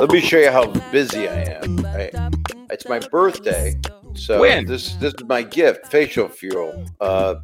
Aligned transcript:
Let 0.00 0.10
me 0.10 0.20
show 0.20 0.38
you 0.38 0.50
how 0.50 0.66
busy 0.90 1.28
I 1.28 1.42
am. 1.62 1.86
I, 1.86 2.10
it's 2.68 2.88
my 2.88 2.98
birthday, 2.98 3.80
so 4.14 4.40
When? 4.40 4.64
this 4.64 4.94
this 4.96 5.14
is 5.14 5.22
my 5.24 5.40
gift, 5.42 5.86
facial 5.86 6.28
fuel. 6.28 6.84
Uh, 7.00 7.36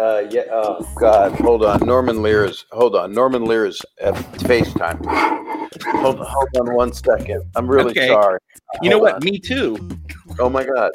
uh, 0.00 0.22
yeah. 0.30 0.42
Oh 0.52 0.88
God, 0.96 1.32
hold 1.40 1.64
on. 1.64 1.80
Norman 1.80 2.22
Lear's. 2.22 2.66
Hold 2.70 2.94
on. 2.94 3.12
Norman 3.12 3.44
Lear's 3.46 3.82
at 4.00 4.14
FaceTime. 4.14 5.04
Hold. 6.00 6.18
Hold 6.18 6.48
on 6.60 6.72
one 6.76 6.92
second. 6.92 7.42
I'm 7.56 7.66
really 7.66 7.90
Okay. 7.90 8.06
sorry. 8.06 8.38
You 8.80 8.88
know 8.90 8.98
what? 9.00 9.14
on. 9.16 9.24
Me 9.24 9.40
too. 9.40 9.76
Oh 10.38 10.48
my 10.48 10.62
God. 10.64 10.92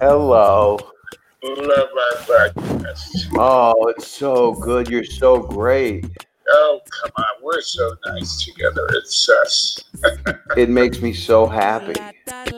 Hello. 0.00 0.76
Love 1.44 1.88
my 1.94 2.24
breakfast. 2.26 3.28
Oh, 3.34 3.86
it's 3.96 4.08
so 4.08 4.54
good. 4.54 4.88
You're 4.88 5.04
so 5.04 5.38
great. 5.38 6.04
Oh, 6.52 6.80
come 6.90 7.10
on. 7.16 7.24
We're 7.42 7.60
so 7.60 7.94
nice 8.06 8.44
together. 8.44 8.86
It's 8.90 9.28
us. 9.28 9.78
It 10.56 10.68
makes 10.68 11.00
me 11.00 11.12
so 11.12 11.46
happy. 11.46 11.94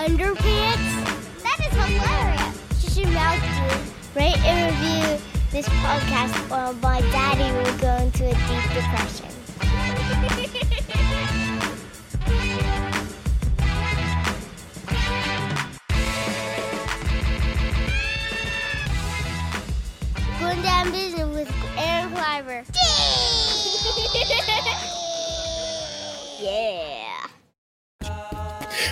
Underpants? 0.03 1.43
That 1.43 1.59
is 1.59 1.73
hilarious. 1.73 2.83
You 2.83 3.05
should 3.05 3.13
mouth 3.13 3.41
to 3.41 4.19
rate 4.19 4.37
and 4.39 4.71
review 4.71 5.19
this 5.51 5.67
podcast 5.69 6.35
or 6.51 6.73
my 6.81 7.01
daddy 7.11 7.51
will 7.55 7.77
go 7.79 7.95
into 8.03 8.25
a 8.25 8.33
deep 8.33 8.65
depression. 8.73 10.43
Going 20.57 20.65
down 20.65 20.91
business 20.91 21.29
with 21.35 21.53
Aaron 21.77 22.11
Kleiber. 22.15 22.65
yeah. 26.41 27.27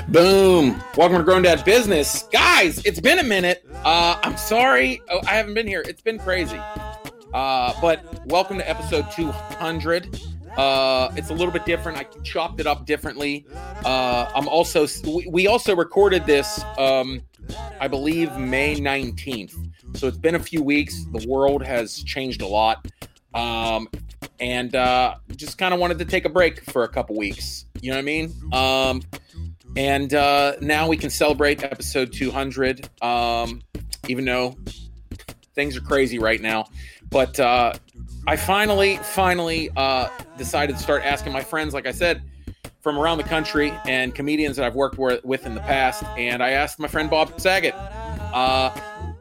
Boom. 0.08 0.80
Welcome 0.95 1.17
to 1.17 1.23
Grown 1.23 1.42
Dad 1.42 1.66
Business. 1.66 2.22
Guys, 2.31 2.86
it's 2.86 3.00
been 3.00 3.17
a 3.17 3.23
minute. 3.23 3.66
Uh, 3.84 4.20
I'm 4.22 4.38
sorry. 4.38 5.02
Oh, 5.09 5.22
I 5.25 5.31
haven't 5.31 5.56
been 5.56 5.66
here. 5.66 5.84
It's 5.88 6.03
been 6.03 6.20
crazy. 6.20 6.62
Uh, 7.34 7.73
but 7.81 8.23
welcome 8.28 8.59
to 8.59 8.70
episode 8.70 9.09
200. 9.14 10.22
Uh, 10.56 11.12
it's 11.16 11.31
a 11.31 11.34
little 11.34 11.52
bit 11.52 11.66
different. 11.66 11.97
I 11.97 12.03
chopped 12.22 12.59
it 12.59 12.68
up 12.68 12.86
differently. 12.86 13.47
Uh, 13.84 14.31
I'm 14.36 14.47
also, 14.47 14.86
we, 15.03 15.25
we 15.28 15.47
also 15.47 15.75
recorded 15.75 16.28
this, 16.28 16.64
um, 16.78 17.23
I 17.80 17.88
believe, 17.88 18.38
May 18.38 18.75
19th. 18.75 19.65
So 19.96 20.08
it's 20.08 20.18
been 20.18 20.36
a 20.36 20.40
few 20.40 20.62
weeks. 20.62 21.06
The 21.14 21.28
world 21.28 21.64
has 21.64 22.04
changed 22.04 22.42
a 22.42 22.48
lot. 22.48 22.86
Um, 23.34 23.90
and 24.40 24.76
uh, 24.76 25.16
just 25.36 25.58
kind 25.58 25.74
of 25.74 25.80
wanted 25.80 26.00
to 26.00 26.06
take 26.06 26.26
a 26.26 26.30
break 26.30 26.64
for 26.72 26.84
a 26.84 26.90
couple 26.90 27.16
weeks. 27.16 27.66
You 27.82 27.92
know 27.92 27.98
what 27.98 28.02
I 28.02 28.06
mean? 28.06 28.34
Um, 28.54 29.02
and 29.76 30.14
uh, 30.14 30.54
now 30.62 30.88
we 30.88 30.98
can 30.98 31.10
celebrate 31.10 31.64
episode 31.64 32.14
200 32.14 32.90
um, 33.02 33.62
even 34.08 34.26
though 34.26 34.56
things 35.54 35.76
are 35.78 35.82
crazy 35.82 36.20
right 36.20 36.42
now 36.42 36.66
but 37.09 37.40
uh, 37.40 37.74
i 38.28 38.36
finally 38.36 38.98
finally 38.98 39.70
uh, 39.76 40.09
decided 40.38 40.76
to 40.76 40.82
start 40.82 41.04
asking 41.04 41.32
my 41.32 41.42
friends 41.42 41.74
like 41.74 41.88
i 41.88 41.92
said 41.92 42.22
from 42.82 43.00
around 43.00 43.18
the 43.18 43.24
country 43.24 43.74
and 43.86 44.14
comedians 44.14 44.56
that 44.56 44.66
i've 44.66 44.76
worked 44.76 44.98
with, 44.98 45.46
in 45.46 45.56
the 45.56 45.62
past 45.62 46.04
and 46.18 46.44
i 46.44 46.52
asked 46.52 46.80
my 46.80 46.88
friend 46.88 47.09
bob 47.09 47.40
saget 47.40 47.74
uh, 48.34 48.70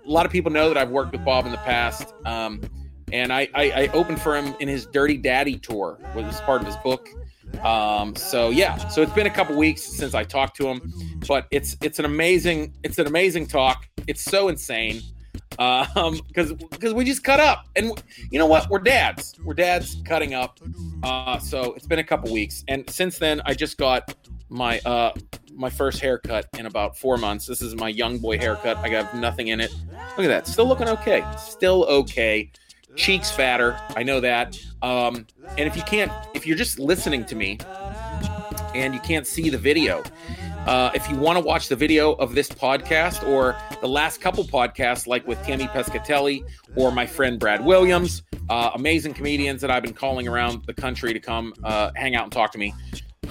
a 0.04 0.10
lot 0.10 0.26
of 0.26 0.32
people 0.32 0.50
know 0.50 0.68
that 0.68 0.76
i've 0.76 0.90
worked 0.90 1.12
with 1.12 1.24
bob 1.24 1.46
in 1.46 1.52
the 1.52 1.58
past 1.58 2.14
um, 2.24 2.60
and 3.12 3.32
I, 3.32 3.48
I, 3.54 3.70
I 3.70 3.88
opened 3.92 4.20
for 4.20 4.36
him 4.36 4.54
in 4.60 4.68
his 4.68 4.86
dirty 4.86 5.16
daddy 5.16 5.56
tour 5.58 5.98
which 6.14 6.26
was 6.26 6.40
part 6.42 6.60
of 6.60 6.66
his 6.66 6.76
book. 6.78 7.08
Um, 7.62 8.16
so 8.16 8.50
yeah, 8.50 8.76
so 8.88 9.02
it's 9.02 9.12
been 9.12 9.26
a 9.26 9.30
couple 9.30 9.56
weeks 9.56 9.82
since 9.82 10.14
I 10.14 10.24
talked 10.24 10.56
to 10.56 10.66
him, 10.66 10.92
but 11.28 11.46
it's 11.52 11.76
it's 11.82 11.98
an 11.98 12.04
amazing 12.04 12.74
it's 12.82 12.98
an 12.98 13.06
amazing 13.06 13.46
talk. 13.46 13.88
It's 14.06 14.22
so 14.22 14.48
insane 14.48 15.00
um 15.60 16.18
because 16.26 16.52
because 16.52 16.92
we 16.94 17.04
just 17.04 17.22
cut 17.22 17.38
up 17.38 17.66
and 17.76 17.92
you 18.30 18.38
know 18.40 18.46
what? 18.46 18.68
We're 18.68 18.80
dads. 18.80 19.34
We're 19.44 19.54
dads 19.54 20.02
cutting 20.04 20.34
up. 20.34 20.58
Uh 21.04 21.38
so 21.38 21.74
it's 21.74 21.86
been 21.86 22.00
a 22.00 22.04
couple 22.04 22.32
weeks 22.32 22.64
and 22.66 22.88
since 22.90 23.18
then 23.18 23.40
i 23.44 23.54
just 23.54 23.78
got 23.78 24.14
my 24.48 24.80
uh 24.80 25.12
my 25.54 25.70
first 25.70 26.00
haircut 26.00 26.46
in 26.58 26.66
about 26.66 26.98
four 26.98 27.16
months. 27.16 27.46
This 27.46 27.62
is 27.62 27.74
my 27.74 27.88
young 27.88 28.18
boy 28.18 28.38
haircut. 28.38 28.76
I 28.78 28.88
got 28.88 29.16
nothing 29.16 29.48
in 29.48 29.60
it. 29.60 29.72
Look 30.16 30.26
at 30.26 30.28
that. 30.28 30.46
Still 30.46 30.66
looking 30.66 30.88
okay. 30.88 31.24
Still 31.38 31.84
okay. 31.84 32.50
Cheeks 32.96 33.30
fatter. 33.30 33.78
I 33.96 34.02
know 34.02 34.20
that. 34.20 34.58
Um 34.82 35.26
and 35.56 35.66
if 35.68 35.76
you 35.76 35.82
can't 35.82 36.12
if 36.34 36.46
you're 36.46 36.56
just 36.56 36.78
listening 36.78 37.24
to 37.26 37.34
me 37.34 37.58
and 38.74 38.94
you 38.94 39.00
can't 39.00 39.26
see 39.26 39.50
the 39.50 39.58
video 39.58 40.02
uh, 40.66 40.90
if 40.94 41.10
you 41.10 41.16
want 41.16 41.38
to 41.38 41.44
watch 41.44 41.68
the 41.68 41.76
video 41.76 42.12
of 42.12 42.34
this 42.34 42.48
podcast 42.48 43.26
or 43.28 43.54
the 43.82 43.88
last 43.88 44.22
couple 44.22 44.42
podcasts, 44.44 45.06
like 45.06 45.26
with 45.26 45.42
Tammy 45.42 45.66
Pescatelli 45.66 46.42
or 46.74 46.90
my 46.90 47.04
friend 47.04 47.38
Brad 47.38 47.62
Williams, 47.62 48.22
uh, 48.48 48.70
amazing 48.74 49.12
comedians 49.12 49.60
that 49.60 49.70
I've 49.70 49.82
been 49.82 49.92
calling 49.92 50.26
around 50.26 50.64
the 50.64 50.72
country 50.72 51.12
to 51.12 51.20
come 51.20 51.52
uh, 51.64 51.90
hang 51.96 52.14
out 52.14 52.24
and 52.24 52.32
talk 52.32 52.50
to 52.52 52.58
me, 52.58 52.72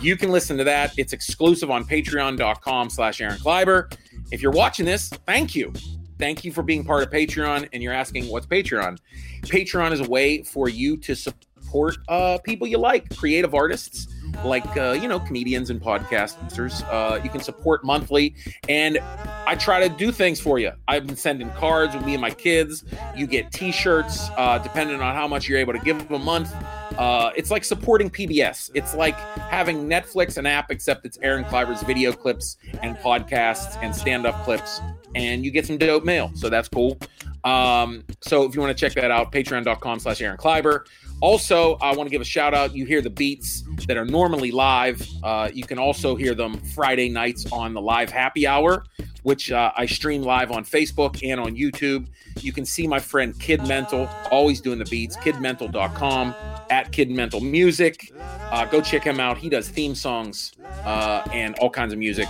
you 0.03 0.17
can 0.17 0.31
listen 0.31 0.57
to 0.57 0.63
that. 0.65 0.93
It's 0.97 1.13
exclusive 1.13 1.71
on 1.71 1.85
patreon.com 1.85 2.89
slash 2.89 3.21
Aaron 3.21 3.37
Kleiber. 3.37 3.95
If 4.31 4.41
you're 4.41 4.51
watching 4.51 4.85
this, 4.85 5.09
thank 5.25 5.55
you. 5.55 5.73
Thank 6.19 6.43
you 6.43 6.51
for 6.51 6.63
being 6.63 6.83
part 6.83 7.03
of 7.03 7.09
Patreon. 7.09 7.69
And 7.73 7.81
you're 7.81 7.93
asking, 7.93 8.29
what's 8.29 8.45
Patreon? 8.45 8.99
Patreon 9.41 9.91
is 9.91 9.99
a 9.99 10.09
way 10.09 10.43
for 10.43 10.69
you 10.69 10.97
to 10.97 11.15
support 11.15 11.97
uh, 12.07 12.37
people 12.43 12.67
you 12.67 12.77
like, 12.77 13.15
creative 13.15 13.55
artists 13.55 14.07
like 14.43 14.65
uh, 14.77 14.91
you 14.91 15.07
know 15.07 15.19
comedians 15.19 15.69
and 15.69 15.81
podcasters 15.81 16.83
uh, 16.91 17.21
you 17.23 17.29
can 17.29 17.41
support 17.41 17.83
monthly 17.83 18.35
and 18.67 18.99
i 19.45 19.55
try 19.55 19.85
to 19.85 19.93
do 19.95 20.11
things 20.11 20.39
for 20.39 20.59
you 20.59 20.71
i've 20.87 21.05
been 21.05 21.15
sending 21.15 21.49
cards 21.51 21.95
with 21.95 22.05
me 22.05 22.13
and 22.13 22.21
my 22.21 22.31
kids 22.31 22.83
you 23.15 23.27
get 23.27 23.51
t-shirts 23.51 24.29
uh, 24.37 24.57
depending 24.57 24.99
on 24.99 25.15
how 25.15 25.27
much 25.27 25.47
you're 25.47 25.59
able 25.59 25.73
to 25.73 25.79
give 25.79 25.97
them 25.99 26.13
a 26.13 26.23
month 26.23 26.53
uh, 26.97 27.31
it's 27.35 27.51
like 27.51 27.63
supporting 27.63 28.09
pbs 28.09 28.69
it's 28.73 28.93
like 28.95 29.17
having 29.39 29.87
netflix 29.87 30.37
an 30.37 30.45
app 30.45 30.71
except 30.71 31.05
it's 31.05 31.17
aaron 31.21 31.43
kleiber's 31.45 31.81
video 31.83 32.11
clips 32.11 32.57
and 32.81 32.95
podcasts 32.97 33.77
and 33.81 33.95
stand-up 33.95 34.43
clips 34.43 34.81
and 35.15 35.45
you 35.45 35.51
get 35.51 35.65
some 35.65 35.77
dope 35.77 36.03
mail 36.03 36.31
so 36.33 36.49
that's 36.49 36.69
cool. 36.69 36.97
Um, 37.43 38.05
so 38.21 38.43
if 38.43 38.55
you 38.55 38.61
want 38.61 38.75
to 38.75 38.79
check 38.79 38.93
that 38.93 39.11
out 39.11 39.31
patreon.com 39.31 39.99
slash 39.99 40.21
aaron 40.21 40.37
kleiber 40.37 40.85
also, 41.23 41.75
I 41.75 41.95
want 41.95 42.07
to 42.07 42.11
give 42.11 42.19
a 42.19 42.25
shout 42.25 42.53
out. 42.53 42.75
You 42.75 42.85
hear 42.85 43.01
the 43.01 43.09
beats 43.09 43.63
that 43.87 43.95
are 43.95 44.03
normally 44.03 44.51
live. 44.51 45.07
Uh, 45.23 45.49
you 45.53 45.63
can 45.63 45.79
also 45.79 46.17
hear 46.17 46.35
them 46.35 46.57
Friday 46.75 47.07
nights 47.07 47.49
on 47.49 47.73
the 47.73 47.79
live 47.79 48.11
happy 48.11 48.45
hour, 48.45 48.83
which 49.21 49.49
uh, 49.49 49.71
I 49.77 49.85
stream 49.85 50.23
live 50.23 50.51
on 50.51 50.65
Facebook 50.65 51.25
and 51.25 51.39
on 51.39 51.55
YouTube. 51.55 52.07
You 52.41 52.51
can 52.51 52.65
see 52.65 52.87
my 52.87 52.99
friend 52.99 53.39
Kid 53.39 53.65
Mental, 53.65 54.09
always 54.31 54.59
doing 54.59 54.79
the 54.79 54.85
beats, 54.85 55.15
kidmental.com, 55.15 56.35
at 56.69 56.91
Kid 56.91 57.09
Mental 57.09 57.39
Music. 57.39 58.11
Uh, 58.19 58.65
go 58.65 58.81
check 58.81 59.05
him 59.05 59.21
out. 59.21 59.37
He 59.37 59.47
does 59.47 59.69
theme 59.69 59.95
songs 59.95 60.51
uh, 60.83 61.23
and 61.31 61.55
all 61.59 61.69
kinds 61.69 61.93
of 61.93 61.99
music. 61.99 62.27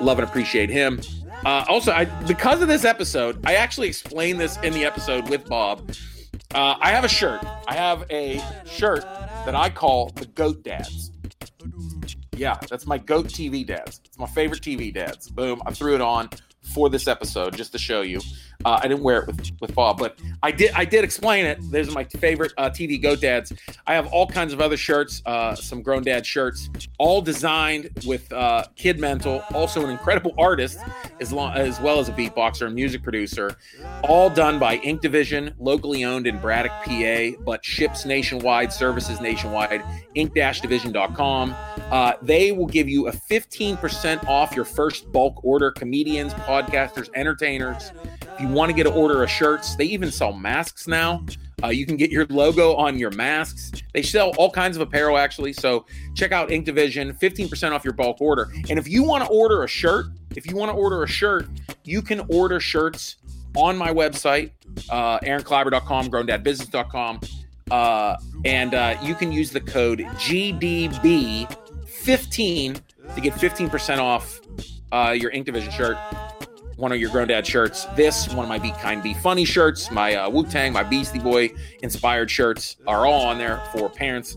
Love 0.00 0.20
and 0.20 0.28
appreciate 0.28 0.70
him. 0.70 1.00
Uh, 1.44 1.64
also, 1.68 1.90
I 1.90 2.04
because 2.04 2.62
of 2.62 2.68
this 2.68 2.84
episode, 2.84 3.44
I 3.44 3.56
actually 3.56 3.88
explained 3.88 4.38
this 4.38 4.58
in 4.58 4.72
the 4.72 4.84
episode 4.84 5.28
with 5.28 5.44
Bob. 5.48 5.90
Uh, 6.54 6.76
I 6.80 6.90
have 6.92 7.04
a 7.04 7.08
shirt. 7.08 7.44
I 7.66 7.74
have 7.74 8.04
a 8.10 8.40
shirt 8.64 9.02
that 9.44 9.54
I 9.54 9.68
call 9.68 10.08
the 10.10 10.26
Goat 10.26 10.62
Dads. 10.62 11.10
Yeah, 12.36 12.58
that's 12.70 12.86
my 12.86 12.96
Goat 12.96 13.26
TV 13.26 13.66
Dads. 13.66 14.00
It's 14.04 14.18
my 14.18 14.26
favorite 14.26 14.62
TV 14.62 14.92
dads. 14.94 15.28
Boom! 15.28 15.60
I 15.66 15.72
threw 15.72 15.94
it 15.94 16.00
on 16.00 16.30
for 16.74 16.88
this 16.88 17.06
episode 17.06 17.56
just 17.56 17.72
to 17.72 17.78
show 17.78 18.00
you. 18.00 18.20
Uh, 18.64 18.80
I 18.82 18.88
didn't 18.88 19.04
wear 19.04 19.20
it 19.20 19.26
with, 19.28 19.52
with 19.60 19.74
Bob, 19.74 19.98
but 19.98 20.18
I 20.42 20.50
did. 20.50 20.72
I 20.72 20.84
did 20.84 21.04
explain 21.04 21.46
it. 21.46 21.58
Those 21.70 21.88
are 21.88 21.92
my 21.92 22.02
favorite 22.02 22.52
uh, 22.58 22.68
TV 22.68 23.00
Goat 23.00 23.20
Dads. 23.20 23.52
I 23.86 23.94
have 23.94 24.08
all 24.08 24.26
kinds 24.26 24.52
of 24.52 24.60
other 24.60 24.76
shirts, 24.76 25.22
uh, 25.26 25.54
some 25.54 25.80
grown 25.80 26.02
dad 26.02 26.26
shirts, 26.26 26.68
all 26.98 27.22
designed 27.22 27.90
with 28.04 28.32
uh, 28.32 28.64
Kid 28.74 28.98
Mental, 28.98 29.44
also 29.54 29.84
an 29.84 29.90
incredible 29.90 30.34
artist, 30.36 30.80
as 31.20 31.32
long 31.32 31.56
as 31.56 31.80
well 31.80 32.00
as 32.00 32.08
a 32.08 32.12
beatboxer 32.12 32.66
and 32.66 32.74
music 32.74 33.00
producer. 33.04 33.56
All 34.02 34.28
done 34.28 34.58
by 34.58 34.78
Ink 34.78 35.02
Division, 35.02 35.54
locally 35.60 36.02
owned 36.02 36.26
in 36.26 36.40
Braddock, 36.40 36.84
PA, 36.84 37.40
but 37.44 37.64
ships 37.64 38.04
nationwide, 38.04 38.72
services 38.72 39.20
nationwide. 39.20 39.84
Ink-division.com. 40.16 41.54
Uh, 41.92 42.14
they 42.22 42.50
will 42.50 42.66
give 42.66 42.88
you 42.88 43.06
a 43.06 43.12
15% 43.12 44.26
off 44.26 44.56
your 44.56 44.64
first 44.64 45.12
bulk 45.12 45.44
order. 45.44 45.70
Comedians, 45.70 46.34
podcasters, 46.34 47.08
entertainers. 47.14 47.92
If 48.38 48.42
you 48.42 48.48
want 48.50 48.70
to 48.70 48.72
get 48.72 48.86
an 48.86 48.92
order 48.92 49.24
of 49.24 49.28
shirts, 49.28 49.74
they 49.74 49.86
even 49.86 50.12
sell 50.12 50.32
masks 50.32 50.86
now. 50.86 51.26
Uh, 51.60 51.70
you 51.70 51.84
can 51.84 51.96
get 51.96 52.12
your 52.12 52.24
logo 52.26 52.76
on 52.76 52.96
your 52.96 53.10
masks. 53.10 53.72
They 53.92 54.02
sell 54.02 54.32
all 54.38 54.48
kinds 54.48 54.76
of 54.76 54.82
apparel 54.82 55.18
actually. 55.18 55.52
So 55.54 55.86
check 56.14 56.30
out 56.30 56.52
Ink 56.52 56.64
Division, 56.64 57.14
15% 57.14 57.72
off 57.72 57.84
your 57.84 57.94
bulk 57.94 58.20
order. 58.20 58.52
And 58.70 58.78
if 58.78 58.86
you 58.88 59.02
want 59.02 59.24
to 59.24 59.30
order 59.30 59.64
a 59.64 59.68
shirt, 59.68 60.06
if 60.36 60.48
you 60.48 60.54
want 60.54 60.70
to 60.70 60.76
order 60.76 61.02
a 61.02 61.08
shirt, 61.08 61.48
you 61.82 62.00
can 62.00 62.20
order 62.28 62.60
shirts 62.60 63.16
on 63.56 63.76
my 63.76 63.92
website, 63.92 64.52
uh, 64.88 65.18
aaronkleiber.com, 65.18 66.08
growndadbusiness.com. 66.08 67.20
Uh, 67.72 68.16
and 68.44 68.72
uh, 68.72 68.96
you 69.02 69.16
can 69.16 69.32
use 69.32 69.50
the 69.50 69.60
code 69.60 69.98
GDB15 69.98 71.48
to 73.16 73.20
get 73.20 73.32
15% 73.34 73.98
off 73.98 74.40
uh, 74.92 75.10
your 75.18 75.32
Ink 75.32 75.46
Division 75.46 75.72
shirt, 75.72 75.98
one 76.78 76.92
of 76.92 77.00
your 77.00 77.10
Grown 77.10 77.28
Dad 77.28 77.46
shirts. 77.46 77.86
This, 77.96 78.28
one 78.28 78.44
of 78.44 78.48
my 78.48 78.58
Be 78.58 78.70
Kind, 78.70 79.02
Be 79.02 79.12
Funny 79.12 79.44
shirts, 79.44 79.90
my 79.90 80.14
uh, 80.14 80.30
Wu 80.30 80.44
Tang, 80.44 80.72
my 80.72 80.84
Beastie 80.84 81.18
Boy 81.18 81.50
inspired 81.82 82.30
shirts 82.30 82.76
are 82.86 83.04
all 83.04 83.26
on 83.26 83.36
there 83.36 83.60
for 83.72 83.88
parents 83.88 84.36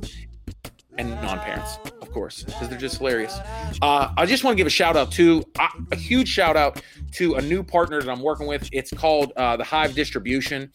and 0.98 1.12
non 1.22 1.40
parents, 1.40 1.78
of 2.02 2.12
course, 2.12 2.44
because 2.44 2.68
they're 2.68 2.80
just 2.80 2.98
hilarious. 2.98 3.38
Uh, 3.82 4.12
I 4.18 4.26
just 4.26 4.44
want 4.44 4.56
to 4.56 4.58
give 4.58 4.68
a 4.68 4.72
shout 4.72 4.98
out 4.98 5.12
to 5.14 5.44
uh, 5.60 5.68
a 5.92 5.96
huge 5.96 6.28
shout 6.28 6.58
out 6.58 6.82
to 7.14 7.36
a 7.36 7.42
new 7.42 7.64
partner 7.64 8.02
that 8.02 8.10
I'm 8.10 8.22
working 8.22 8.48
with. 8.48 8.68
It's 8.72 8.92
called 8.92 9.34
uh, 9.38 9.58
the 9.58 9.64
Hive 9.64 9.94
Distribution. 9.94 10.72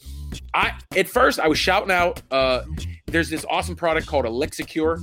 I 0.54 0.78
at 0.96 1.08
first 1.08 1.40
I 1.40 1.48
was 1.48 1.58
shouting 1.58 1.90
out. 1.90 2.22
Uh, 2.30 2.62
there's 3.06 3.28
this 3.28 3.44
awesome 3.50 3.74
product 3.74 4.06
called 4.06 4.24
Elixicure. 4.24 5.00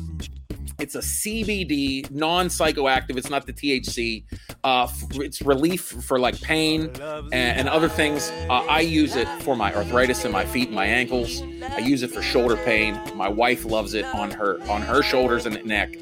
It's 0.79 0.95
a 0.95 0.99
CBD, 0.99 2.09
non-psychoactive. 2.09 3.15
It's 3.15 3.29
not 3.29 3.45
the 3.45 3.53
THC. 3.53 4.25
Uh, 4.63 4.87
it's 5.15 5.41
relief 5.41 5.81
for 5.81 6.17
like 6.19 6.39
pain 6.41 6.89
and, 7.01 7.33
and 7.33 7.69
other 7.69 7.89
things. 7.89 8.31
Uh, 8.49 8.63
I 8.69 8.79
use 8.79 9.17
it 9.17 9.27
for 9.41 9.57
my 9.57 9.75
arthritis 9.75 10.23
in 10.23 10.31
my 10.31 10.45
feet 10.45 10.67
and 10.67 10.75
my 10.75 10.85
ankles. 10.85 11.41
I 11.61 11.79
use 11.79 12.01
it 12.01 12.11
for 12.11 12.21
shoulder 12.21 12.55
pain. 12.55 12.99
My 13.13 13.27
wife 13.27 13.65
loves 13.65 13.93
it 13.93 14.05
on 14.05 14.31
her 14.31 14.61
on 14.69 14.81
her 14.81 15.03
shoulders 15.03 15.45
and 15.45 15.63
neck. 15.65 15.97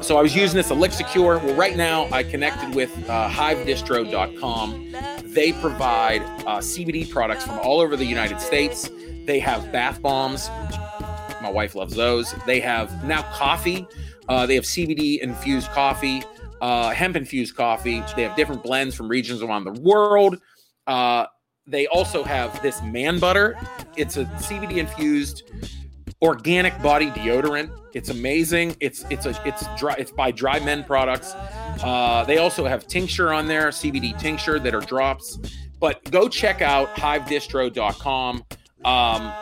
So 0.00 0.16
I 0.16 0.22
was 0.22 0.36
using 0.36 0.56
this 0.56 0.70
Elixicure. 0.70 1.42
Well, 1.42 1.54
right 1.54 1.76
now 1.76 2.08
I 2.12 2.22
connected 2.22 2.74
with 2.74 2.92
uh, 3.10 3.28
HiveDistro.com. 3.28 4.94
They 5.24 5.52
provide 5.54 6.22
uh, 6.22 6.58
CBD 6.58 7.10
products 7.10 7.44
from 7.44 7.58
all 7.58 7.80
over 7.80 7.96
the 7.96 8.04
United 8.04 8.40
States. 8.40 8.90
They 9.24 9.40
have 9.40 9.72
bath 9.72 10.00
bombs. 10.00 10.48
My 11.42 11.50
wife 11.50 11.74
loves 11.74 11.96
those. 11.96 12.32
They 12.46 12.60
have 12.60 13.04
now 13.04 13.22
coffee. 13.32 13.88
Uh, 14.28 14.46
they 14.46 14.54
have 14.54 14.64
CBD 14.64 15.18
infused 15.18 15.68
coffee, 15.70 16.22
uh, 16.60 16.90
hemp 16.90 17.16
infused 17.16 17.56
coffee. 17.56 18.02
They 18.16 18.22
have 18.22 18.36
different 18.36 18.62
blends 18.62 18.94
from 18.94 19.08
regions 19.08 19.42
around 19.42 19.64
the 19.64 19.80
world. 19.80 20.38
Uh, 20.86 21.26
they 21.66 21.86
also 21.86 22.22
have 22.22 22.60
this 22.62 22.82
man 22.82 23.18
butter. 23.18 23.56
It's 23.96 24.16
a 24.16 24.24
CBD 24.24 24.76
infused 24.76 25.50
organic 26.22 26.80
body 26.82 27.10
deodorant. 27.10 27.70
It's 27.92 28.08
amazing. 28.08 28.76
It's 28.80 29.04
it's 29.10 29.26
a 29.26 29.40
it's 29.44 29.66
dry. 29.76 29.94
It's 29.98 30.10
by 30.10 30.30
Dry 30.30 30.58
Men 30.60 30.84
Products. 30.84 31.32
Uh, 31.82 32.24
they 32.26 32.38
also 32.38 32.64
have 32.66 32.86
tincture 32.86 33.32
on 33.32 33.46
there, 33.46 33.68
CBD 33.68 34.18
tincture 34.18 34.58
that 34.58 34.74
are 34.74 34.80
drops. 34.80 35.38
But 35.80 36.10
go 36.10 36.28
check 36.28 36.62
out 36.62 36.94
hivedistro.com. 36.96 38.44
Um, 38.84 39.32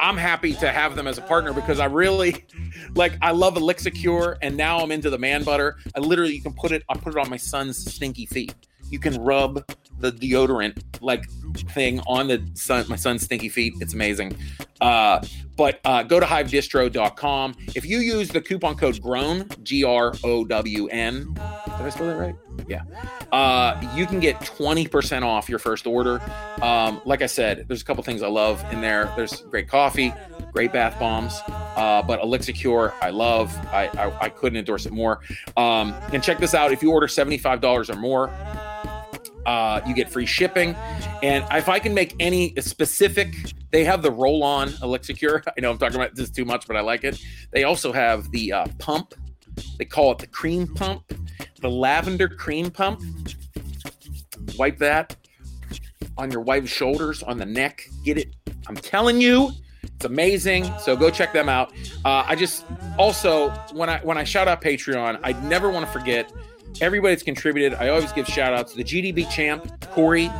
I'm 0.00 0.16
happy 0.16 0.54
to 0.54 0.70
have 0.70 0.96
them 0.96 1.06
as 1.06 1.18
a 1.18 1.22
partner 1.22 1.52
because 1.52 1.78
I 1.78 1.86
really 1.86 2.44
like 2.94 3.16
I 3.22 3.32
love 3.32 3.54
Elixicure 3.54 4.36
and 4.42 4.56
now 4.56 4.80
I'm 4.80 4.92
into 4.92 5.10
the 5.10 5.18
man 5.18 5.44
butter. 5.44 5.76
I 5.94 6.00
literally 6.00 6.34
you 6.34 6.42
can 6.42 6.52
put 6.54 6.72
it 6.72 6.82
I 6.88 6.96
put 6.96 7.14
it 7.14 7.18
on 7.18 7.28
my 7.30 7.36
son's 7.36 7.92
stinky 7.92 8.26
feet. 8.26 8.54
You 8.90 8.98
can 8.98 9.22
rub 9.22 9.64
the 10.00 10.10
deodorant 10.10 10.82
like 11.00 11.28
thing 11.74 12.00
on 12.06 12.28
the 12.28 12.44
son 12.54 12.84
my 12.88 12.96
son's 12.96 13.22
stinky 13.22 13.48
feet. 13.48 13.74
It's 13.80 13.94
amazing. 13.94 14.36
Uh, 14.80 15.24
but 15.56 15.78
uh, 15.84 16.02
go 16.02 16.18
to 16.18 16.24
hivedistro.com. 16.24 17.54
If 17.74 17.84
you 17.84 17.98
use 17.98 18.30
the 18.30 18.40
coupon 18.40 18.76
code 18.76 19.00
GROWN, 19.02 19.46
G 19.62 19.84
R 19.84 20.14
O 20.24 20.44
W 20.44 20.86
N, 20.88 21.34
did 21.34 21.42
I 21.42 21.90
spell 21.90 22.06
that 22.06 22.16
right? 22.16 22.34
Yeah. 22.66 22.82
Uh, 23.30 23.78
you 23.94 24.06
can 24.06 24.20
get 24.20 24.40
20% 24.40 25.22
off 25.22 25.48
your 25.48 25.58
first 25.58 25.86
order. 25.86 26.20
Um, 26.62 27.02
like 27.04 27.20
I 27.20 27.26
said, 27.26 27.66
there's 27.68 27.82
a 27.82 27.84
couple 27.84 28.02
things 28.02 28.22
I 28.22 28.28
love 28.28 28.64
in 28.72 28.80
there. 28.80 29.12
There's 29.16 29.42
great 29.42 29.68
coffee, 29.68 30.14
great 30.52 30.72
bath 30.72 30.98
bombs, 30.98 31.40
uh, 31.76 32.02
but 32.02 32.20
Elixicure, 32.20 32.92
I 33.00 33.10
love. 33.10 33.56
I, 33.68 33.88
I, 33.88 34.24
I 34.26 34.28
couldn't 34.28 34.58
endorse 34.58 34.86
it 34.86 34.92
more. 34.92 35.20
Um, 35.56 35.94
and 36.12 36.22
check 36.22 36.38
this 36.38 36.54
out 36.54 36.72
if 36.72 36.82
you 36.82 36.92
order 36.92 37.06
$75 37.06 37.90
or 37.90 37.96
more, 37.96 38.30
uh, 39.46 39.80
you 39.86 39.94
get 39.94 40.10
free 40.10 40.26
shipping. 40.26 40.74
And 41.22 41.44
if 41.52 41.68
I 41.68 41.78
can 41.78 41.94
make 41.94 42.14
any 42.20 42.54
specific, 42.60 43.34
they 43.70 43.84
have 43.84 44.02
the 44.02 44.10
roll 44.10 44.42
on 44.42 44.68
Elixicure. 44.68 45.42
I 45.56 45.60
know 45.60 45.70
I'm 45.70 45.78
talking 45.78 45.96
about 45.96 46.14
this 46.14 46.30
too 46.30 46.44
much, 46.44 46.66
but 46.66 46.76
I 46.76 46.80
like 46.80 47.04
it. 47.04 47.20
They 47.52 47.64
also 47.64 47.92
have 47.92 48.30
the 48.30 48.52
uh, 48.52 48.66
pump. 48.78 49.14
They 49.78 49.84
call 49.84 50.12
it 50.12 50.18
the 50.18 50.26
cream 50.26 50.66
pump, 50.74 51.12
the 51.60 51.68
lavender 51.68 52.28
cream 52.28 52.70
pump. 52.70 53.00
Wipe 54.56 54.78
that 54.78 55.16
on 56.16 56.30
your 56.30 56.40
wife's 56.42 56.70
shoulders, 56.70 57.22
on 57.22 57.38
the 57.38 57.46
neck. 57.46 57.88
Get 58.04 58.18
it. 58.18 58.34
I'm 58.68 58.76
telling 58.76 59.20
you, 59.20 59.50
it's 59.82 60.04
amazing. 60.04 60.70
So 60.78 60.96
go 60.96 61.10
check 61.10 61.32
them 61.32 61.48
out. 61.48 61.72
Uh, 62.04 62.24
I 62.26 62.34
just 62.34 62.64
also 62.98 63.50
when 63.72 63.88
I 63.88 63.98
when 64.00 64.18
I 64.18 64.24
shout 64.24 64.48
out 64.48 64.62
Patreon, 64.62 65.20
I 65.22 65.32
never 65.42 65.70
want 65.70 65.86
to 65.86 65.92
forget 65.92 66.32
everybody 66.80 67.14
that's 67.14 67.22
contributed. 67.22 67.74
I 67.74 67.88
always 67.88 68.12
give 68.12 68.26
shout 68.26 68.52
outs 68.52 68.72
to 68.72 68.78
the 68.78 68.84
GDB 68.84 69.30
champ, 69.30 69.88
Corey. 69.90 70.30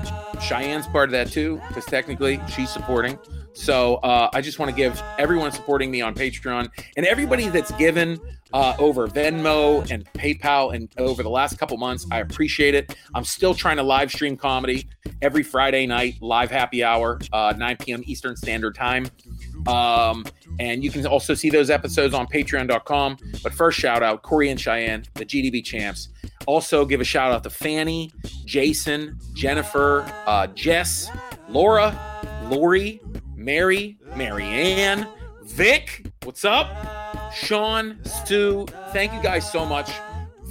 Cheyenne's 0.40 0.86
part 0.86 1.08
of 1.08 1.12
that 1.12 1.28
too, 1.30 1.60
because 1.68 1.84
technically 1.84 2.40
she's 2.48 2.70
supporting. 2.70 3.18
So 3.52 3.96
uh, 3.96 4.30
I 4.32 4.40
just 4.40 4.58
want 4.58 4.70
to 4.70 4.76
give 4.76 5.02
everyone 5.18 5.52
supporting 5.52 5.90
me 5.90 6.00
on 6.00 6.14
Patreon 6.14 6.68
and 6.96 7.06
everybody 7.06 7.48
that's 7.48 7.72
given 7.72 8.20
uh, 8.52 8.74
over 8.78 9.06
Venmo 9.06 9.88
and 9.90 10.04
PayPal 10.12 10.74
and 10.74 10.88
over 10.98 11.22
the 11.22 11.30
last 11.30 11.58
couple 11.58 11.76
months. 11.76 12.06
I 12.10 12.18
appreciate 12.18 12.74
it. 12.74 12.96
I'm 13.14 13.24
still 13.24 13.54
trying 13.54 13.76
to 13.76 13.82
live 13.82 14.10
stream 14.10 14.36
comedy 14.36 14.88
every 15.22 15.42
Friday 15.42 15.86
night, 15.86 16.16
live 16.20 16.50
happy 16.50 16.82
hour, 16.82 17.20
uh, 17.32 17.54
9 17.56 17.76
p.m. 17.78 18.02
Eastern 18.06 18.36
Standard 18.36 18.74
Time. 18.74 19.06
Um, 19.66 20.24
and 20.58 20.82
you 20.82 20.90
can 20.90 21.06
also 21.06 21.34
see 21.34 21.50
those 21.50 21.70
episodes 21.70 22.14
on 22.14 22.26
patreon.com. 22.26 23.18
But 23.42 23.52
first, 23.54 23.78
shout 23.78 24.02
out 24.02 24.22
Corey 24.22 24.50
and 24.50 24.60
Cheyenne, 24.60 25.04
the 25.14 25.24
GDB 25.24 25.64
champs. 25.64 26.08
Also, 26.46 26.84
give 26.84 27.00
a 27.00 27.04
shout 27.04 27.32
out 27.32 27.42
to 27.44 27.50
Fanny, 27.50 28.12
Jason, 28.44 29.18
Jennifer, 29.34 30.10
uh, 30.26 30.46
Jess, 30.48 31.08
Laura, 31.48 31.96
Lori, 32.44 33.00
Mary, 33.40 33.96
Marianne, 34.16 35.06
Vic. 35.44 36.06
What's 36.24 36.44
up? 36.44 37.32
Sean, 37.32 37.98
Stu. 38.04 38.66
Thank 38.92 39.14
you 39.14 39.22
guys 39.22 39.50
so 39.50 39.64
much 39.64 39.90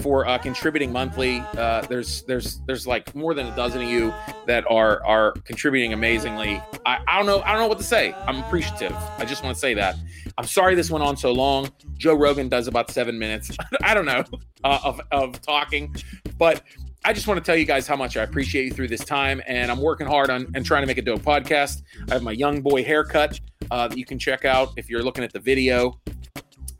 for 0.01 0.27
uh, 0.27 0.39
contributing 0.39 0.91
monthly. 0.91 1.39
Uh, 1.55 1.81
there's 1.81 2.23
there's 2.23 2.61
there's 2.65 2.87
like 2.87 3.13
more 3.13 3.35
than 3.35 3.45
a 3.45 3.55
dozen 3.55 3.83
of 3.83 3.87
you 3.87 4.11
that 4.47 4.65
are 4.71 5.05
are 5.05 5.33
contributing 5.43 5.93
amazingly. 5.93 6.63
I, 6.83 6.97
I 7.07 7.17
don't 7.17 7.27
know 7.27 7.41
I 7.41 7.51
don't 7.51 7.61
know 7.61 7.67
what 7.67 7.77
to 7.77 7.83
say. 7.83 8.11
I'm 8.25 8.37
appreciative. 8.37 8.95
I 9.19 9.25
just 9.25 9.43
want 9.43 9.55
to 9.55 9.59
say 9.59 9.75
that. 9.75 9.95
I'm 10.39 10.47
sorry 10.47 10.73
this 10.73 10.89
went 10.89 11.03
on 11.03 11.15
so 11.15 11.31
long. 11.31 11.69
Joe 11.95 12.15
Rogan 12.15 12.49
does 12.49 12.67
about 12.67 12.89
seven 12.89 13.19
minutes. 13.19 13.51
I 13.83 13.93
don't 13.93 14.05
know 14.05 14.23
uh, 14.63 14.79
of 14.83 14.99
of 15.11 15.39
talking, 15.43 15.95
but. 16.39 16.63
I 17.05 17.13
just 17.13 17.27
want 17.27 17.37
to 17.37 17.43
tell 17.43 17.55
you 17.55 17.65
guys 17.65 17.87
how 17.87 17.95
much 17.95 18.17
I 18.17 18.23
appreciate 18.23 18.65
you 18.65 18.71
through 18.71 18.89
this 18.89 19.03
time, 19.03 19.41
and 19.47 19.71
I'm 19.71 19.79
working 19.79 20.05
hard 20.05 20.29
on 20.29 20.47
and 20.53 20.65
trying 20.65 20.83
to 20.83 20.87
make 20.87 20.97
a 20.97 21.01
dope 21.01 21.21
podcast. 21.21 21.81
I 22.09 22.13
have 22.13 22.23
my 22.23 22.31
young 22.31 22.61
boy 22.61 22.83
haircut 22.83 23.39
uh, 23.71 23.87
that 23.87 23.97
you 23.97 24.05
can 24.05 24.19
check 24.19 24.45
out 24.45 24.73
if 24.75 24.89
you're 24.89 25.03
looking 25.03 25.23
at 25.23 25.31
the 25.31 25.39
video. 25.39 25.99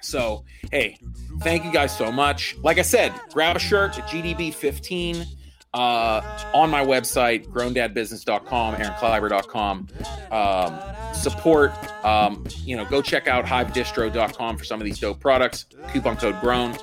So, 0.01 0.43
hey, 0.71 0.97
thank 1.41 1.63
you 1.63 1.71
guys 1.71 1.95
so 1.97 2.11
much. 2.11 2.55
Like 2.63 2.77
I 2.79 2.83
said, 2.83 3.13
grab 3.31 3.55
a 3.55 3.59
shirt 3.59 3.97
at 3.97 4.07
GDB15 4.07 5.25
uh, 5.73 6.51
on 6.53 6.69
my 6.69 6.83
website, 6.83 7.47
growndadbusiness.com, 7.47 8.75
aaronkleiber.com. 8.75 9.87
Um, 10.31 11.13
support, 11.13 11.71
um, 12.05 12.45
you 12.63 12.75
know, 12.75 12.85
go 12.85 13.01
check 13.01 13.27
out 13.27 13.45
hivedistro.com 13.45 14.57
for 14.57 14.63
some 14.63 14.81
of 14.81 14.85
these 14.85 14.99
dope 14.99 15.19
products. 15.19 15.65
Coupon 15.91 16.17
code 16.17 16.39
GROWN. 16.41 16.77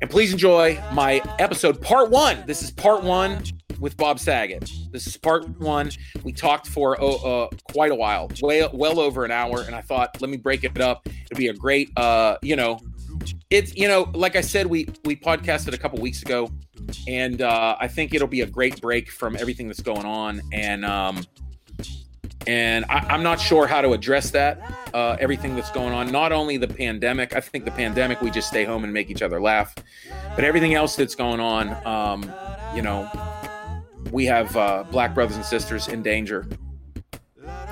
And 0.00 0.10
please 0.10 0.32
enjoy 0.32 0.82
my 0.92 1.22
episode 1.38 1.80
part 1.80 2.10
one. 2.10 2.44
This 2.46 2.62
is 2.62 2.70
part 2.70 3.02
one 3.02 3.42
with 3.80 3.96
Bob 3.96 4.18
Saget. 4.18 4.70
This 4.90 5.06
is 5.06 5.16
part 5.16 5.48
one. 5.60 5.90
We 6.22 6.32
talked 6.32 6.66
for 6.66 6.96
oh, 7.00 7.16
uh, 7.44 7.48
quite 7.72 7.90
a 7.90 7.94
while, 7.94 8.30
way, 8.42 8.68
well 8.72 9.00
over 9.00 9.24
an 9.24 9.30
hour, 9.30 9.62
and 9.62 9.74
I 9.74 9.80
thought, 9.80 10.20
let 10.20 10.30
me 10.30 10.36
break 10.36 10.64
it 10.64 10.80
up. 10.80 11.06
It'd 11.06 11.38
be 11.38 11.48
a 11.48 11.54
great, 11.54 11.90
uh, 11.96 12.36
you 12.42 12.56
know, 12.56 12.78
it's 13.50 13.74
you 13.74 13.88
know, 13.88 14.10
like 14.14 14.36
I 14.36 14.40
said, 14.40 14.66
we 14.66 14.88
we 15.04 15.16
podcasted 15.16 15.74
a 15.74 15.78
couple 15.78 16.00
weeks 16.00 16.22
ago, 16.22 16.50
and 17.06 17.42
uh, 17.42 17.76
I 17.80 17.88
think 17.88 18.14
it'll 18.14 18.28
be 18.28 18.42
a 18.42 18.46
great 18.46 18.80
break 18.80 19.10
from 19.10 19.36
everything 19.36 19.68
that's 19.68 19.82
going 19.82 20.04
on, 20.04 20.40
and 20.52 20.84
um, 20.84 21.24
and 22.46 22.84
I, 22.88 23.14
am 23.14 23.22
not 23.22 23.40
sure 23.40 23.66
how 23.66 23.80
to 23.80 23.92
address 23.92 24.30
that. 24.30 24.60
Uh, 24.92 25.16
everything 25.18 25.56
that's 25.56 25.70
going 25.70 25.92
on, 25.92 26.12
not 26.12 26.30
only 26.30 26.56
the 26.56 26.68
pandemic. 26.68 27.34
I 27.34 27.40
think 27.40 27.64
the 27.64 27.70
pandemic, 27.70 28.20
we 28.20 28.30
just 28.30 28.48
stay 28.48 28.64
home 28.64 28.84
and 28.84 28.92
make 28.92 29.10
each 29.10 29.22
other 29.22 29.40
laugh, 29.40 29.74
but 30.36 30.44
everything 30.44 30.74
else 30.74 30.94
that's 30.94 31.14
going 31.14 31.40
on, 31.40 31.74
um, 31.86 32.30
you 32.74 32.82
know, 32.82 33.10
we 34.12 34.24
have 34.26 34.56
uh, 34.56 34.84
black 34.90 35.14
brothers 35.14 35.36
and 35.36 35.44
sisters 35.44 35.88
in 35.88 36.02
danger, 36.02 36.46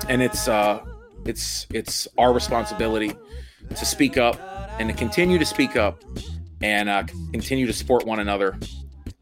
and 0.09 0.21
it's 0.21 0.47
uh, 0.47 0.83
it's 1.25 1.67
it's 1.71 2.07
our 2.17 2.33
responsibility 2.33 3.13
to 3.69 3.85
speak 3.85 4.17
up 4.17 4.39
and 4.79 4.89
to 4.89 4.95
continue 4.95 5.37
to 5.37 5.45
speak 5.45 5.75
up 5.75 6.03
and 6.61 6.89
uh, 6.89 7.03
continue 7.31 7.67
to 7.67 7.73
support 7.73 8.05
one 8.05 8.19
another 8.19 8.57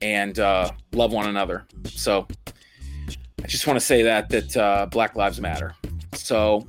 and 0.01 0.39
uh, 0.39 0.71
love 0.93 1.11
one 1.11 1.27
another. 1.27 1.65
So 1.85 2.27
I 3.43 3.47
just 3.47 3.67
want 3.67 3.79
to 3.79 3.85
say 3.85 4.03
that 4.03 4.29
that 4.29 4.57
uh, 4.57 4.85
Black 4.85 5.15
Lives 5.15 5.41
Matter. 5.41 5.73
So 6.13 6.67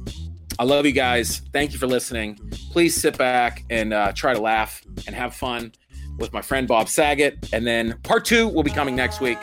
I 0.59 0.65
love 0.65 0.87
you 0.87 0.93
guys. 0.93 1.43
Thank 1.53 1.73
you 1.73 1.79
for 1.79 1.87
listening. 1.87 2.39
Please 2.71 2.95
sit 2.95 3.19
back 3.19 3.65
and 3.71 3.93
uh, 3.93 4.13
try 4.13 4.35
to 4.35 4.41
laugh 4.41 4.83
and 5.07 5.15
have 5.15 5.35
fun 5.35 5.73
with 6.19 6.33
my 6.33 6.43
friend 6.43 6.67
Bob 6.69 6.89
Saget. 6.89 7.53
And 7.53 7.67
then 7.67 7.99
part 8.03 8.25
two 8.25 8.49
will 8.49 8.63
be 8.63 8.71
coming 8.71 8.97
next 8.97 9.21
week. 9.21 9.39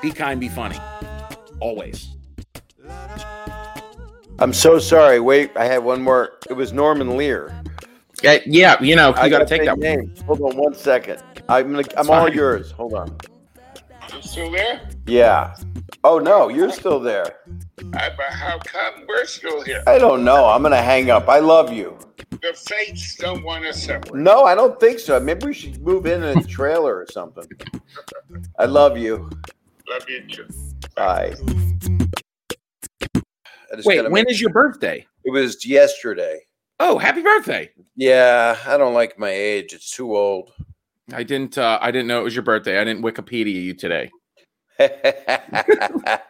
Be 0.00 0.10
kind, 0.10 0.40
be 0.40 0.48
funny. 0.48 0.78
Always. 1.60 2.16
I'm 4.38 4.52
so 4.52 4.78
sorry. 4.78 5.20
Wait, 5.20 5.50
I 5.56 5.64
had 5.64 5.84
one 5.84 6.02
more. 6.02 6.38
It 6.48 6.54
was 6.54 6.72
Norman 6.72 7.16
Lear. 7.16 7.54
Yeah, 8.22 8.38
yeah 8.46 8.82
you 8.82 8.96
know, 8.96 9.10
you 9.10 9.14
I 9.16 9.28
got 9.28 9.40
to 9.40 9.46
take 9.46 9.60
big 9.60 9.66
that 9.66 9.78
one. 9.78 9.80
name. 9.80 10.14
Hold 10.26 10.40
on 10.40 10.56
one 10.56 10.74
second. 10.74 11.22
I'm 11.48 11.72
gonna, 11.72 11.78
I'm 11.78 12.00
It's 12.00 12.08
all 12.08 12.28
yours. 12.28 12.70
Hold 12.72 12.94
on. 12.94 13.16
You 14.32 14.46
still 14.46 14.50
there? 14.50 14.88
Yeah. 15.06 15.54
Oh 16.04 16.18
no, 16.18 16.48
you're 16.48 16.72
still 16.72 16.98
there. 16.98 17.36
I, 17.92 18.08
but 18.16 18.30
how 18.30 18.58
come 18.60 19.04
we're 19.06 19.26
still 19.26 19.60
here? 19.62 19.82
I 19.86 19.98
don't 19.98 20.24
know. 20.24 20.46
I'm 20.46 20.62
gonna 20.62 20.80
hang 20.80 21.10
up. 21.10 21.28
I 21.28 21.38
love 21.38 21.70
you. 21.70 21.98
The 22.40 22.54
fates 22.54 23.16
don't 23.16 23.44
want 23.44 23.66
us 23.66 23.82
separate. 23.82 24.14
No, 24.14 24.44
I 24.44 24.54
don't 24.54 24.80
think 24.80 25.00
so. 25.00 25.20
Maybe 25.20 25.48
we 25.48 25.52
should 25.52 25.82
move 25.82 26.06
in 26.06 26.22
a 26.22 26.42
trailer 26.44 26.96
or 26.96 27.06
something. 27.10 27.44
I 28.58 28.64
love 28.64 28.96
you. 28.96 29.28
Love 29.90 30.08
you 30.08 30.26
too. 30.26 30.48
Bye. 30.96 31.34
I 33.14 33.76
just 33.76 33.86
Wait, 33.86 33.96
gotta 33.96 34.08
when 34.08 34.24
make- 34.24 34.30
is 34.30 34.40
your 34.40 34.50
birthday? 34.50 35.06
It 35.24 35.30
was 35.30 35.66
yesterday. 35.66 36.40
Oh, 36.80 36.96
happy 36.96 37.20
birthday. 37.20 37.68
Yeah, 37.96 38.56
I 38.66 38.78
don't 38.78 38.94
like 38.94 39.18
my 39.18 39.28
age. 39.28 39.74
It's 39.74 39.94
too 39.94 40.16
old. 40.16 40.52
I 41.12 41.22
didn't 41.22 41.58
uh, 41.58 41.78
I 41.82 41.90
didn't 41.90 42.06
know 42.06 42.18
it 42.18 42.24
was 42.24 42.34
your 42.34 42.44
birthday. 42.44 42.78
I 42.78 42.84
didn't 42.84 43.04
Wikipedia 43.04 43.62
you 43.62 43.74
today. 43.74 44.10
I 44.78 46.20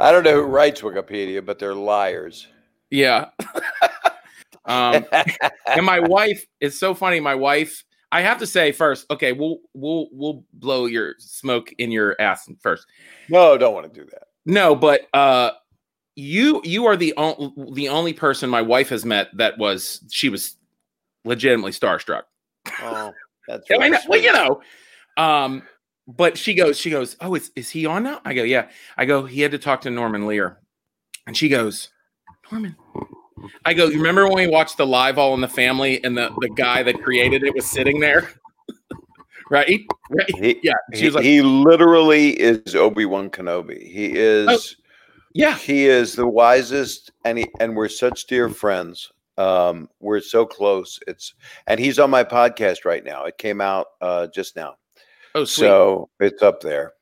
don't 0.00 0.24
know 0.24 0.34
who 0.34 0.42
writes 0.42 0.80
Wikipedia, 0.80 1.44
but 1.44 1.58
they're 1.58 1.74
liars. 1.74 2.48
Yeah. 2.90 3.26
um 4.66 5.04
and 5.66 5.84
my 5.84 6.00
wife 6.00 6.46
is 6.60 6.78
so 6.78 6.94
funny. 6.94 7.20
My 7.20 7.34
wife, 7.34 7.84
I 8.10 8.22
have 8.22 8.38
to 8.38 8.46
say 8.46 8.72
first, 8.72 9.06
okay, 9.10 9.32
we'll 9.32 9.58
we'll 9.74 10.08
we'll 10.12 10.44
blow 10.52 10.86
your 10.86 11.14
smoke 11.18 11.72
in 11.78 11.90
your 11.90 12.16
ass 12.20 12.48
first. 12.60 12.86
no, 13.28 13.58
don't 13.58 13.74
want 13.74 13.92
to 13.92 14.00
do 14.00 14.06
that. 14.10 14.24
No, 14.46 14.74
but 14.74 15.02
uh 15.12 15.52
you 16.16 16.60
you 16.64 16.86
are 16.86 16.96
the 16.96 17.14
only 17.16 17.52
the 17.72 17.88
only 17.88 18.12
person 18.12 18.48
my 18.48 18.62
wife 18.62 18.88
has 18.88 19.04
met 19.04 19.28
that 19.36 19.58
was 19.58 20.00
she 20.10 20.28
was 20.28 20.56
legitimately 21.24 21.72
starstruck. 21.72 22.22
Oh, 22.80 23.12
that's 23.48 23.68
really 23.70 23.96
well, 24.08 24.20
you 24.20 24.32
know. 24.32 24.60
Um, 25.16 25.62
but 26.06 26.36
she 26.36 26.54
goes, 26.54 26.78
she 26.78 26.90
goes, 26.90 27.16
Oh, 27.20 27.34
is, 27.34 27.50
is 27.56 27.70
he 27.70 27.86
on 27.86 28.04
now? 28.04 28.20
I 28.24 28.34
go, 28.34 28.42
Yeah. 28.42 28.68
I 28.96 29.04
go, 29.04 29.24
he 29.24 29.40
had 29.40 29.52
to 29.52 29.58
talk 29.58 29.82
to 29.82 29.90
Norman 29.90 30.26
Lear. 30.26 30.58
And 31.26 31.36
she 31.36 31.48
goes, 31.48 31.90
Norman. 32.50 32.76
I 33.64 33.74
go, 33.74 33.86
you 33.86 33.98
remember 33.98 34.26
when 34.26 34.36
we 34.36 34.46
watched 34.46 34.76
the 34.76 34.86
live 34.86 35.18
all 35.18 35.34
in 35.34 35.40
the 35.40 35.48
family 35.48 36.02
and 36.04 36.16
the, 36.16 36.30
the 36.40 36.50
guy 36.50 36.82
that 36.82 37.02
created 37.02 37.42
it 37.42 37.54
was 37.54 37.66
sitting 37.66 38.00
there? 38.00 38.30
right? 39.50 39.84
Right. 40.10 40.36
He, 40.36 40.60
Yeah. 40.62 40.74
She 40.92 41.00
he, 41.00 41.06
was 41.06 41.14
like, 41.14 41.24
he 41.24 41.42
literally 41.42 42.30
is 42.30 42.74
Obi 42.74 43.04
Wan 43.04 43.30
Kenobi. 43.30 43.82
He 43.86 44.12
is. 44.14 44.48
Oh. 44.48 44.58
Yeah. 45.34 45.56
He 45.56 45.86
is 45.86 46.14
the 46.14 46.28
wisest, 46.28 47.10
and 47.24 47.38
he 47.38 47.48
and 47.58 47.76
we're 47.76 47.88
such 47.88 48.26
dear 48.26 48.48
friends. 48.48 49.10
Um, 49.36 49.88
we're 49.98 50.20
so 50.20 50.46
close. 50.46 51.00
It's 51.08 51.34
and 51.66 51.80
he's 51.80 51.98
on 51.98 52.08
my 52.10 52.22
podcast 52.22 52.84
right 52.84 53.04
now. 53.04 53.24
It 53.24 53.36
came 53.36 53.60
out 53.60 53.88
uh, 54.00 54.28
just 54.28 54.54
now, 54.54 54.76
Oh, 55.34 55.44
sweet. 55.44 55.66
so 55.66 56.08
it's 56.20 56.42
up 56.42 56.60
there. 56.60 56.92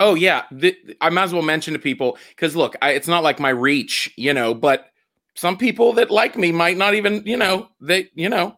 Oh 0.00 0.14
yeah, 0.14 0.42
the, 0.50 0.76
I 1.00 1.10
might 1.10 1.24
as 1.24 1.32
well 1.32 1.42
mention 1.42 1.72
to 1.74 1.78
people 1.78 2.18
because 2.30 2.56
look, 2.56 2.74
I, 2.82 2.90
it's 2.92 3.06
not 3.08 3.22
like 3.22 3.38
my 3.38 3.50
reach, 3.50 4.12
you 4.16 4.34
know, 4.34 4.52
but 4.54 4.86
some 5.34 5.56
people 5.56 5.92
that 5.94 6.10
like 6.10 6.36
me 6.36 6.50
might 6.52 6.76
not 6.76 6.94
even, 6.94 7.22
you 7.24 7.36
know, 7.36 7.68
they, 7.80 8.10
you 8.14 8.28
know, 8.28 8.56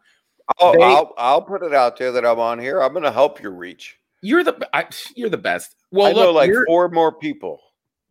I'll, 0.61 0.73
They- 0.73 0.83
I'll 0.83 1.13
I'll 1.19 1.43
put 1.43 1.63
it 1.63 1.75
out 1.75 1.99
there 1.99 2.13
that 2.13 2.25
I'm 2.25 2.39
on 2.39 2.59
here. 2.59 2.81
I'm 2.81 2.93
going 2.93 3.05
to 3.05 3.13
help 3.13 3.43
you 3.43 3.51
reach. 3.51 3.99
you're 4.23 4.45
the, 4.45 4.67
I, 4.73 4.87
you're 5.15 5.29
the 5.29 5.37
best. 5.37 5.75
Well, 5.91 6.07
I 6.07 6.13
know 6.13 6.33
look, 6.33 6.35
like 6.37 6.51
four 6.67 6.89
more 6.89 7.13
people. 7.13 7.61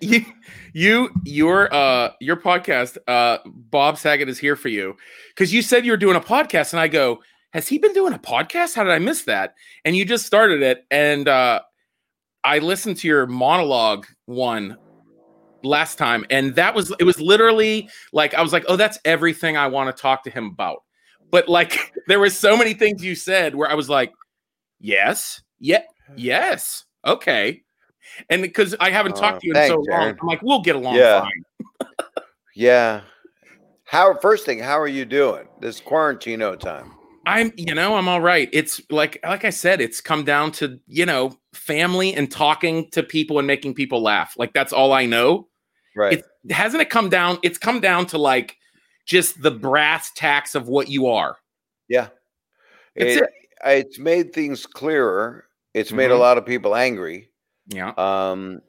you, 0.02 0.26
you, 0.74 1.10
your, 1.24 1.74
uh, 1.74 2.12
your 2.20 2.36
podcast, 2.36 2.98
uh, 3.08 3.38
Bob 3.46 3.98
Saget 3.98 4.28
is 4.30 4.38
here 4.38 4.56
for 4.56 4.68
you 4.70 4.98
because 5.30 5.54
you 5.54 5.62
said 5.62 5.86
you 5.86 5.92
were 5.92 5.98
doing 5.98 6.16
a 6.18 6.22
podcast, 6.22 6.74
and 6.74 6.80
I 6.80 6.90
go, 6.90 7.22
has 7.56 7.70
he 7.70 7.78
been 7.78 7.94
doing 7.94 8.12
a 8.12 8.20
podcast? 8.20 8.76
How 8.76 8.84
did 8.84 8.92
I 8.92 9.00
miss 9.00 9.24
that? 9.24 9.56
And 9.86 9.96
you 9.96 10.04
just 10.04 10.26
started 10.26 10.62
it, 10.62 10.86
and 10.92 11.26
uh, 11.30 11.62
I 12.44 12.60
listened 12.60 12.98
to 12.98 13.08
your 13.08 13.26
monologue 13.28 14.06
one 14.26 14.78
last 15.64 15.98
time 15.98 16.24
and 16.30 16.54
that 16.54 16.76
was 16.76 16.94
it 17.00 17.04
was 17.06 17.20
literally 17.20 17.90
like 18.14 18.36
i 18.36 18.42
was 18.44 18.54
like 18.54 18.64
oh 18.68 18.76
that's 18.76 19.00
everything 19.04 19.58
i 19.58 19.66
want 19.66 19.88
to 19.96 20.00
talk 20.00 20.24
to 20.24 20.30
him 20.30 20.46
about 20.46 20.84
but 21.32 21.50
like 21.50 21.92
there 22.08 22.20
were 22.20 22.30
so 22.30 22.56
many 22.56 22.76
things 22.76 23.04
you 23.04 23.16
said 23.16 23.56
where 23.56 23.68
i 23.68 23.74
was 23.74 23.90
like 23.90 24.14
yes 24.80 25.42
yeah 25.60 25.82
yes 26.16 26.86
okay 27.04 27.64
and 28.30 28.44
because 28.44 28.76
i 28.80 28.92
haven't 28.92 29.14
Uh, 29.14 29.22
talked 29.22 29.42
to 29.42 29.48
you 29.48 29.56
in 29.56 29.68
so 29.68 29.78
long 29.90 30.02
Aaron. 30.04 30.18
i'm 30.22 30.28
like 30.28 30.42
we'll 30.44 30.62
get 30.62 30.76
along 30.76 30.98
Yeah. 30.98 31.22
fine 31.22 31.44
Yeah. 32.54 33.02
How 33.86 34.16
first 34.20 34.46
thing, 34.46 34.60
how 34.60 34.80
are 34.80 34.88
you 34.88 35.06
doing? 35.06 35.48
This 35.60 35.80
quarantino 35.82 36.60
time. 36.60 36.92
I'm 37.26 37.52
you 37.58 37.74
know 37.74 37.96
i'm 37.96 38.08
all 38.08 38.22
right 38.22 38.50
it's 38.54 38.82
like 38.90 39.20
like 39.24 39.46
i 39.46 39.50
said 39.50 39.82
it's 39.82 40.02
come 40.02 40.24
down 40.24 40.52
to 40.52 40.80
you 40.88 41.06
know 41.06 41.36
family 41.54 42.14
and 42.14 42.32
talking 42.32 42.90
to 42.92 43.02
people 43.04 43.38
and 43.40 43.48
making 43.48 43.74
people 43.74 44.02
laugh 44.02 44.36
like 44.38 44.54
that's 44.54 44.74
all 44.74 44.94
i 44.94 45.06
know 45.06 45.48
Right. 45.96 46.14
It's- 46.14 46.30
hasn't 46.56 46.82
it 46.82 46.90
come 46.90 47.10
down 47.10 47.40
it's 47.42 47.58
come 47.58 47.80
down 47.80 48.06
to 48.08 48.18
like 48.18 48.58
just 49.06 49.42
the 49.42 49.52
brass 49.52 50.12
tacks 50.16 50.54
of 50.56 50.68
what 50.68 50.90
you 50.90 51.08
are 51.08 51.38
yeah. 51.88 52.08
That's 52.96 53.16
It, 53.18 53.30
it's 53.66 54.00
made 54.00 54.34
things 54.34 54.66
clearer. 54.66 55.46
It's 55.74 55.92
made 55.92 56.10
a 56.10 56.16
Mhm. 56.16 56.20
lot 56.20 56.38
of 56.40 56.46
people 56.46 56.76
angry. 56.76 57.30
yeah 57.68 57.94
Um, 57.98 58.62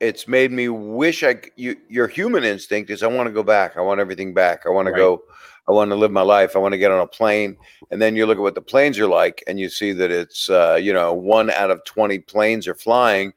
it's 0.00 0.28
made 0.28 0.52
me 0.52 0.68
wish 0.68 1.24
I 1.24 1.40
you 1.56 1.76
your 1.88 2.06
human 2.06 2.44
instinct 2.44 2.90
is 2.90 3.02
I 3.02 3.08
want 3.08 3.26
to 3.26 3.32
go 3.32 3.42
back. 3.42 3.76
I 3.76 3.80
want 3.80 4.00
everything 4.00 4.34
back. 4.34 4.64
I 4.66 4.68
want 4.70 4.86
to 4.86 4.92
go. 4.92 5.22
I 5.68 5.72
want 5.72 5.90
to 5.90 5.96
live 5.96 6.10
my 6.10 6.22
life. 6.22 6.56
I 6.56 6.58
want 6.58 6.72
to 6.72 6.78
get 6.78 6.90
on 6.90 7.00
a 7.00 7.06
plane, 7.06 7.56
and 7.90 8.00
then 8.00 8.16
you 8.16 8.26
look 8.26 8.38
at 8.38 8.42
what 8.42 8.54
the 8.54 8.62
planes 8.62 8.98
are 8.98 9.06
like, 9.06 9.44
and 9.46 9.60
you 9.60 9.68
see 9.68 9.92
that 9.92 10.10
it's 10.10 10.48
uh, 10.48 10.78
you 10.80 10.92
know 10.92 11.12
one 11.12 11.50
out 11.50 11.70
of 11.70 11.84
twenty 11.84 12.18
planes 12.18 12.66
are 12.66 12.74
flying, 12.74 13.32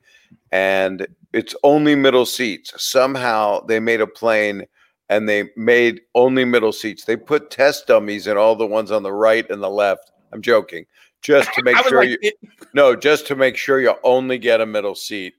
and 0.51 1.07
it's 1.33 1.55
only 1.63 1.95
middle 1.95 2.25
seats. 2.25 2.73
Somehow 2.81 3.61
they 3.65 3.79
made 3.79 4.01
a 4.01 4.07
plane. 4.07 4.65
And 5.09 5.27
they 5.27 5.49
made 5.57 5.99
only 6.15 6.45
middle 6.45 6.71
seats. 6.71 7.03
They 7.03 7.17
put 7.17 7.51
test 7.51 7.85
dummies 7.85 8.27
in 8.27 8.37
all 8.37 8.55
the 8.55 8.65
ones 8.65 8.91
on 8.91 9.03
the 9.03 9.11
right 9.11 9.45
and 9.49 9.61
the 9.61 9.69
left. 9.69 10.09
I'm 10.31 10.41
joking, 10.41 10.85
just 11.21 11.53
to 11.55 11.63
make 11.63 11.75
sure 11.85 12.05
like, 12.05 12.17
you. 12.21 12.31
No, 12.73 12.95
just 12.95 13.27
to 13.27 13.35
make 13.35 13.57
sure 13.57 13.81
you 13.81 13.93
only 14.05 14.37
get 14.37 14.61
a 14.61 14.65
middle 14.65 14.95
seat. 14.95 15.33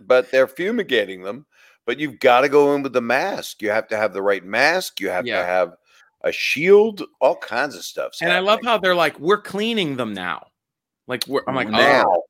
but 0.00 0.30
they're 0.30 0.46
fumigating 0.46 1.22
them. 1.22 1.44
But 1.86 1.98
you've 2.00 2.18
got 2.18 2.40
to 2.42 2.48
go 2.48 2.74
in 2.74 2.82
with 2.82 2.92
the 2.92 3.00
mask. 3.00 3.62
You 3.62 3.70
have 3.70 3.88
to 3.88 3.96
have 3.96 4.12
the 4.12 4.22
right 4.22 4.44
mask. 4.44 5.00
You 5.00 5.08
have 5.08 5.26
Yeah. 5.26 5.38
to 5.40 5.44
have 5.46 5.76
a 6.22 6.32
shield. 6.32 7.02
All 7.20 7.36
kinds 7.36 7.76
of 7.76 7.84
stuff. 7.84 8.12
and 8.20 8.32
I 8.32 8.40
love 8.40 8.60
how 8.64 8.76
they're 8.78 8.94
like, 8.94 9.18
we're 9.20 9.40
cleaning 9.40 9.96
them 9.96 10.12
now. 10.12 10.48
Like 11.06 11.24
we're, 11.28 11.42
I'm 11.46 11.54
like, 11.54 11.68
oh. 11.68 11.70
now, 11.70 12.04
oh, 12.08 12.22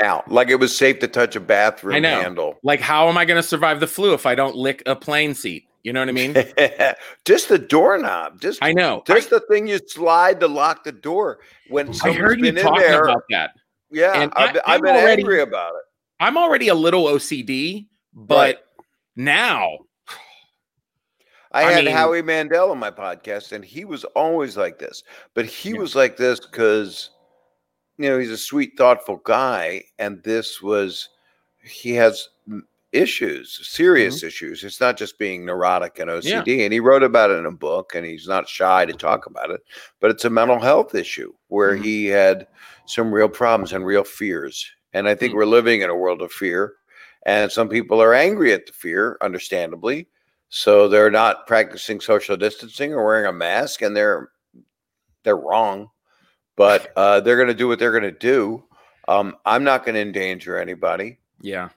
now, 0.00 0.22
like 0.26 0.48
it 0.50 0.56
was 0.56 0.76
safe 0.76 0.98
to 0.98 1.08
touch 1.08 1.34
a 1.36 1.40
bathroom 1.40 1.94
I 1.96 1.98
know. 2.00 2.20
handle. 2.20 2.58
like 2.62 2.80
how 2.80 3.08
am 3.08 3.16
I 3.16 3.24
going 3.24 3.40
to 3.40 3.48
survive 3.48 3.80
the 3.80 3.86
flu 3.86 4.12
if 4.12 4.26
I 4.26 4.34
don't 4.34 4.54
lick 4.54 4.82
a 4.84 4.94
plane 4.94 5.34
seat? 5.34 5.64
You 5.84 5.94
know 5.94 6.00
what 6.00 6.10
I 6.10 6.12
mean? 6.12 6.34
just 7.24 7.48
the 7.48 7.58
doorknob. 7.58 8.40
Just 8.42 8.58
I 8.62 8.72
know. 8.72 9.02
I, 9.08 9.14
just 9.14 9.30
the 9.30 9.40
thing 9.40 9.66
you 9.66 9.78
slide 9.86 10.40
to 10.40 10.48
lock 10.48 10.84
the 10.84 10.92
door 10.92 11.38
when 11.70 11.88
I 11.88 11.92
someone's 11.92 12.20
heard 12.20 12.40
been 12.42 12.58
in 12.58 12.62
talking 12.62 12.80
there. 12.82 13.04
about 13.04 13.22
that. 13.30 13.52
yeah, 13.90 14.20
and 14.20 14.30
I've, 14.36 14.56
I- 14.56 14.74
I'm 14.74 14.80
been 14.82 14.94
already- 14.96 15.22
angry 15.22 15.40
about 15.40 15.74
it. 15.76 15.82
I'm 16.20 16.36
already 16.36 16.68
a 16.68 16.74
little 16.74 17.04
OCD, 17.04 17.86
but 18.12 18.36
Right. 18.36 18.58
Now, 19.18 19.76
I, 21.52 21.64
I 21.64 21.72
had 21.72 21.84
mean- 21.84 21.94
Howie 21.94 22.22
Mandel 22.22 22.70
on 22.70 22.78
my 22.78 22.90
podcast, 22.90 23.52
and 23.52 23.64
he 23.64 23.84
was 23.84 24.04
always 24.04 24.56
like 24.56 24.78
this. 24.78 25.02
But 25.34 25.44
he 25.46 25.70
Yeah. 25.70 25.78
was 25.80 25.94
like 25.94 26.16
this 26.16 26.40
because, 26.40 27.10
you 27.98 28.08
know, 28.08 28.18
he's 28.18 28.30
a 28.30 28.36
sweet, 28.38 28.72
thoughtful 28.78 29.16
guy, 29.24 29.84
and 29.98 30.22
this 30.22 30.62
was 30.62 31.08
he 31.62 31.92
has 31.94 32.28
issues, 32.92 33.60
serious 33.68 34.22
issues. 34.22 34.64
It's 34.64 34.80
not 34.80 34.96
just 34.96 35.18
being 35.18 35.44
neurotic 35.44 35.98
and 35.98 36.08
OCD. 36.10 36.64
And 36.64 36.72
he 36.72 36.80
wrote 36.80 37.02
about 37.02 37.30
it 37.30 37.34
in 37.38 37.44
a 37.46 37.50
book, 37.50 37.94
and 37.94 38.06
he's 38.06 38.26
not 38.28 38.48
shy 38.48 38.86
to 38.86 38.92
talk 38.94 39.26
about 39.26 39.50
it. 39.50 39.60
But 40.00 40.10
it's 40.10 40.24
a 40.24 40.30
mental 40.30 40.58
health 40.58 40.94
issue 40.94 41.34
where 41.48 41.76
Mhm. 41.76 41.84
he 41.84 42.06
had 42.06 42.46
some 42.86 43.12
real 43.12 43.28
problems 43.28 43.72
and 43.74 43.84
real 43.84 44.04
fears. 44.04 44.70
And 44.94 45.06
I 45.08 45.14
think 45.14 45.32
Mm. 45.34 45.36
we're 45.36 45.44
living 45.46 45.82
in 45.82 45.90
a 45.90 45.96
world 45.96 46.22
of 46.22 46.32
fear. 46.32 46.74
And 47.26 47.50
some 47.50 47.68
people 47.68 48.00
are 48.00 48.14
angry 48.14 48.52
at 48.52 48.66
the 48.66 48.72
fear, 48.72 49.18
understandably. 49.20 50.08
So 50.48 50.88
they're 50.88 51.10
not 51.10 51.46
practicing 51.46 52.00
social 52.00 52.36
distancing 52.36 52.92
or 52.94 53.04
wearing 53.04 53.26
a 53.26 53.32
mask, 53.32 53.82
and 53.82 53.96
they're 53.96 54.30
they're 55.24 55.36
wrong. 55.36 55.90
But 56.56 56.92
uh, 56.96 57.20
they're 57.20 57.36
going 57.36 57.48
to 57.48 57.54
do 57.54 57.68
what 57.68 57.78
they're 57.78 57.92
going 57.92 58.02
to 58.02 58.12
do. 58.12 58.64
Um, 59.08 59.36
I'm 59.44 59.64
not 59.64 59.84
going 59.84 59.94
to 59.94 60.02
endanger 60.02 60.58
anybody. 60.58 61.18
Yeah. 61.40 61.70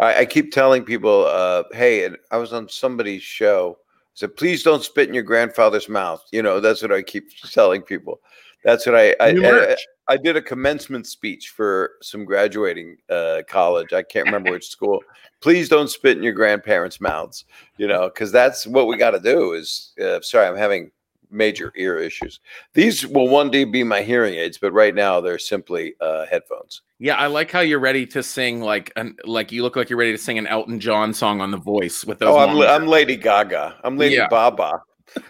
I, 0.00 0.20
I 0.20 0.24
keep 0.26 0.52
telling 0.52 0.84
people, 0.84 1.26
uh, 1.26 1.64
hey, 1.72 2.04
and 2.04 2.16
I 2.30 2.36
was 2.36 2.52
on 2.52 2.68
somebody's 2.68 3.22
show. 3.22 3.78
I 3.80 4.14
said, 4.14 4.36
please 4.36 4.62
don't 4.62 4.84
spit 4.84 5.08
in 5.08 5.14
your 5.14 5.24
grandfather's 5.24 5.88
mouth. 5.88 6.24
You 6.30 6.42
know, 6.42 6.60
that's 6.60 6.82
what 6.82 6.92
I 6.92 7.02
keep 7.02 7.30
telling 7.52 7.82
people. 7.82 8.20
That's 8.64 8.86
what 8.86 8.96
I 8.96 9.14
I, 9.20 9.28
I. 9.30 9.76
I 10.08 10.16
did 10.16 10.36
a 10.36 10.42
commencement 10.42 11.06
speech 11.06 11.50
for 11.50 11.92
some 12.02 12.24
graduating 12.24 12.96
uh, 13.10 13.42
college. 13.48 13.92
I 13.92 14.02
can't 14.02 14.26
remember 14.26 14.50
which 14.50 14.68
school. 14.68 15.02
Please 15.40 15.68
don't 15.68 15.88
spit 15.88 16.16
in 16.16 16.22
your 16.22 16.32
grandparents' 16.32 17.00
mouths. 17.00 17.44
You 17.76 17.86
know, 17.88 18.08
because 18.08 18.32
that's 18.32 18.66
what 18.66 18.86
we 18.86 18.96
got 18.96 19.10
to 19.12 19.20
do. 19.20 19.52
Is 19.52 19.92
uh, 20.02 20.20
sorry, 20.22 20.46
I'm 20.46 20.56
having 20.56 20.90
major 21.30 21.70
ear 21.76 21.98
issues. 21.98 22.40
These 22.72 23.06
will 23.06 23.28
one 23.28 23.50
day 23.50 23.64
be 23.64 23.84
my 23.84 24.00
hearing 24.00 24.32
aids, 24.34 24.56
but 24.56 24.72
right 24.72 24.94
now 24.94 25.20
they're 25.20 25.38
simply 25.38 25.94
uh, 26.00 26.24
headphones. 26.24 26.80
Yeah, 26.98 27.16
I 27.16 27.26
like 27.26 27.50
how 27.50 27.60
you're 27.60 27.78
ready 27.78 28.06
to 28.06 28.22
sing 28.22 28.62
like 28.62 28.90
an 28.96 29.14
like 29.24 29.52
you 29.52 29.62
look 29.62 29.76
like 29.76 29.90
you're 29.90 29.98
ready 29.98 30.12
to 30.12 30.18
sing 30.18 30.38
an 30.38 30.46
Elton 30.46 30.80
John 30.80 31.12
song 31.12 31.42
on 31.42 31.50
The 31.50 31.58
Voice 31.58 32.04
with 32.06 32.18
those. 32.18 32.30
Oh, 32.30 32.38
I'm, 32.38 32.58
I'm 32.82 32.88
Lady 32.88 33.14
Gaga. 33.14 33.76
I'm 33.84 33.98
Lady 33.98 34.14
Yeah. 34.16 34.28
Baba. 34.28 34.82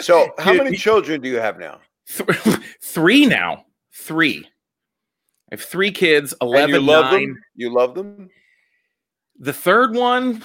So, 0.00 0.28
how 0.38 0.52
You- 0.52 0.58
many 0.58 0.70
you- 0.72 0.76
children 0.76 1.20
do 1.22 1.28
you 1.30 1.36
have 1.38 1.58
now? 1.58 1.80
Th- 2.08 2.28
three 2.82 3.26
now. 3.26 3.64
Three. 3.92 4.46
I 5.50 5.54
have 5.54 5.62
three 5.62 5.90
kids. 5.92 6.34
And 6.40 6.48
Eleven. 6.48 6.74
you 6.74 6.80
love 6.80 7.12
nine. 7.12 7.28
them? 7.28 7.44
You 7.54 7.74
love 7.74 7.94
them? 7.94 8.30
The 9.38 9.52
third 9.52 9.94
one, 9.94 10.42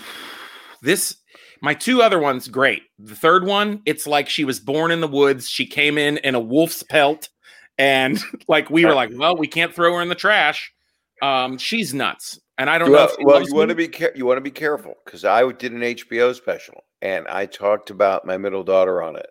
this 0.82 1.16
my 1.62 1.74
two 1.74 2.02
other 2.02 2.20
ones, 2.20 2.48
great. 2.48 2.84
The 3.00 3.16
third 3.16 3.46
one, 3.46 3.82
it's 3.86 4.08
like 4.08 4.28
she 4.28 4.44
was 4.44 4.60
born 4.60 4.92
in 4.92 5.00
the 5.00 5.08
woods. 5.08 5.48
She 5.48 5.66
came 5.66 5.98
in 5.98 6.18
in 6.18 6.36
a 6.36 6.40
wolf's 6.40 6.84
pelt, 6.84 7.30
and 7.78 8.20
like 8.48 8.70
we 8.70 8.86
were 8.86 8.94
like, 8.94 9.12
well, 9.14 9.38
we 9.38 9.48
can't 9.48 9.74
throw 9.74 9.96
her 9.96 10.02
in 10.02 10.10
the 10.10 10.16
trash. 10.16 10.72
Um, 11.22 11.58
she's 11.58 11.94
nuts, 11.94 12.40
and 12.58 12.70
I 12.70 12.78
don't 12.80 12.92
know. 12.92 13.04
If 13.04 13.12
well 13.22 13.44
you 13.44 13.54
want 13.54 13.70
to 13.70 13.76
be 13.76 13.88
care- 13.88 14.14
you 14.16 14.26
want 14.26 14.38
to 14.38 14.42
be 14.42 14.52
careful 14.52 14.96
because 15.06 15.24
I 15.24 15.50
did 15.52 15.72
an 15.72 15.82
HBO 15.82 16.36
special 16.36 16.84
and 17.02 17.28
I 17.28 17.46
talked 17.46 17.92
about 17.92 18.26
my 18.26 18.38
middle 18.38 18.64
daughter 18.64 19.04
on 19.04 19.16
it, 19.16 19.30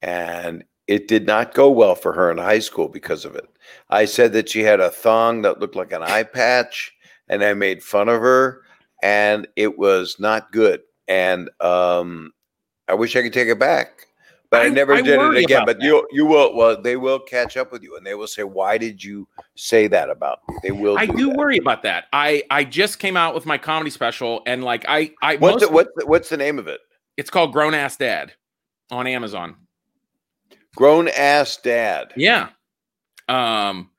and 0.00 0.64
it 0.88 1.08
did 1.08 1.26
not 1.26 1.54
go 1.54 1.70
well 1.70 1.94
for 1.94 2.12
her 2.12 2.30
in 2.30 2.38
high 2.38 2.58
school 2.58 2.88
because 2.88 3.24
of 3.24 3.34
it. 3.34 3.48
I 3.90 4.04
said 4.04 4.32
that 4.32 4.48
she 4.48 4.60
had 4.62 4.80
a 4.80 4.90
thong 4.90 5.42
that 5.42 5.60
looked 5.60 5.76
like 5.76 5.92
an 5.92 6.02
eye 6.02 6.24
patch, 6.24 6.92
and 7.28 7.42
I 7.42 7.54
made 7.54 7.82
fun 7.82 8.08
of 8.08 8.20
her, 8.20 8.62
and 9.02 9.46
it 9.56 9.78
was 9.78 10.16
not 10.18 10.52
good. 10.52 10.80
And 11.08 11.50
um, 11.60 12.32
I 12.88 12.94
wish 12.94 13.16
I 13.16 13.22
could 13.22 13.32
take 13.32 13.48
it 13.48 13.58
back, 13.58 14.06
but 14.50 14.62
I, 14.62 14.66
I- 14.66 14.68
never 14.68 14.94
I 14.94 15.02
did 15.02 15.20
it 15.20 15.44
again. 15.44 15.64
But 15.64 15.78
that. 15.78 15.84
you 15.84 16.06
you 16.12 16.26
will 16.26 16.54
well 16.56 16.80
they 16.80 16.96
will 16.96 17.18
catch 17.20 17.56
up 17.56 17.72
with 17.72 17.82
you, 17.82 17.96
and 17.96 18.04
they 18.06 18.14
will 18.14 18.26
say, 18.26 18.42
"Why 18.42 18.76
did 18.76 19.02
you 19.02 19.28
say 19.54 19.86
that 19.88 20.10
about?" 20.10 20.40
Me? 20.48 20.56
They 20.62 20.70
will. 20.72 20.98
I 20.98 21.06
do 21.06 21.16
do 21.16 21.30
worry 21.30 21.58
about 21.58 21.82
that. 21.82 22.06
I 22.12 22.42
I 22.50 22.64
just 22.64 22.98
came 22.98 23.16
out 23.16 23.34
with 23.34 23.46
my 23.46 23.58
comedy 23.58 23.90
special, 23.90 24.42
and 24.46 24.64
like 24.64 24.84
I 24.88 25.12
I 25.22 25.36
What's 25.36 25.64
the, 25.64 25.72
what's 25.72 25.90
the, 25.96 26.06
what's 26.06 26.28
the 26.28 26.36
name 26.36 26.58
of 26.58 26.66
it? 26.68 26.80
it's 27.16 27.30
called 27.30 27.52
Grown 27.52 27.74
Ass 27.74 27.96
Dad 27.96 28.32
on 28.90 29.06
Amazon. 29.06 29.56
Grown 30.76 31.08
ass 31.08 31.56
dad. 31.58 32.12
Yeah. 32.16 32.48
Um, 33.28 33.90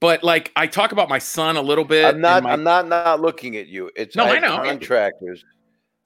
but 0.00 0.22
like 0.22 0.52
I 0.54 0.66
talk 0.66 0.92
about 0.92 1.08
my 1.08 1.18
son 1.18 1.56
a 1.56 1.62
little 1.62 1.84
bit. 1.84 2.04
I'm 2.04 2.20
not. 2.20 2.42
my- 2.44 2.52
I'm 2.52 2.62
not 2.62 2.88
not 2.88 3.20
looking 3.20 3.56
at 3.56 3.66
you. 3.66 3.90
It's 3.96 4.14
No, 4.14 4.24
I 4.24 4.34
have 4.34 4.42
know. 4.42 4.56
contractors. 4.62 5.44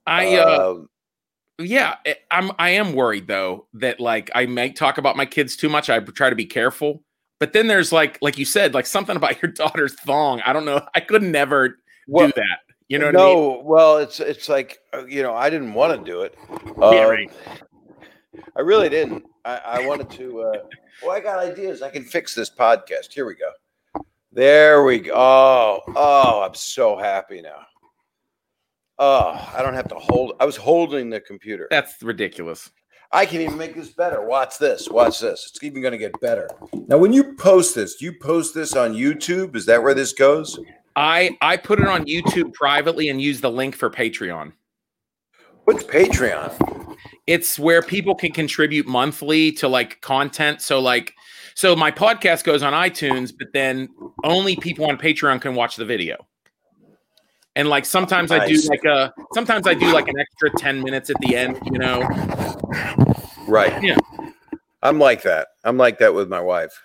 I 0.06 0.36
uh, 0.36 0.70
Um, 0.70 0.88
yeah, 1.58 1.96
I- 2.06 2.16
I'm 2.30 2.50
I 2.58 2.70
am 2.70 2.92
worried 2.94 3.26
though 3.26 3.66
that 3.74 4.00
like 4.00 4.30
I 4.34 4.46
may 4.46 4.70
talk 4.70 4.98
about 4.98 5.16
my 5.16 5.26
kids 5.26 5.56
too 5.56 5.68
much. 5.68 5.90
I 5.90 5.98
try 6.00 6.30
to 6.30 6.36
be 6.36 6.46
careful. 6.46 7.02
But 7.38 7.52
then 7.52 7.66
there's 7.66 7.92
like 7.92 8.18
like 8.22 8.38
you 8.38 8.46
said, 8.46 8.72
like 8.72 8.86
something 8.86 9.14
about 9.16 9.40
your 9.42 9.52
daughter's 9.52 9.94
thong. 9.94 10.40
I 10.46 10.52
don't 10.54 10.64
know. 10.64 10.80
I 10.94 11.00
could 11.00 11.22
never 11.22 11.78
well, 12.08 12.28
do 12.28 12.32
that. 12.36 12.60
You 12.88 12.98
know 12.98 13.06
what 13.06 13.14
no. 13.14 13.30
I 13.52 13.56
mean? 13.56 13.64
Well, 13.66 13.98
it's 13.98 14.20
it's 14.20 14.48
like 14.48 14.78
uh, 14.94 15.04
you 15.06 15.22
know 15.22 15.34
I 15.34 15.50
didn't 15.50 15.74
want 15.74 15.98
to 16.02 16.10
do 16.10 16.22
it. 16.22 16.34
Yeah, 16.78 16.84
Um, 17.04 17.10
right. 17.10 17.30
I 18.56 18.60
really 18.60 18.88
didn't. 18.88 19.24
I, 19.44 19.60
I 19.64 19.86
wanted 19.86 20.10
to. 20.10 20.40
Uh, 20.42 20.58
well, 21.02 21.12
I 21.12 21.20
got 21.20 21.38
ideas. 21.38 21.82
I 21.82 21.90
can 21.90 22.04
fix 22.04 22.34
this 22.34 22.50
podcast. 22.50 23.12
Here 23.12 23.26
we 23.26 23.34
go. 23.34 23.50
There 24.32 24.84
we 24.84 24.98
go. 24.98 25.12
Oh, 25.14 25.80
oh, 25.94 26.42
I'm 26.42 26.54
so 26.54 26.96
happy 26.96 27.40
now. 27.40 27.66
Oh, 28.98 29.52
I 29.54 29.62
don't 29.62 29.74
have 29.74 29.88
to 29.88 29.94
hold. 29.94 30.32
I 30.40 30.44
was 30.44 30.56
holding 30.56 31.10
the 31.10 31.20
computer. 31.20 31.68
That's 31.70 32.02
ridiculous. 32.02 32.70
I 33.12 33.24
can 33.24 33.40
even 33.40 33.56
make 33.56 33.74
this 33.74 33.90
better. 33.90 34.22
Watch 34.22 34.58
this. 34.58 34.88
Watch 34.88 35.20
this. 35.20 35.50
It's 35.50 35.62
even 35.62 35.80
going 35.80 35.92
to 35.92 35.98
get 35.98 36.18
better. 36.20 36.48
Now, 36.88 36.98
when 36.98 37.12
you 37.12 37.34
post 37.34 37.74
this, 37.74 37.96
do 37.96 38.04
you 38.04 38.12
post 38.12 38.54
this 38.54 38.74
on 38.74 38.94
YouTube? 38.94 39.54
Is 39.54 39.64
that 39.66 39.82
where 39.82 39.94
this 39.94 40.12
goes? 40.12 40.58
I 40.96 41.36
I 41.40 41.56
put 41.56 41.78
it 41.78 41.86
on 41.86 42.06
YouTube 42.06 42.52
privately 42.54 43.10
and 43.10 43.20
use 43.20 43.40
the 43.40 43.50
link 43.50 43.76
for 43.76 43.90
Patreon. 43.90 44.52
What's 45.66 45.84
Patreon? 45.84 46.96
it's 47.26 47.58
where 47.58 47.82
people 47.82 48.14
can 48.14 48.30
contribute 48.32 48.86
monthly 48.86 49.50
to 49.50 49.66
like 49.66 50.00
content 50.00 50.62
so 50.62 50.78
like 50.78 51.12
so 51.54 51.74
my 51.74 51.90
podcast 51.90 52.44
goes 52.44 52.62
on 52.62 52.72
itunes 52.72 53.32
but 53.36 53.48
then 53.52 53.88
only 54.22 54.54
people 54.54 54.86
on 54.88 54.96
patreon 54.96 55.40
can 55.40 55.56
watch 55.56 55.74
the 55.74 55.84
video 55.84 56.16
and 57.56 57.68
like 57.68 57.84
sometimes 57.84 58.30
i 58.30 58.46
do 58.46 58.56
like 58.68 58.84
a 58.84 59.12
sometimes 59.34 59.66
i 59.66 59.74
do 59.74 59.92
like 59.92 60.06
an 60.06 60.14
extra 60.20 60.50
10 60.56 60.82
minutes 60.84 61.10
at 61.10 61.16
the 61.20 61.34
end 61.34 61.58
you 61.64 61.78
know 61.78 62.00
Right. 63.48 63.80
Yeah. 63.82 63.96
I'm 64.82 64.98
like 64.98 65.22
that. 65.22 65.48
I'm 65.64 65.76
like 65.76 65.98
that 65.98 66.14
with 66.14 66.28
my 66.28 66.40
wife. 66.40 66.80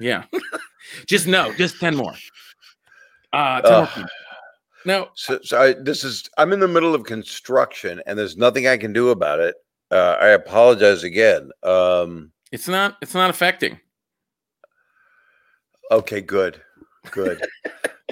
yeah 0.00 0.24
just 1.06 1.26
no 1.28 1.52
just 1.54 1.78
10 1.80 1.94
more 1.96 2.14
uh 3.32 3.60
10 3.60 3.72
more 3.72 4.08
Ugh. 4.86 4.92
people. 4.92 5.04
no 5.04 5.08
So, 5.14 5.38
so 5.42 5.60
I, 5.60 5.72
this 5.74 6.04
is. 6.04 6.28
I'm 6.38 6.52
in 6.52 6.60
the 6.60 6.68
middle 6.68 6.94
of 6.94 7.04
construction, 7.04 8.02
and 8.06 8.18
there's 8.18 8.36
nothing 8.36 8.66
I 8.66 8.76
can 8.76 8.92
do 8.92 9.10
about 9.10 9.40
it. 9.40 9.54
Uh, 9.90 10.16
I 10.20 10.28
apologize 10.28 11.02
again. 11.04 11.50
Um, 11.62 12.32
it's 12.52 12.68
not 12.68 12.96
it's 13.02 13.14
not 13.14 13.30
affecting 13.30 13.78
okay, 15.90 16.20
good, 16.20 16.60
good. 17.10 17.44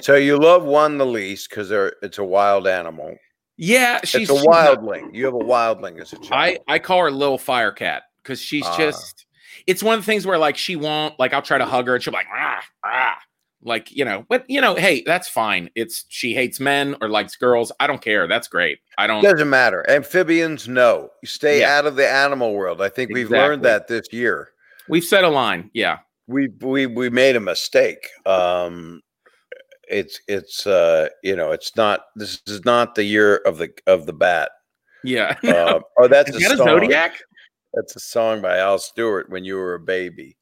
so 0.01 0.15
you 0.15 0.37
love 0.37 0.63
one 0.63 0.97
the 0.97 1.05
least 1.05 1.49
because 1.49 1.69
they're 1.69 1.93
it's 2.01 2.17
a 2.17 2.23
wild 2.23 2.67
animal. 2.67 3.15
yeah 3.57 3.99
she's 4.03 4.29
it's 4.29 4.41
a 4.41 4.43
not- 4.45 4.79
wildling. 4.79 5.13
You 5.13 5.25
have 5.25 5.33
a 5.33 5.37
wildling 5.39 5.99
as 6.01 6.13
a 6.13 6.17
child. 6.17 6.57
I 6.69 6.73
I 6.75 6.79
call 6.79 6.99
her 7.01 7.11
little 7.11 7.37
fire 7.37 7.71
cat 7.71 8.03
because 8.23 8.41
she's 8.41 8.65
Ah. 8.65 8.77
just. 8.77 9.25
It's 9.67 9.83
one 9.83 9.93
of 9.99 10.01
the 10.01 10.05
things 10.11 10.25
where 10.25 10.37
like 10.37 10.57
she 10.57 10.75
won't 10.75 11.17
like 11.19 11.31
I'll 11.33 11.41
try 11.41 11.57
to 11.59 11.65
hug 11.65 11.87
her 11.87 11.93
and 11.95 12.03
she'll 12.03 12.11
be 12.11 12.17
like 12.17 12.27
ah 12.35 12.63
ah 12.83 13.17
like 13.65 13.91
you 13.91 14.03
know 14.05 14.25
but 14.29 14.43
you 14.49 14.59
know 14.61 14.75
hey 14.75 15.01
that's 15.05 15.27
fine 15.29 15.69
it's 15.75 16.05
she 16.09 16.33
hates 16.33 16.59
men 16.59 16.95
or 17.01 17.09
likes 17.09 17.35
girls 17.35 17.71
I 17.79 17.87
don't 17.87 18.01
care 18.01 18.27
that's 18.27 18.47
great 18.47 18.79
I 18.97 19.07
don't 19.07 19.23
Doesn't 19.23 19.49
matter. 19.49 19.85
Amphibians, 19.89 20.67
no. 20.67 21.09
You 21.21 21.27
stay 21.27 21.61
Yeah. 21.61 21.77
out 21.77 21.85
of 21.85 21.95
the 21.95 22.07
animal 22.09 22.53
world. 22.53 22.81
I 22.81 22.89
think 22.89 23.11
we've 23.13 23.29
learned 23.31 23.63
that 23.63 23.87
this 23.87 24.07
year. 24.11 24.49
we've 24.89 25.03
set 25.03 25.23
a 25.23 25.29
line 25.29 25.69
yeah 25.73 25.99
We 26.27 26.49
we 26.61 26.85
we 26.87 27.09
made 27.09 27.35
a 27.35 27.39
mistake. 27.39 28.07
Um, 28.25 29.01
it's 29.89 30.19
it's 30.27 30.65
uh 30.65 31.09
you 31.23 31.35
know 31.35 31.51
it's 31.51 31.75
not 31.75 32.05
this 32.15 32.41
is 32.47 32.63
not 32.65 32.95
the 32.95 33.03
year 33.03 33.37
of 33.45 33.57
the 33.57 33.69
of 33.87 34.05
the 34.05 34.13
bat. 34.13 34.51
yeah 35.03 35.35
Uh, 35.43 35.79
oh, 35.99 36.07
that's 36.07 36.29
a 36.29 36.39
that 36.39 36.51
a 36.53 36.57
zodiac 36.57 37.19
That's 37.73 37.95
a 37.95 37.99
song 37.99 38.41
by 38.41 38.59
Al 38.59 38.77
Stewart. 38.77 39.29
When 39.29 39.43
you 39.43 39.55
were 39.57 39.73
a 39.75 39.79
baby. 39.79 40.37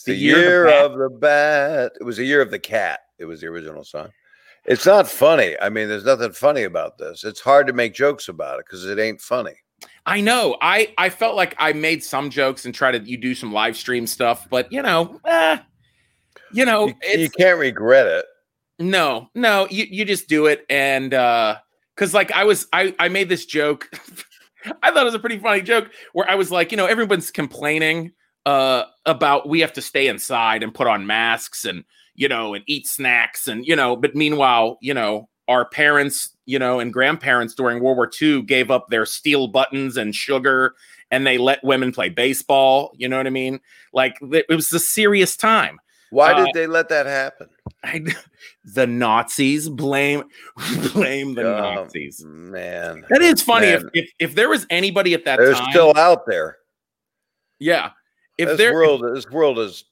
It's 0.00 0.06
the, 0.06 0.12
The 0.12 0.18
Year 0.18 0.38
year, 0.38 0.66
of 0.66 0.92
the 0.92 1.04
of 1.04 1.12
the 1.12 1.18
bat. 1.18 1.92
It 2.00 2.04
was 2.04 2.16
the 2.16 2.24
year 2.24 2.40
of 2.40 2.50
the 2.50 2.58
cat. 2.58 3.00
It 3.18 3.26
was 3.26 3.42
the 3.42 3.48
original 3.48 3.84
song. 3.84 4.08
It's 4.64 4.86
not 4.86 5.06
funny. 5.06 5.56
I 5.60 5.68
mean, 5.68 5.88
there's 5.88 6.06
nothing 6.06 6.32
funny 6.32 6.62
about 6.62 6.96
this. 6.96 7.22
It's 7.22 7.40
hard 7.40 7.66
to 7.66 7.74
make 7.74 7.92
jokes 7.92 8.28
about 8.28 8.60
it 8.60 8.64
because 8.66 8.86
it 8.86 8.98
ain't 8.98 9.20
funny. 9.20 9.56
I 10.06 10.22
know 10.22 10.56
I 10.62 10.94
I 10.96 11.10
felt 11.10 11.36
like 11.36 11.54
I 11.58 11.74
made 11.74 12.02
some 12.02 12.30
jokes 12.30 12.64
and 12.64 12.74
try 12.74 12.92
to 12.92 12.98
you 12.98 13.18
do 13.18 13.34
some 13.34 13.52
live 13.52 13.76
stream 13.76 14.06
stuff 14.06 14.46
but 14.50 14.70
you 14.70 14.82
know 14.82 15.18
eh, 15.26 15.58
you 16.52 16.66
know 16.66 16.88
You, 16.88 16.94
it's, 17.02 17.18
you 17.18 17.30
can't 17.30 17.58
regret 17.58 18.06
it. 18.06 18.24
No, 18.78 19.28
no, 19.34 19.68
you 19.70 19.86
you 19.88 20.04
just 20.04 20.28
do 20.28 20.46
it 20.46 20.64
and 20.68 21.14
uh 21.14 21.56
cuz 21.96 22.12
like 22.12 22.30
I 22.32 22.44
was 22.44 22.66
I 22.72 22.94
I 22.98 23.08
made 23.08 23.28
this 23.28 23.46
joke. 23.46 23.90
I 24.82 24.90
thought 24.90 25.02
it 25.02 25.04
was 25.04 25.14
a 25.14 25.18
pretty 25.18 25.38
funny 25.38 25.62
joke 25.62 25.90
where 26.12 26.30
I 26.30 26.34
was 26.34 26.50
like, 26.50 26.70
you 26.70 26.76
know, 26.76 26.86
everyone's 26.86 27.30
complaining 27.30 28.12
uh 28.46 28.84
about 29.06 29.48
we 29.48 29.60
have 29.60 29.72
to 29.74 29.82
stay 29.82 30.06
inside 30.08 30.62
and 30.62 30.74
put 30.74 30.86
on 30.86 31.06
masks 31.06 31.64
and 31.64 31.84
you 32.14 32.28
know 32.28 32.54
and 32.54 32.64
eat 32.66 32.86
snacks 32.86 33.48
and 33.48 33.66
you 33.66 33.76
know, 33.76 33.96
but 33.96 34.14
meanwhile, 34.14 34.78
you 34.80 34.94
know, 34.94 35.28
our 35.48 35.64
parents, 35.68 36.36
you 36.46 36.58
know, 36.58 36.80
and 36.80 36.92
grandparents 36.92 37.54
during 37.54 37.82
World 37.82 37.96
War 37.96 38.10
II 38.20 38.42
gave 38.42 38.70
up 38.70 38.88
their 38.88 39.04
steel 39.06 39.48
buttons 39.48 39.96
and 39.96 40.14
sugar 40.14 40.74
and 41.10 41.26
they 41.26 41.38
let 41.38 41.62
women 41.64 41.90
play 41.92 42.08
baseball, 42.08 42.92
you 42.96 43.08
know 43.08 43.16
what 43.16 43.26
I 43.26 43.30
mean? 43.30 43.60
Like 43.92 44.16
it 44.22 44.46
was 44.48 44.72
a 44.72 44.78
serious 44.78 45.36
time. 45.36 45.78
Why 46.10 46.32
Uh, 46.32 46.44
did 46.46 46.54
they 46.54 46.66
let 46.66 46.88
that 46.88 47.06
happen? 47.06 47.48
I, 47.84 48.00
the 48.64 48.86
Nazis 48.86 49.68
blame 49.68 50.24
blame 50.92 51.34
the 51.34 51.48
Um, 51.56 51.74
Nazis. 51.76 52.22
man. 52.24 53.04
That 53.10 53.22
is 53.22 53.42
funny. 53.42 53.68
If, 53.68 53.82
if 53.94 54.10
if 54.18 54.34
there 54.34 54.48
was 54.48 54.66
anybody 54.70 55.14
at 55.14 55.24
that 55.24 55.38
They're 55.38 55.54
time, 55.54 55.70
still 55.70 55.92
out 55.96 56.26
there. 56.26 56.56
yeah. 57.58 57.90
If 58.48 58.58
this 58.58 58.72
world, 58.72 59.02
this 59.14 59.28
world 59.30 59.58
is 59.58 59.84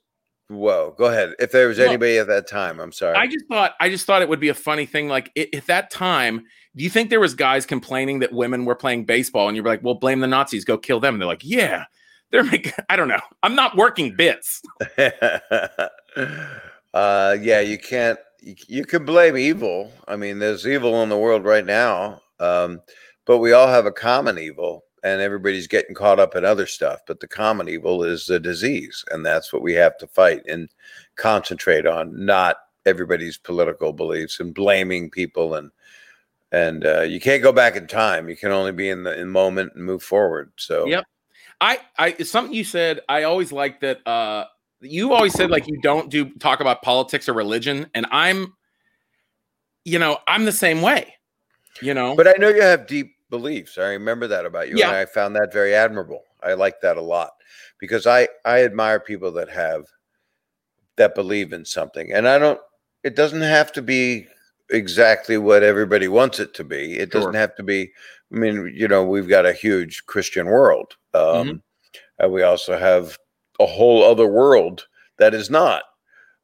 Whoa, 0.51 0.95
go 0.97 1.05
ahead. 1.07 1.35
If 1.39 1.53
there 1.53 1.69
was 1.69 1.77
No. 1.77 1.85
anybody 1.85 2.17
at 2.17 2.27
that 2.29 2.47
time, 2.49 2.81
I'm 2.81 2.91
sorry. 2.91 3.17
I 3.17 3.27
just 3.27 3.45
thought 3.51 3.75
I 3.81 3.91
just 3.91 4.07
thought 4.07 4.23
it 4.23 4.29
would 4.31 4.41
be 4.41 4.49
a 4.49 4.55
funny 4.55 4.87
thing. 4.87 5.07
Like 5.09 5.31
i- 5.37 5.49
at 5.55 5.67
that 5.67 5.91
time, 5.91 6.39
do 6.75 6.83
you 6.85 6.89
think 6.89 7.11
there 7.11 7.21
was 7.21 7.35
guys 7.35 7.67
complaining 7.67 8.21
that 8.21 8.33
women 8.33 8.65
were 8.65 8.75
playing 8.75 9.05
baseball, 9.05 9.49
and 9.49 9.55
you're 9.57 9.65
like, 9.67 9.83
"Well, 9.83 9.95
blame 9.95 10.21
the 10.21 10.27
Nazis, 10.27 10.65
go 10.65 10.79
kill 10.79 11.01
them." 11.01 11.15
And 11.15 11.21
they're 11.21 11.29
like, 11.29 11.43
"Yeah, 11.45 11.85
they're 12.31 12.45
making." 12.45 12.73
I 12.89 12.97
don't 12.97 13.09
know. 13.09 13.21
I'm 13.43 13.55
not 13.55 13.77
working 13.77 14.17
bits. 14.17 14.63
uh, 16.95 17.37
yeah, 17.41 17.61
you 17.61 17.79
can't. 17.79 18.19
You, 18.41 18.55
you 18.69 18.85
can 18.85 19.05
blame 19.05 19.37
evil. 19.37 19.93
I 20.07 20.17
mean, 20.17 20.39
there's 20.39 20.67
evil 20.67 21.03
in 21.03 21.09
the 21.09 21.19
world 21.19 21.45
right 21.45 21.65
now, 21.67 22.21
um, 22.41 22.81
but 23.27 23.39
we 23.39 23.53
all 23.53 23.69
have 23.69 23.85
a 23.87 23.93
common 23.93 24.39
evil, 24.39 24.85
and 25.03 25.21
everybody's 25.21 25.67
getting 25.67 25.95
caught 25.95 26.21
up 26.21 26.35
in 26.37 26.45
other 26.45 26.67
stuff. 26.67 27.01
But 27.07 27.21
the 27.21 27.29
common 27.29 27.69
evil 27.69 28.03
is 28.03 28.27
the 28.27 28.41
disease, 28.41 29.05
and 29.11 29.25
that's 29.25 29.53
what 29.53 29.63
we 29.63 29.75
have 29.75 29.97
to 29.99 30.07
fight 30.07 30.43
and 30.47 30.69
concentrate 31.17 31.87
on. 31.87 32.25
Not 32.25 32.57
everybody's 32.87 33.39
political 33.39 33.93
beliefs 33.93 34.41
and 34.41 34.55
blaming 34.55 35.11
people 35.11 35.55
and 35.55 35.71
and 36.51 36.87
uh, 36.87 37.03
you 37.03 37.21
can't 37.21 37.43
go 37.43 37.53
back 37.53 37.77
in 37.77 37.87
time. 37.87 38.29
You 38.29 38.37
can 38.37 38.53
only 38.53 38.73
be 38.73 38.89
in 38.89 39.03
the 39.03 39.19
in 39.19 39.29
moment 39.29 39.73
and 39.75 39.85
move 39.85 40.03
forward. 40.03 40.51
So 40.57 40.87
Yep. 40.87 41.05
I, 41.61 41.81
I, 41.99 42.13
something 42.23 42.55
you 42.55 42.65
said. 42.65 43.01
I 43.09 43.25
always 43.25 43.53
like 43.53 43.81
that. 43.81 44.07
Uh, 44.07 44.45
you 44.81 45.13
always 45.13 45.35
said 45.35 45.51
like 45.51 45.67
you 45.67 45.81
don't 45.83 46.09
do 46.09 46.31
talk 46.35 46.61
about 46.61 46.83
politics 46.83 47.29
or 47.29 47.33
religion, 47.33 47.91
and 47.95 48.07
I'm, 48.13 48.55
you 49.85 49.99
know, 49.99 50.19
I'm 50.27 50.45
the 50.45 50.53
same 50.53 50.83
way. 50.83 51.15
You 51.83 51.95
know, 51.95 52.17
But 52.17 52.29
I 52.29 52.35
know 52.39 52.49
you 52.49 52.63
have 52.63 52.87
deep 52.87 53.15
beliefs. 53.31 53.79
I 53.79 53.89
remember 53.91 54.27
that 54.29 54.47
about 54.47 54.69
you, 54.69 54.77
Yeah. 54.79 54.89
and 54.89 54.97
I 54.97 55.05
found 55.07 55.35
that 55.37 55.53
very 55.53 55.75
admirable. 55.75 56.25
I 56.43 56.55
like 56.55 56.81
that 56.83 56.97
a 56.97 57.03
lot 57.03 57.33
because 57.81 58.07
I 58.07 58.29
I 58.45 58.65
admire 58.65 59.01
people 59.01 59.31
that 59.33 59.49
have 59.51 59.85
that 60.97 61.15
believe 61.15 61.53
in 61.53 61.65
something, 61.65 62.13
and 62.13 62.29
I 62.29 62.39
don't. 62.39 62.61
It 63.05 63.15
doesn't 63.17 63.43
have 63.43 63.73
to 63.73 63.83
be 63.83 64.27
exactly 64.71 65.39
what 65.39 65.63
everybody 65.63 66.09
wants 66.09 66.39
it 66.41 66.53
to 66.55 66.65
be. 66.65 66.99
It 66.99 67.13
Sure. 67.13 67.21
doesn't 67.21 67.35
have 67.35 67.55
to 67.57 67.63
be. 67.63 67.93
I 68.33 68.37
mean, 68.37 68.71
you 68.75 68.89
know, 68.89 69.05
we've 69.05 69.29
got 69.29 69.47
a 69.47 69.53
huge 69.53 70.05
Christian 70.07 70.47
world, 70.47 70.97
um, 71.15 71.23
Mm-hmm. 71.23 71.57
and 72.19 72.33
we 72.33 72.43
also 72.43 72.77
have 72.79 73.19
a 73.61 73.67
whole 73.67 74.05
other 74.05 74.27
world 74.27 74.87
that 75.19 75.35
is 75.35 75.51
not. 75.51 75.83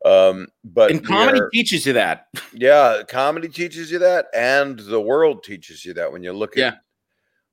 Um, 0.05 0.49
but 0.65 0.91
and 0.91 1.05
comedy 1.07 1.41
are- 1.41 1.49
teaches 1.51 1.87
you 1.87 1.93
that. 1.95 2.27
yeah, 2.53 3.03
comedy 3.09 3.49
teaches 3.49 3.91
you 3.91 3.99
that, 4.01 4.27
and 4.35 4.79
the 4.79 5.01
world 5.01 5.43
teaches 5.43 5.85
you 5.85 5.95
that 5.95 6.13
when 6.13 6.23
you 6.23 6.33
look 6.33 6.57
at 6.57 6.61
Yeah. 6.61 6.75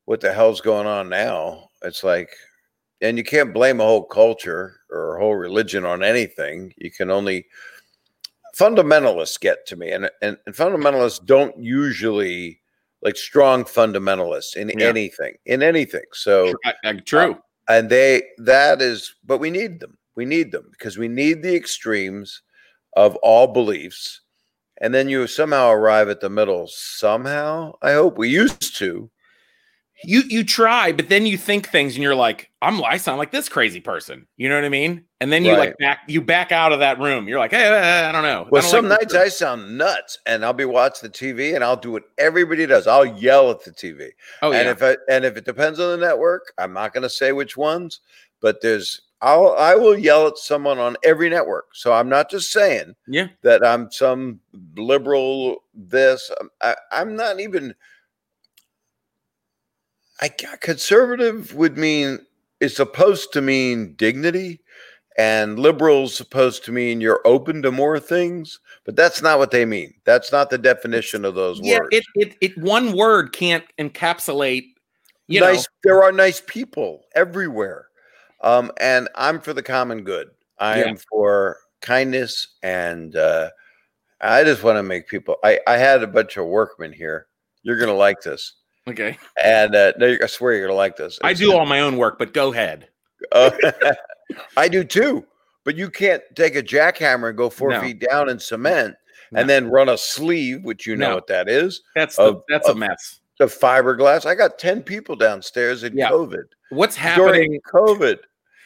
what 0.06 0.20
the 0.22 0.34
hell's 0.34 0.60
going 0.62 0.86
on 0.88 1.08
now. 1.10 1.70
It's 1.84 2.04
like, 2.04 2.30
and 3.02 3.18
you 3.18 3.24
can't 3.24 3.54
blame 3.54 3.80
a 3.80 3.86
whole 3.86 4.04
culture 4.04 4.76
or 4.90 5.16
a 5.16 5.20
whole 5.22 5.36
religion 5.36 5.86
on 5.86 6.04
anything. 6.04 6.74
You 6.78 6.92
can 6.92 7.10
only 7.10 7.48
fundamentalists 8.58 9.40
get 9.40 9.66
to 9.68 9.76
me, 9.76 9.92
and 9.92 10.10
and, 10.22 10.38
and 10.46 10.56
fundamentalists 10.56 11.26
don't 11.26 11.58
usually 11.58 12.60
like 13.02 13.16
strong 13.16 13.64
fundamentalists 13.64 14.56
in 14.56 14.70
Yeah. 14.78 14.88
anything, 14.88 15.36
in 15.46 15.64
anything. 15.64 16.04
So 16.14 16.54
I- 16.66 16.74
I- 16.84 16.94
true. 16.94 17.38
and 17.70 17.90
they 17.90 18.24
that 18.40 18.82
is 18.82 19.16
but 19.24 19.38
we 19.40 19.50
need 19.50 19.80
them 19.80 19.98
we 20.16 20.26
need 20.26 20.52
them 20.52 20.68
because 20.72 20.98
we 20.98 21.08
need 21.08 21.42
the 21.42 21.56
extremes 21.56 22.42
of 22.96 23.16
all 23.18 23.48
beliefs 23.48 24.22
and 24.80 24.94
then 24.94 25.08
you 25.08 25.26
somehow 25.28 25.70
arrive 25.70 26.10
at 26.10 26.20
the 26.20 26.30
middle 26.30 26.68
somehow 26.68 27.74
i 27.82 27.94
hope 27.94 28.18
we 28.18 28.30
used 28.30 28.76
to 28.76 29.10
you 30.04 30.22
you 30.28 30.44
try, 30.44 30.92
but 30.92 31.10
then 31.10 31.26
you 31.26 31.38
think 31.38 31.70
things, 31.70 31.96
and 31.96 32.04
you're 32.04 32.16
like, 32.16 32.50
I'm 32.62 32.84
I 32.84 32.98
sound 32.98 33.18
like 33.20 33.32
this 33.32 33.50
crazy 33.50 33.80
person. 33.80 34.28
You 34.38 34.50
know 34.50 34.56
what 34.56 34.66
I 34.66 34.70
mean? 34.70 35.06
And 35.20 35.32
then 35.32 35.46
you 35.46 35.56
like 35.56 35.78
back 35.78 36.00
you 36.08 36.22
back 36.22 36.52
out 36.52 36.72
of 36.72 36.80
that 36.80 37.00
room. 37.00 37.28
You're 37.28 37.40
like, 37.40 37.52
hey, 37.52 37.68
I 38.06 38.12
don't 38.12 38.24
know. 38.24 38.48
Well 38.50 38.62
don't 38.62 38.72
some 38.72 38.90
like 38.90 39.02
nights 39.02 39.16
i 39.16 39.28
sound 39.28 39.78
nuts 39.78 40.18
and 40.26 40.44
i'll 40.44 40.54
be 40.54 40.66
watching 40.66 41.10
the 41.10 41.16
tv 41.16 41.56
and 41.56 41.64
i'll 41.64 41.76
do 41.76 41.92
what 41.92 42.04
everybody 42.18 42.66
does 42.66 42.88
i'll 42.88 43.06
yell 43.06 43.52
at 43.52 43.64
the 43.64 43.72
tv 43.72 44.10
Oh 44.42 44.52
and 44.52 44.66
yeah. 44.66 44.72
if 44.72 44.84
I, 44.84 44.98
and 45.10 45.26
if 45.26 45.38
it 45.38 45.46
depends 45.46 45.80
on 45.80 45.92
the 45.92 46.06
network 46.06 46.54
i'm 46.58 46.74
not 46.74 46.94
going 46.94 47.04
to 47.04 47.10
say 47.10 47.32
which 47.32 47.56
ones 47.56 48.00
but 48.42 48.62
there's 48.62 49.02
I'll, 49.22 49.56
I 49.58 49.76
will 49.76 49.98
yell 49.98 50.28
at 50.28 50.38
someone 50.38 50.80
on 50.80 50.98
every 51.04 51.30
network. 51.30 51.76
So 51.76 51.94
I'm 51.94 52.10
not 52.10 52.30
just 52.30 52.52
saying 52.52 52.96
Yeah. 53.08 53.28
that 53.44 53.64
I'm 53.66 53.92
some 53.92 54.40
liberal 54.76 55.64
this. 55.74 56.32
um, 56.40 56.50
I, 56.62 56.76
I'm 56.92 57.16
not 57.16 57.40
even. 57.40 57.76
I 60.22 60.30
conservative 60.60 61.54
would 61.56 61.78
mean 61.78 62.20
is 62.60 62.76
supposed 62.76 63.34
to 63.34 63.42
mean 63.42 63.96
dignity, 63.96 64.62
and 65.18 65.58
liberal 65.58 66.04
is 66.06 66.16
supposed 66.16 66.64
to 66.66 66.72
mean 66.72 67.02
you're 67.02 67.22
open 67.26 67.62
to 67.64 67.72
more 67.72 68.00
things. 68.00 68.60
But 68.86 68.96
that's 68.96 69.22
not 69.22 69.40
what 69.40 69.52
they 69.52 69.66
mean. 69.66 69.94
That's 70.06 70.32
not 70.32 70.50
the 70.50 70.58
definition 70.58 71.26
of 71.26 71.36
those 71.36 71.60
yeah, 71.62 71.80
words. 71.80 71.90
it, 71.92 72.04
it 72.16 72.38
it 72.42 72.58
one 72.58 72.94
word 72.94 73.34
can't 73.34 73.66
encapsulate. 73.80 74.74
You 75.28 75.42
nice. 75.42 75.64
know, 75.64 75.64
There 75.84 76.04
are 76.04 76.12
nice 76.12 76.42
people 76.46 77.04
everywhere, 77.16 77.88
um, 78.44 78.72
and 78.80 79.08
I'm 79.16 79.40
for 79.42 79.54
the 79.54 79.64
common 79.64 80.04
good. 80.04 80.30
I 80.60 80.80
Yeah. 80.80 80.88
am 80.90 80.98
for 80.98 81.58
kindness, 81.82 82.48
and 82.64 83.16
uh, 83.16 83.50
I 84.20 84.44
just 84.44 84.64
want 84.64 84.78
to 84.78 84.84
make 84.84 85.08
people. 85.08 85.36
I 85.44 85.60
I 85.68 85.78
had 85.78 86.04
a 86.04 86.08
bunch 86.08 86.38
of 86.38 86.46
workmen 86.46 86.94
here. 86.94 87.28
You're 87.64 87.78
gonna 87.80 87.94
like 87.94 88.22
this, 88.22 88.54
okay. 88.88 89.18
and 89.44 89.76
uh, 89.76 89.94
no, 89.98 90.18
I 90.22 90.26
swear 90.28 90.54
you're 90.54 90.68
gonna 90.68 90.78
like 90.78 90.96
this. 90.98 91.20
I 91.24 91.32
It's- 91.32 91.40
do 91.40 91.54
all 91.56 91.66
my 91.66 91.80
own 91.82 91.98
work, 91.98 92.18
but 92.20 92.34
go 92.34 92.52
ahead. 92.52 92.90
uh, 93.32 93.52
I 94.58 94.68
do 94.68 94.84
too, 94.84 95.26
but 95.64 95.76
you 95.76 95.90
can't 95.90 96.24
take 96.36 96.56
a 96.56 96.64
jackhammer 96.64 97.30
and 97.30 97.38
go 97.38 97.50
four 97.50 97.70
No. 97.72 97.82
feet 97.82 98.00
down 98.00 98.30
in 98.30 98.40
cement. 98.40 98.96
No. 99.34 99.40
And 99.40 99.50
then 99.50 99.70
run 99.70 99.88
a 99.88 99.98
sleeve, 99.98 100.64
which 100.66 100.86
you 100.86 100.96
know 100.98 101.10
No. 101.10 101.16
what 101.16 101.28
that 101.28 101.48
is, 101.48 101.82
That's 101.96 102.18
the, 102.18 102.24
Of- 102.24 102.44
that's 102.50 102.68
a 102.68 102.76
mess. 102.76 103.22
the 103.40 103.46
fiberglass. 103.46 104.26
I 104.26 104.36
got 104.36 104.60
10 104.60 104.84
people 104.84 105.16
downstairs 105.16 105.84
in 105.84 105.96
Yeah. 105.98 106.10
COVID. 106.10 106.44
What's 106.70 106.98
happening? 106.98 107.34
During 107.34 107.62
COVID. 107.74 108.20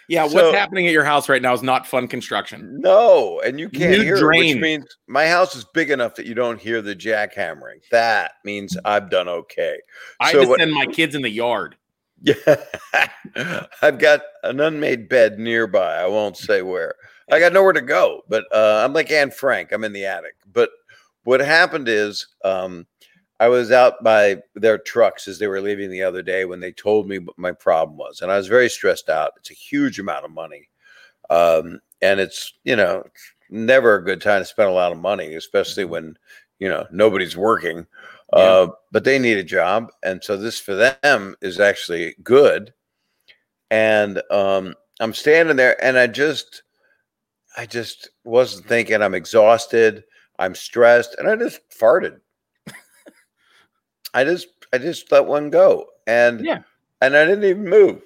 Yeah, 0.07 0.27
so- 0.27 0.35
what's 0.35 0.57
happening 0.57 0.85
at 0.87 0.93
your 0.93 1.03
house 1.03 1.27
right 1.29 1.41
now 1.41 1.53
is 1.53 1.63
not 1.63 1.87
fun 1.87 2.07
construction. 2.07 2.79
No, 2.79 3.41
and 3.45 3.59
you 3.59 3.69
can't 3.69 3.91
New 3.97 4.03
hear 4.03 4.17
it, 4.17 4.37
which 4.37 4.57
means 4.57 4.85
my 5.07 5.27
house 5.27 5.55
is 5.55 5.65
big 5.73 5.89
enough 5.91 6.15
that 6.15 6.25
you 6.25 6.33
don't 6.35 6.59
hear 6.59 6.81
the 6.81 6.95
jackhammering. 6.95 7.81
That 7.91 8.33
means 8.43 8.77
I've 8.85 9.09
done 9.09 9.27
okay. 9.27 9.79
I 10.19 10.31
So 10.31 10.39
just 10.39 10.49
what- 10.49 10.59
send 10.59 10.73
my 10.73 10.85
kids 10.85 11.15
in 11.15 11.21
the 11.21 11.29
yard. 11.29 11.75
Yeah, 12.21 12.35
I've 13.81 13.99
got 13.99 14.21
an 14.43 14.59
unmade 14.59 15.09
bed 15.09 15.37
nearby. 15.37 15.95
I 15.95 16.07
won't 16.07 16.37
say 16.37 16.61
where. 16.61 16.95
I 17.31 17.39
got 17.39 17.53
nowhere 17.53 17.73
to 17.73 17.81
go, 17.81 18.21
but 18.29 18.45
uh, 18.53 18.81
I'm 18.85 18.93
like 18.93 19.11
Anne 19.11 19.31
Frank. 19.31 19.71
I'm 19.71 19.83
in 19.83 19.93
the 19.93 20.05
attic. 20.05 20.35
But 20.51 20.69
what 21.23 21.39
happened 21.41 21.89
is, 21.89 22.27
um, 22.43 22.85
I 23.39 23.49
was 23.49 23.71
out 23.71 24.03
by 24.03 24.41
their 24.53 24.77
trucks 24.77 25.27
as 25.27 25.39
they 25.39 25.47
were 25.47 25.61
leaving 25.61 25.89
the 25.89 26.03
other 26.03 26.21
day 26.21 26.45
when 26.45 26.61
they 26.61 26.71
told 26.71 27.07
me 27.07 27.19
what 27.19 27.37
my 27.37 27.51
problem 27.51 27.97
was, 27.97 28.21
and 28.21 28.31
I 28.31 28.37
was 28.37 28.47
very 28.47 28.69
stressed 28.69 29.09
out. 29.09 29.33
It's 29.37 29.51
a 29.51 29.55
huge 29.55 29.99
amount 29.99 30.25
of 30.25 30.31
money, 30.31 30.69
um, 31.29 31.81
and 32.01 32.19
it's 32.19 32.53
you 32.63 32.75
know 32.75 33.03
it's 33.05 33.31
never 33.49 33.95
a 33.95 34.03
good 34.03 34.21
time 34.21 34.41
to 34.41 34.45
spend 34.45 34.69
a 34.69 34.73
lot 34.73 34.91
of 34.91 34.97
money, 34.97 35.35
especially 35.35 35.83
when 35.85 36.17
you 36.59 36.69
know 36.69 36.87
nobody's 36.91 37.35
working. 37.35 37.85
Yeah. 38.33 38.41
Uh, 38.41 38.67
but 38.91 39.03
they 39.03 39.19
need 39.19 39.37
a 39.37 39.43
job, 39.43 39.91
and 40.01 40.23
so 40.23 40.37
this 40.37 40.59
for 40.59 40.75
them 40.75 41.35
is 41.41 41.59
actually 41.59 42.15
good. 42.23 42.73
And 43.69 44.21
um, 44.31 44.75
I'm 44.99 45.13
standing 45.13 45.57
there, 45.57 45.81
and 45.83 45.97
I 45.97 46.07
just, 46.07 46.63
I 47.57 47.65
just 47.65 48.09
wasn't 48.23 48.67
thinking. 48.67 49.01
I'm 49.01 49.13
exhausted. 49.13 50.05
I'm 50.39 50.55
stressed, 50.55 51.15
and 51.17 51.27
I 51.27 51.35
just 51.35 51.59
farted. 51.69 52.19
I 54.15 54.23
just, 54.23 54.47
I 54.73 54.79
just 54.79 55.11
let 55.11 55.25
one 55.25 55.49
go, 55.51 55.87
and 56.07 56.43
Yeah. 56.43 56.63
and 57.01 57.15
I 57.15 57.25
didn't 57.25 57.43
even 57.43 57.69
move. 57.69 58.01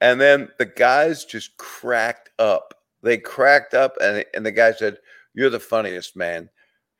And 0.00 0.20
then 0.20 0.48
the 0.58 0.66
guys 0.66 1.24
just 1.24 1.56
cracked 1.56 2.30
up. 2.38 2.74
They 3.02 3.18
cracked 3.18 3.74
up, 3.74 3.94
and 4.02 4.24
and 4.34 4.44
the 4.44 4.52
guy 4.52 4.72
said, 4.72 4.98
"You're 5.34 5.50
the 5.50 5.60
funniest 5.60 6.16
man." 6.16 6.50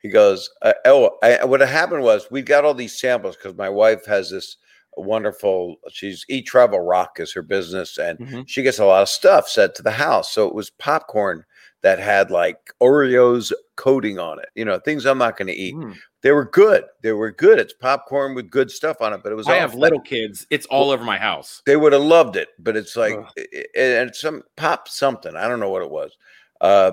He 0.00 0.08
goes, 0.08 0.50
uh, 0.62 0.74
"Oh, 0.84 1.18
I, 1.22 1.44
what 1.44 1.60
happened 1.60 2.02
was 2.02 2.30
we 2.30 2.42
got 2.42 2.64
all 2.64 2.74
these 2.74 2.98
samples 2.98 3.36
because 3.36 3.56
my 3.56 3.68
wife 3.68 4.06
has 4.06 4.30
this 4.30 4.56
wonderful. 4.96 5.76
She's 5.90 6.24
E 6.28 6.42
Travel 6.42 6.80
Rock 6.80 7.18
is 7.20 7.32
her 7.34 7.42
business, 7.42 7.98
and 7.98 8.18
Mhm. 8.18 8.48
she 8.48 8.62
gets 8.62 8.78
a 8.78 8.84
lot 8.86 9.02
of 9.02 9.08
stuff 9.08 9.48
sent 9.48 9.74
to 9.76 9.82
the 9.82 9.90
house. 9.92 10.32
So 10.32 10.46
it 10.48 10.54
was 10.54 10.70
popcorn 10.70 11.44
that 11.82 11.98
had 11.98 12.30
like 12.30 12.58
Oreos 12.82 13.52
coating 13.76 14.18
on 14.18 14.38
it. 14.38 14.48
You 14.54 14.64
know, 14.64 14.78
things 14.78 15.06
I'm 15.06 15.18
not 15.18 15.36
going 15.36 15.48
to 15.48 15.54
eat. 15.54 15.74
Mm. 15.74 15.96
They 16.22 16.32
were 16.32 16.46
good. 16.46 16.84
They 17.02 17.12
were 17.12 17.30
good. 17.30 17.58
It's 17.60 17.72
popcorn 17.72 18.34
with 18.34 18.50
good 18.50 18.70
stuff 18.70 19.00
on 19.00 19.12
it, 19.12 19.20
but 19.22 19.30
it 19.30 19.36
was. 19.36 19.46
I 19.46 19.54
have 19.54 19.74
little 19.74 20.00
kids. 20.00 20.46
It's 20.50 20.66
all 20.66 20.90
over 20.90 21.04
my 21.04 21.16
house. 21.18 21.62
They 21.64 21.76
would 21.76 21.92
have 21.92 22.02
loved 22.02 22.34
it, 22.36 22.48
but 22.58 22.76
it's 22.76 22.96
like 22.96 23.14
Ugh. 23.14 23.26
i- 23.38 23.46
i- 23.76 23.80
and 23.80 24.14
some 24.14 24.42
pop 24.56 24.88
something. 24.88 25.36
I 25.36 25.46
don't 25.46 25.60
know 25.60 25.70
what 25.70 25.82
it 25.82 25.90
was. 25.90 26.16
Uh, 26.60 26.92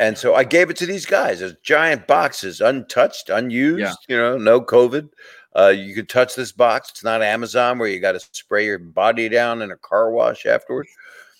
and 0.00 0.18
so 0.18 0.34
I 0.34 0.42
gave 0.42 0.70
it 0.70 0.76
to 0.78 0.86
these 0.86 1.06
guys 1.06 1.40
as 1.40 1.54
giant 1.62 2.08
boxes, 2.08 2.60
untouched, 2.60 3.28
unused. 3.28 3.78
You 4.08 4.16
know, 4.16 4.36
no 4.36 4.60
COVID. 4.60 5.08
Uh, 5.56 5.68
you 5.68 5.94
could 5.94 6.08
touch 6.08 6.34
this 6.34 6.50
box. 6.50 6.90
It's 6.90 7.04
not 7.04 7.22
Amazon 7.22 7.78
where 7.78 7.86
you 7.88 8.00
got 8.00 8.12
to 8.12 8.20
spray 8.32 8.64
your 8.66 8.80
body 8.80 9.28
down 9.28 9.62
in 9.62 9.70
a 9.70 9.76
car 9.76 10.10
wash 10.10 10.46
afterwards. 10.46 10.88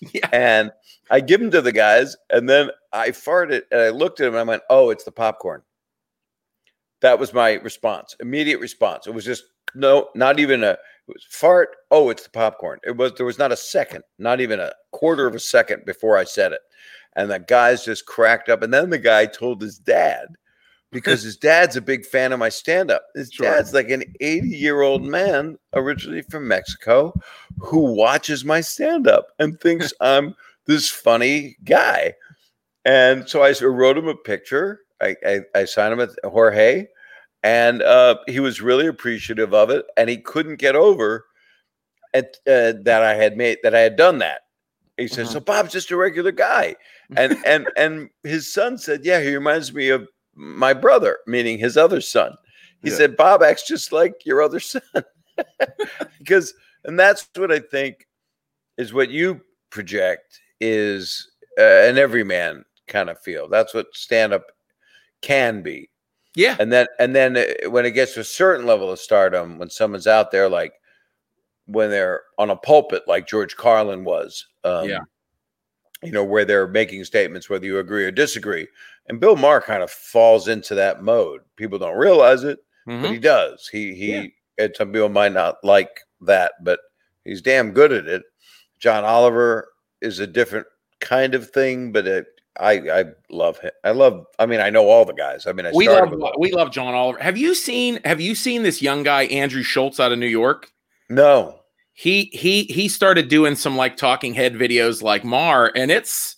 Yeah. 0.13 0.29
And 0.31 0.71
I 1.09 1.19
give 1.19 1.39
them 1.39 1.51
to 1.51 1.61
the 1.61 1.71
guys, 1.71 2.15
and 2.29 2.49
then 2.49 2.69
I 2.91 3.09
farted 3.09 3.61
and 3.71 3.81
I 3.81 3.89
looked 3.89 4.19
at 4.19 4.25
them 4.25 4.33
and 4.33 4.41
I 4.41 4.43
went, 4.43 4.63
"Oh, 4.69 4.89
it's 4.89 5.03
the 5.03 5.11
popcorn." 5.11 5.61
That 7.01 7.19
was 7.19 7.33
my 7.33 7.53
response, 7.53 8.15
immediate 8.19 8.59
response. 8.59 9.07
It 9.07 9.13
was 9.13 9.25
just 9.25 9.43
no, 9.73 10.09
not 10.15 10.39
even 10.39 10.63
a 10.63 10.77
fart. 11.29 11.75
Oh, 11.91 12.09
it's 12.09 12.23
the 12.23 12.29
popcorn. 12.29 12.79
It 12.83 12.97
was 12.97 13.13
there 13.13 13.25
was 13.25 13.39
not 13.39 13.51
a 13.51 13.57
second, 13.57 14.03
not 14.19 14.41
even 14.41 14.59
a 14.59 14.73
quarter 14.91 15.27
of 15.27 15.35
a 15.35 15.39
second 15.39 15.85
before 15.85 16.17
I 16.17 16.23
said 16.23 16.51
it, 16.51 16.61
and 17.15 17.29
the 17.29 17.39
guys 17.39 17.85
just 17.85 18.05
cracked 18.05 18.49
up. 18.49 18.63
And 18.63 18.73
then 18.73 18.89
the 18.89 18.97
guy 18.97 19.25
told 19.25 19.61
his 19.61 19.77
dad 19.77 20.27
because 20.95 21.21
his 21.21 21.37
dad's 21.37 21.75
a 21.75 21.81
big 21.81 22.05
fan 22.05 22.31
of 22.33 22.39
my 22.39 22.49
stand 22.49 22.89
up. 22.89 23.03
His 23.13 23.31
Sure. 23.31 23.45
dad's 23.51 23.73
like 23.73 23.89
an 23.89 24.03
80 24.21 24.47
year 24.49 24.81
old 24.81 25.03
man, 25.03 25.57
originally 25.73 26.23
from 26.23 26.47
Mexico, 26.47 27.13
who 27.59 27.93
watches 27.93 28.43
my 28.43 28.61
stand 28.61 29.07
up 29.07 29.27
and 29.39 29.59
thinks 29.59 29.93
I'm 30.01 30.35
this 30.65 30.89
funny 30.89 31.57
guy. 31.63 32.15
And 32.85 33.27
so 33.29 33.43
I 33.43 33.53
wrote 33.61 33.97
him 33.97 34.07
a 34.07 34.15
picture. 34.15 34.81
I, 35.01 35.15
I, 35.25 35.39
I 35.53 35.65
signed 35.65 35.93
him 35.93 35.99
at 35.99 36.09
Jorge, 36.23 36.87
and 37.43 37.81
uh, 37.83 38.17
he 38.27 38.39
was 38.39 38.61
really 38.61 38.87
appreciative 38.87 39.53
of 39.53 39.69
it. 39.69 39.85
And 39.97 40.09
he 40.09 40.17
couldn't 40.17 40.55
get 40.57 40.75
over 40.75 41.25
at, 42.13 42.37
uh, 42.47 42.73
that 42.83 43.01
I 43.03 43.13
had 43.15 43.37
made 43.37 43.57
that 43.63 43.75
I 43.75 43.79
had 43.81 43.95
done 43.97 44.19
that. 44.19 44.41
He 44.97 45.07
said, 45.09 45.25
Mhm. 45.25 45.33
"So 45.33 45.39
Bob's 45.41 45.73
just 45.73 45.91
a 45.91 45.97
regular 45.97 46.31
guy," 46.31 46.75
and 47.17 47.35
and 47.45 47.67
and 47.75 48.09
his 48.23 48.51
son 48.51 48.77
said, 48.77 49.03
"Yeah, 49.03 49.19
he 49.19 49.35
reminds 49.35 49.73
me 49.73 49.89
of 49.89 50.07
my 50.35 50.73
brother, 50.73 51.19
meaning 51.27 51.57
his 51.57 51.77
other 51.77 52.01
son." 52.01 52.35
He 52.81 52.89
Yeah. 52.89 52.97
said, 52.97 53.17
"Bob 53.17 53.41
acts 53.43 53.67
just 53.67 53.91
like 53.91 54.25
your 54.25 54.41
other 54.41 54.59
son," 54.59 54.81
because 56.19 56.53
and 56.83 56.99
that's 56.99 57.27
what 57.35 57.51
I 57.51 57.59
think 57.59 58.07
is 58.77 58.93
what 58.93 59.09
you 59.09 59.41
project 59.69 60.39
is 60.61 61.31
uh, 61.59 61.63
an 61.63 61.97
everyman 61.97 62.63
kind 62.87 63.09
of 63.09 63.19
feel. 63.21 63.47
That's 63.49 63.73
what 63.73 63.87
stand 63.93 64.33
up 64.33 64.45
can 65.21 65.61
be 65.63 65.89
Yeah. 66.35 66.55
and 66.59 66.71
then 66.71 66.85
and 66.99 67.15
then 67.15 67.35
uh, 67.37 67.69
when 67.71 67.85
it 67.85 67.91
gets 67.91 68.13
to 68.13 68.19
a 68.19 68.23
certain 68.23 68.65
level 68.67 68.91
of 68.91 68.99
stardom 68.99 69.57
when 69.57 69.69
someone's 69.71 70.05
out 70.05 70.29
there 70.29 70.47
like 70.47 70.73
when 71.65 71.89
they're 71.89 72.21
on 72.37 72.51
a 72.51 72.55
pulpit 72.55 73.01
like 73.07 73.25
george 73.27 73.55
carlin 73.55 74.03
was 74.03 74.45
um, 74.65 74.87
Yeah. 74.87 74.99
You 76.03 76.11
know 76.11 76.23
where 76.23 76.45
they're 76.45 76.67
making 76.67 77.03
statements 77.05 77.49
whether 77.49 77.65
you 77.65 77.79
agree 77.79 78.05
or 78.05 78.11
disagree 78.11 78.67
and 79.07 79.19
bill 79.19 79.35
maher 79.35 79.61
kind 79.61 79.81
of 79.81 79.89
falls 79.89 80.47
into 80.47 80.75
that 80.75 81.01
mode 81.01 81.41
people 81.55 81.79
don't 81.79 81.97
realize 81.97 82.43
it 82.43 82.59
but 82.85 82.93
Mhm. 82.93 83.11
he 83.11 83.17
does 83.19 83.67
he 83.71 83.95
he 83.95 84.13
Yeah. 84.13 84.23
and 84.59 84.75
some 84.75 84.91
people 84.91 85.09
might 85.09 85.31
not 85.31 85.55
like 85.63 86.01
that 86.21 86.51
but 86.63 86.79
he's 87.23 87.41
damn 87.41 87.71
good 87.71 87.91
at 87.91 88.05
it 88.07 88.23
john 88.79 89.03
oliver 89.03 89.69
is 90.01 90.19
a 90.19 90.27
different 90.27 90.67
kind 90.99 91.33
of 91.33 91.49
thing 91.49 91.91
but 91.91 92.05
it, 92.07 92.27
I 92.57 92.73
I 92.99 93.05
love 93.29 93.59
him. 93.59 93.71
I 93.83 93.91
love. 93.91 94.25
I 94.39 94.45
mean, 94.45 94.61
I 94.61 94.69
know 94.69 94.87
all 94.87 95.03
the 95.03 95.11
guys. 95.13 95.45
I 95.45 95.51
mean, 95.51 95.65
I 95.65 95.71
We 95.73 95.89
love 95.89 96.13
we 96.37 96.53
love 96.53 96.71
John 96.71 96.93
Oliver. 96.93 97.19
Have 97.19 97.37
you 97.37 97.53
seen 97.53 97.99
Have 98.05 98.21
you 98.21 98.33
seen 98.33 98.63
this 98.63 98.81
young 98.81 99.03
guy 99.03 99.23
Andrew 99.25 99.61
Schulz 99.61 99.99
out 99.99 100.13
of 100.13 100.19
New 100.19 100.25
York? 100.27 100.71
No. 101.09 101.59
He 101.95 102.29
he 102.33 102.63
he 102.65 102.87
started 102.87 103.29
doing 103.29 103.55
some 103.55 103.75
like 103.75 103.97
talking 103.97 104.33
head 104.33 104.53
videos 104.53 105.01
like 105.01 105.23
Maher, 105.23 105.71
and 105.75 105.89
it's 105.89 106.35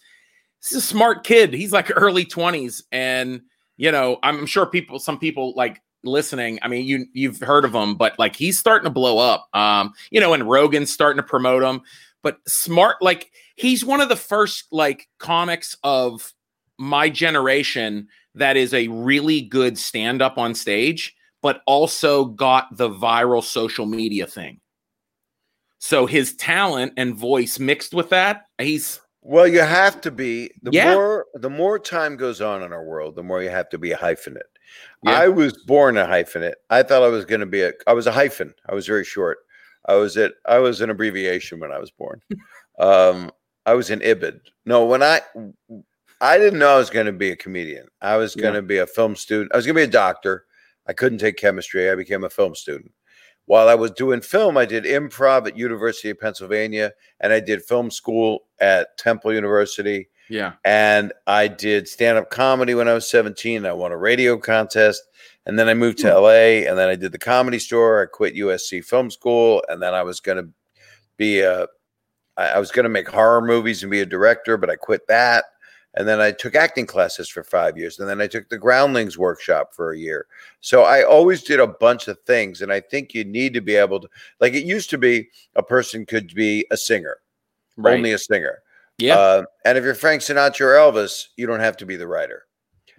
is 0.71 0.77
a 0.77 0.81
smart 0.81 1.23
kid. 1.23 1.53
He's 1.53 1.71
like 1.71 1.91
early 1.95 2.25
twenties, 2.25 2.83
and 2.91 3.41
you 3.75 3.91
know 3.91 4.19
I'm 4.23 4.45
sure 4.45 4.65
people 4.65 4.99
some 4.99 5.17
people 5.17 5.53
like 5.55 5.81
listening. 6.03 6.59
I 6.61 6.67
mean, 6.67 6.85
you 6.85 7.05
you've 7.13 7.39
heard 7.39 7.65
of 7.65 7.73
him, 7.73 7.95
but 7.95 8.17
like 8.19 8.35
he's 8.35 8.59
starting 8.59 8.85
to 8.85 8.91
blow 8.91 9.17
up. 9.17 9.47
Um, 9.53 9.93
you 10.11 10.19
know, 10.19 10.33
and 10.33 10.47
Rogan's 10.47 10.93
starting 10.93 11.21
to 11.21 11.27
promote 11.27 11.63
him. 11.63 11.81
But 12.23 12.37
smart, 12.47 12.97
like 13.01 13.31
he's 13.55 13.85
one 13.85 14.01
of 14.01 14.09
the 14.09 14.15
first 14.15 14.65
like 14.71 15.07
comics 15.19 15.75
of 15.83 16.33
my 16.77 17.09
generation 17.09 18.07
that 18.35 18.57
is 18.57 18.73
a 18.73 18.87
really 18.89 19.41
good 19.41 19.77
stand 19.77 20.21
up 20.21 20.37
on 20.37 20.53
stage, 20.53 21.15
but 21.41 21.61
also 21.65 22.25
got 22.25 22.75
the 22.77 22.89
viral 22.89 23.43
social 23.43 23.85
media 23.85 24.27
thing. 24.27 24.59
So 25.79 26.05
his 26.05 26.35
talent 26.35 26.93
and 26.97 27.15
voice 27.15 27.59
mixed 27.59 27.93
with 27.93 28.09
that, 28.09 28.45
he's 28.57 28.99
Well, 29.21 29.47
you 29.47 29.59
have 29.59 30.01
to 30.01 30.11
be 30.11 30.51
the 30.63 30.71
Yeah. 30.71 30.93
more 30.93 31.25
the 31.35 31.49
more 31.49 31.77
time 31.79 32.15
goes 32.17 32.41
on 32.41 32.63
in 32.63 32.71
our 32.73 32.83
world, 32.85 33.15
the 33.15 33.23
more 33.23 33.43
you 33.43 33.49
have 33.49 33.69
to 33.69 33.77
be 33.77 33.91
a 33.91 33.97
hyphenate. 33.97 34.41
Yeah. 35.03 35.11
I 35.19 35.27
was 35.27 35.53
born 35.65 35.97
a 35.97 36.05
hyphenate. 36.05 36.55
I 36.69 36.83
thought 36.83 37.03
I 37.03 37.07
was 37.07 37.25
going 37.25 37.39
to 37.41 37.45
be 37.45 37.61
a. 37.61 37.73
I 37.87 37.93
was 37.93 38.07
a 38.07 38.11
hyphen. 38.11 38.53
I 38.67 38.73
was 38.75 38.87
very 38.87 39.05
short. 39.05 39.37
I 39.87 39.95
was 39.95 40.17
it. 40.17 40.33
I 40.45 40.59
was 40.59 40.81
an 40.81 40.89
abbreviation 40.89 41.59
when 41.59 41.71
I 41.71 41.79
was 41.79 41.91
born. 41.91 42.21
um, 42.79 43.31
I 43.65 43.73
was 43.73 43.89
an 43.89 43.99
ibid. 43.99 44.39
No, 44.65 44.85
when 44.85 45.03
I 45.03 45.21
I 46.21 46.37
didn't 46.37 46.59
know 46.59 46.73
I 46.75 46.77
was 46.77 46.89
going 46.89 47.05
to 47.05 47.11
be 47.11 47.31
a 47.31 47.35
comedian. 47.35 47.87
I 48.01 48.17
was 48.17 48.35
going 48.35 48.53
to 48.55 48.61
be 48.61 48.77
a 48.79 48.87
film 48.87 49.15
student. 49.15 49.51
I 49.53 49.57
was 49.57 49.65
going 49.65 49.75
to 49.75 49.79
be 49.81 49.83
a 49.89 49.91
doctor. 49.91 50.45
I 50.87 50.93
couldn't 50.93 51.19
take 51.19 51.37
chemistry. 51.37 51.89
I 51.91 51.95
became 51.95 52.23
a 52.23 52.29
film 52.29 52.55
student. 52.55 52.91
While 53.47 53.67
I 53.67 53.75
was 53.75 53.91
doing 53.91 54.21
film, 54.21 54.57
I 54.57 54.65
did 54.65 54.83
improv 54.83 55.47
at 55.47 55.57
University 55.57 56.09
of 56.09 56.19
Pennsylvania, 56.19 56.93
and 57.19 57.33
I 57.33 57.39
did 57.39 57.63
film 57.63 57.89
school 57.91 58.43
at 58.59 58.97
Temple 58.97 59.33
University 59.33 60.09
yeah, 60.29 60.53
and 60.65 61.13
I 61.25 61.47
did 61.47 61.87
stand 61.87 62.17
up 62.17 62.29
comedy 62.29 62.75
when 62.75 62.87
I 62.87 62.93
was 62.93 63.09
17. 63.09 63.65
I 63.65 63.71
won 63.73 63.91
a 63.91 63.97
radio 63.97 64.37
contest. 64.37 65.03
And 65.45 65.57
then 65.57 65.69
I 65.69 65.73
moved 65.73 65.99
to 65.99 66.11
hmm. 66.11 66.17
LA 66.17 66.67
and 66.67 66.77
then 66.77 66.89
I 66.89 66.95
did 66.95 67.13
the 67.13 67.17
comedy 67.17 67.59
store. 67.59 68.03
I 68.03 68.05
quit 68.05 68.35
USC 68.35 68.83
Film 68.83 69.09
School. 69.09 69.63
And 69.69 69.81
then 69.81 69.93
I 69.93 70.03
was 70.03 70.19
going 70.19 70.43
to 70.43 70.49
be 71.15 71.39
a 71.39 71.67
I 72.35 72.59
was 72.59 72.69
going 72.69 72.83
to 72.83 72.89
make 72.89 73.07
horror 73.07 73.41
movies 73.41 73.81
and 73.81 73.89
be 73.89 74.01
a 74.01 74.05
director, 74.05 74.57
but 74.57 74.69
I 74.69 74.75
quit 74.75 75.07
that. 75.07 75.45
And 75.97 76.07
then 76.07 76.21
I 76.21 76.31
took 76.31 76.53
acting 76.53 76.85
classes 76.85 77.27
for 77.27 77.43
five 77.43 77.75
years. 77.75 77.99
And 77.99 78.07
then 78.07 78.21
I 78.21 78.27
took 78.27 78.49
the 78.49 78.57
Groundlings 78.59 79.17
workshop 79.17 79.73
for 79.73 79.91
a 79.91 79.97
year. 79.97 80.27
So 80.61 80.83
I 80.83 81.03
always 81.03 81.41
did 81.43 81.59
a 81.59 81.67
bunch 81.67 82.07
of 82.07 82.19
things. 82.19 82.61
And 82.61 82.71
I 82.71 82.79
think 82.79 83.15
you 83.15 83.25
need 83.25 83.53
to 83.55 83.61
be 83.61 83.75
able 83.75 83.99
to, 84.01 84.09
like 84.39 84.53
it 84.53 84.63
used 84.63 84.91
to 84.91 84.99
be, 84.99 85.27
a 85.55 85.63
person 85.63 86.05
could 86.05 86.33
be 86.35 86.67
a 86.69 86.77
singer, 86.77 87.17
right. 87.77 87.95
only 87.95 88.11
a 88.11 88.19
singer. 88.19 88.59
yeah, 88.99 89.17
Uh, 89.17 89.43
and 89.65 89.77
if 89.77 89.83
you're 89.83 89.95
Frank 89.95 90.21
Sinatra 90.21 90.61
or 90.61 90.75
Elvis, 90.75 91.29
you 91.35 91.47
don't 91.47 91.59
have 91.59 91.77
to 91.77 91.85
be 91.85 91.95
the 91.95 92.07
writer. 92.07 92.45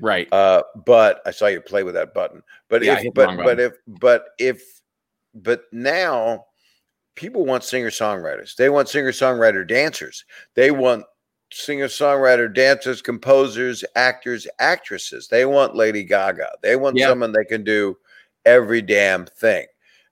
right. 0.00 0.26
Uh, 0.32 0.64
but 0.84 1.22
I 1.24 1.30
saw 1.30 1.46
you 1.46 1.60
play 1.60 1.84
with 1.84 1.94
that 1.94 2.14
button. 2.14 2.42
But 2.68 2.82
Yeah, 2.82 2.98
if 3.00 3.14
but 3.14 3.36
but 3.36 3.60
if 3.60 3.74
but 3.86 4.24
if 4.38 4.80
but 5.34 5.62
now 5.72 6.46
people 7.18 7.44
want 7.44 7.64
singer 7.64 7.90
songwriters. 7.90 8.54
They 8.54 8.70
want 8.70 8.88
singer 8.88 9.12
songwriter 9.12 9.66
dancers. 9.66 10.24
They 10.54 10.70
want 10.70 11.04
singer 11.52 11.86
songwriter 11.86 12.52
dancers, 12.52 13.02
composers, 13.02 13.84
actors, 13.96 14.46
actresses. 14.58 15.28
They 15.28 15.44
want 15.46 15.74
Lady 15.74 16.04
Gaga. 16.04 16.48
They 16.62 16.76
want 16.76 16.96
Yeah. 16.96 17.08
someone 17.08 17.32
they 17.32 17.44
can 17.44 17.64
do 17.64 17.96
every 18.44 18.82
damn 18.82 19.26
thing. 19.26 19.66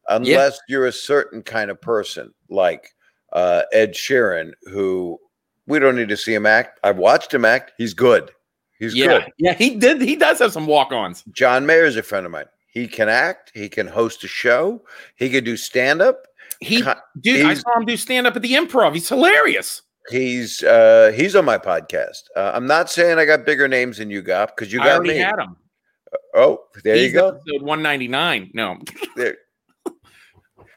Unless 0.08 0.60
you're 0.68 0.86
a 0.86 0.92
certain 0.92 1.42
kind 1.42 1.70
of 1.70 1.80
person 1.80 2.32
like 2.48 2.90
uh, 3.32 3.62
Ed 3.72 3.92
Sheeran, 3.92 4.52
who 4.64 5.18
we 5.66 5.78
don't 5.78 5.96
need 5.96 6.08
to 6.08 6.16
see 6.16 6.32
him 6.32 6.46
act. 6.46 6.78
I've 6.84 6.96
watched 6.98 7.34
him 7.34 7.44
act. 7.44 7.72
He's 7.76 7.92
good. 7.92 8.30
He's 8.78 8.94
yeah, 8.94 9.06
good. 9.06 9.32
yeah. 9.38 9.54
He 9.54 9.74
did. 9.74 10.00
He 10.00 10.14
does 10.16 10.38
have 10.38 10.52
some 10.52 10.66
walk-ons. 10.66 11.24
John 11.32 11.66
Mayer 11.66 11.86
is 11.86 11.96
a 11.96 12.02
friend 12.02 12.24
of 12.24 12.32
mine. 12.32 12.46
He 12.68 12.86
can 12.86 13.08
act. 13.08 13.50
He 13.54 13.68
can 13.68 13.86
host 13.86 14.22
a 14.22 14.28
show. 14.28 14.82
He 15.16 15.28
can 15.30 15.42
do 15.42 15.56
stand 15.56 16.02
up. 16.02 16.26
He, 16.60 16.82
dude, 17.20 17.44
I 17.46 17.54
saw 17.54 17.76
him 17.78 17.84
do 17.84 17.96
stand 17.96 18.26
up 18.26 18.36
at 18.36 18.42
the 18.42 18.52
Improv. 18.52 18.94
He's 18.94 19.08
hilarious. 19.08 19.82
He's 20.08 20.62
uh, 20.62 21.12
he's 21.14 21.34
on 21.34 21.44
my 21.44 21.58
podcast. 21.58 22.22
Uh, 22.36 22.52
I'm 22.54 22.66
not 22.66 22.90
saying 22.90 23.18
I 23.18 23.24
got 23.24 23.44
bigger 23.44 23.66
names 23.68 23.98
than 23.98 24.10
you 24.10 24.22
got 24.22 24.54
because 24.56 24.72
you 24.72 24.80
I 24.80 24.86
got 24.86 24.94
already 24.96 25.14
me. 25.14 25.18
had 25.18 25.38
him. 25.38 25.56
Oh, 26.34 26.64
there 26.84 26.94
He's 26.96 27.12
you 27.12 27.18
go. 27.18 27.28
Episode 27.28 27.62
199. 27.62 28.50
No, 28.54 28.78
There. 29.16 29.36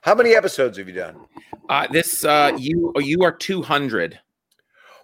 How 0.02 0.16
many 0.16 0.34
episodes 0.36 0.78
have 0.78 0.88
you 0.88 0.96
done? 0.96 1.18
uh, 1.70 1.86
this 1.92 2.24
uh, 2.26 2.52
you 2.58 2.92
you 2.98 3.22
are 3.24 3.32
200. 3.32 4.20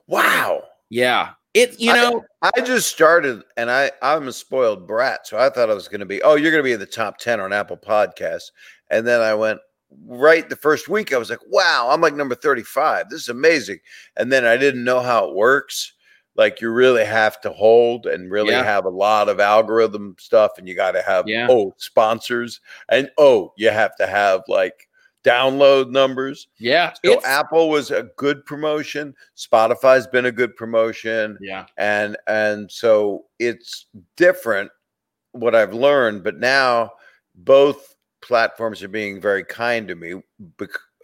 Wow. 0.08 0.64
Yeah, 0.90 1.32
it. 1.54 1.80
You 1.80 1.92
I- 1.92 1.96
know, 1.96 2.24
I 2.42 2.62
just 2.62 2.90
started 2.90 3.44
and 3.58 3.70
I, 3.70 3.92
I'm 4.02 4.28
a 4.28 4.32
spoiled 4.34 4.88
brat. 4.88 5.28
So 5.28 5.38
I 5.38 5.50
thought 5.50 5.70
I 5.70 5.74
was 5.74 5.88
going 5.88 6.00
to 6.00 6.06
be, 6.06 6.22
oh, 6.24 6.36
you're 6.36 6.52
going 6.52 6.64
to 6.64 6.68
be 6.68 6.74
in 6.74 6.80
the 6.80 6.86
top 6.86 7.18
10 7.18 7.40
on 7.40 7.52
Apple 7.54 7.78
Podcasts. 7.78 8.52
And 8.90 9.06
then 9.06 9.20
I 9.22 9.34
went 9.34 9.60
right 10.06 10.48
the 10.50 10.56
first 10.56 10.88
week. 10.90 11.14
I 11.14 11.18
was 11.18 11.30
like, 11.30 11.40
wow, 11.48 11.90
I'm 11.92 12.02
like 12.02 12.16
number 12.16 12.36
35. 12.36 13.10
This 13.10 13.22
is 13.22 13.30
amazing. 13.30 13.80
And 14.18 14.32
then 14.32 14.46
I 14.46 14.58
didn't 14.58 14.84
know 14.84 15.00
how 15.02 15.30
it 15.30 15.36
works. 15.36 15.94
Like 16.36 16.60
you 16.60 16.70
really 16.70 17.06
have 17.06 17.40
to 17.42 17.50
hold 17.52 18.06
and 18.08 18.30
really 18.30 18.52
Yeah. 18.54 18.64
have 18.64 18.86
a 18.86 18.90
lot 18.90 19.30
of 19.30 19.40
algorithm 19.40 20.16
stuff. 20.20 20.52
And 20.58 20.68
you 20.68 20.76
got 20.76 20.92
to 20.92 21.02
have, 21.02 21.28
Yeah. 21.28 21.48
oh, 21.50 21.74
sponsors. 21.78 22.60
And 22.90 23.10
oh, 23.18 23.54
you 23.58 23.70
have 23.70 23.96
to 23.98 24.06
have 24.08 24.42
like 24.50 24.90
download 25.24 25.90
numbers. 25.90 26.48
yeah, 26.60 26.94
So 27.04 27.20
Apple 27.26 27.70
was 27.70 27.90
a 27.90 28.04
good 28.16 28.46
promotion. 28.46 29.16
Spotify's 29.36 30.06
been 30.06 30.26
a 30.26 30.32
good 30.32 30.56
promotion 30.56 31.38
yeah, 31.42 31.66
and 31.78 32.16
and 32.28 32.72
so 32.72 33.26
it's 33.40 33.88
different 34.18 34.70
what 35.32 35.56
i've 35.56 35.74
learned 35.74 36.24
but 36.24 36.38
now 36.38 36.92
both 37.34 37.95
platforms 38.26 38.82
are 38.84 38.88
being 38.88 39.22
very 39.22 39.44
kind 39.44 39.88
to 39.88 39.96
me 39.96 40.22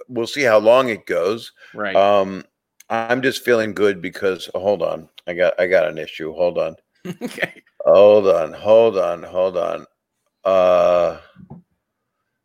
we'll 0.08 0.28
see 0.28 0.42
how 0.42 0.58
long 0.58 0.90
it 0.90 1.06
goes 1.06 1.52
right. 1.74 1.96
um 1.96 2.44
I'm 2.92 3.22
just 3.22 3.46
feeling 3.46 3.74
good 3.74 4.02
because 4.02 4.50
hold 4.54 4.82
on, 4.82 5.08
I 5.26 5.34
got 5.34 5.58
I 5.58 5.68
got 5.68 5.88
an 5.88 5.98
issue. 5.98 6.34
Hold 6.34 6.58
on, 6.58 6.76
okay. 7.22 7.64
hold 7.86 8.28
on, 8.28 8.52
hold 8.52 8.98
on, 8.98 9.24
hold 9.24 9.56
on. 9.56 9.86
Uh, 10.44 11.18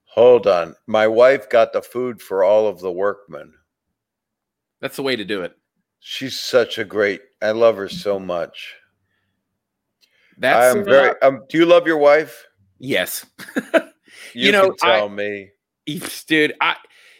hold 0.05 0.47
on. 0.47 0.77
My 0.87 1.09
wife 1.09 1.51
got 1.51 1.73
the 1.73 1.83
food 1.83 2.23
for 2.23 2.45
all 2.45 2.69
of 2.69 2.79
the 2.79 2.93
workmen. 2.93 3.55
That's 4.81 4.95
the 4.95 5.03
way 5.03 5.17
to 5.17 5.25
do 5.25 5.43
it. 5.43 5.57
She's 5.99 6.39
such 6.39 6.79
a 6.79 6.85
great. 6.85 7.23
I 7.43 7.51
love 7.51 7.77
her 7.77 7.89
so 7.89 8.21
much. 8.21 8.77
That's 10.39 10.77
I'm 10.77 10.85
very. 10.85 11.11
Um, 11.23 11.43
do 11.49 11.59
you 11.59 11.67
love 11.67 11.89
your 11.89 11.99
wife? 11.99 12.47
yes. 12.79 13.27
You, 14.37 14.46
You 14.46 14.53
know, 14.53 14.68
can 14.72 14.77
tell 14.77 15.09
me. 15.09 15.51
dude 16.27 16.53
i 16.61 16.77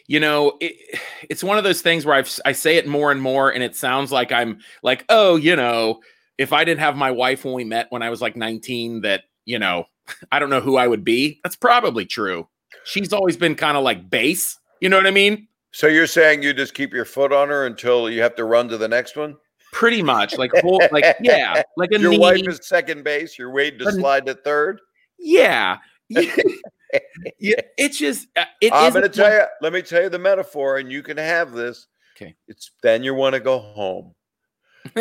you 0.07 0.19
know 0.19 0.57
it, 0.59 0.99
it's 1.29 1.43
one 1.43 1.57
of 1.57 1.63
those 1.63 1.81
things 1.81 2.05
where 2.05 2.15
I've, 2.15 2.39
i 2.45 2.51
say 2.51 2.75
it 2.77 2.85
more 2.87 3.11
and 3.11 3.21
more 3.21 3.49
and 3.49 3.63
it 3.63 3.75
sounds 3.75 4.11
like 4.11 4.31
i'm 4.31 4.59
like 4.83 5.03
oh 5.09 5.35
you 5.37 5.55
know 5.55 5.99
if 6.37 6.51
i 6.53 6.63
didn't 6.63 6.81
have 6.81 6.95
my 6.95 7.09
wife 7.11 7.43
when 7.45 7.53
we 7.53 7.63
met 7.63 7.87
when 7.89 8.01
i 8.03 8.09
was 8.09 8.21
like 8.21 8.35
19 8.35 9.01
that 9.01 9.23
you 9.45 9.57
know 9.57 9.85
i 10.31 10.37
don't 10.39 10.49
know 10.49 10.59
who 10.61 10.75
i 10.77 10.85
would 10.87 11.03
be 11.05 11.39
that's 11.43 11.55
probably 11.55 12.05
true 12.05 12.47
she's 12.83 13.13
always 13.13 13.35
been 13.37 13.55
kind 13.55 13.77
of 13.77 13.83
like 13.83 14.09
base 14.09 14.59
you 14.81 14.89
know 14.89 14.97
what 14.97 15.07
i 15.07 15.11
mean 15.11 15.47
So 15.71 15.87
you're 15.87 16.07
saying 16.07 16.43
you 16.43 16.53
just 16.53 16.73
keep 16.73 16.93
your 16.93 17.05
foot 17.05 17.31
on 17.33 17.47
her 17.49 17.65
until 17.65 18.09
you 18.09 18.21
have 18.21 18.35
to 18.35 18.43
run 18.45 18.67
to 18.69 18.77
the 18.77 18.87
next 18.87 19.15
one? 19.15 19.35
pretty 19.73 20.01
much 20.01 20.37
like 20.37 20.51
whole, 20.61 20.81
like 20.91 21.05
yeah 21.21 21.61
like 21.77 21.91
a 21.91 21.99
Your 21.99 22.11
knee, 22.11 22.19
wife 22.19 22.47
is 22.47 22.59
second 22.67 23.03
base. 23.03 23.37
You're 23.37 23.51
waiting 23.51 23.79
to 23.79 23.91
slide 23.91 24.25
to 24.25 24.33
third. 24.33 24.79
yeah 25.19 25.77
Eh, 26.93 26.97
eh, 26.97 27.31
yeah, 27.39 27.55
yeah 27.57 27.61
it's 27.77 27.99
just 27.99 28.27
uh, 28.35 28.45
it 28.61 28.71
I'm 28.73 28.93
going 28.93 29.03
to 29.03 29.09
tell 29.09 29.31
you. 29.31 29.43
Let 29.61 29.73
me 29.73 29.81
tell 29.81 30.03
you 30.03 30.09
the 30.09 30.19
metaphor, 30.19 30.77
and 30.77 30.91
you 30.91 31.03
can 31.03 31.17
have 31.17 31.51
this. 31.51 31.87
Okay. 32.15 32.35
It's 32.47 32.71
then 32.81 33.03
you 33.03 33.13
want 33.13 33.33
to 33.33 33.39
go 33.39 33.59
home. 33.59 34.13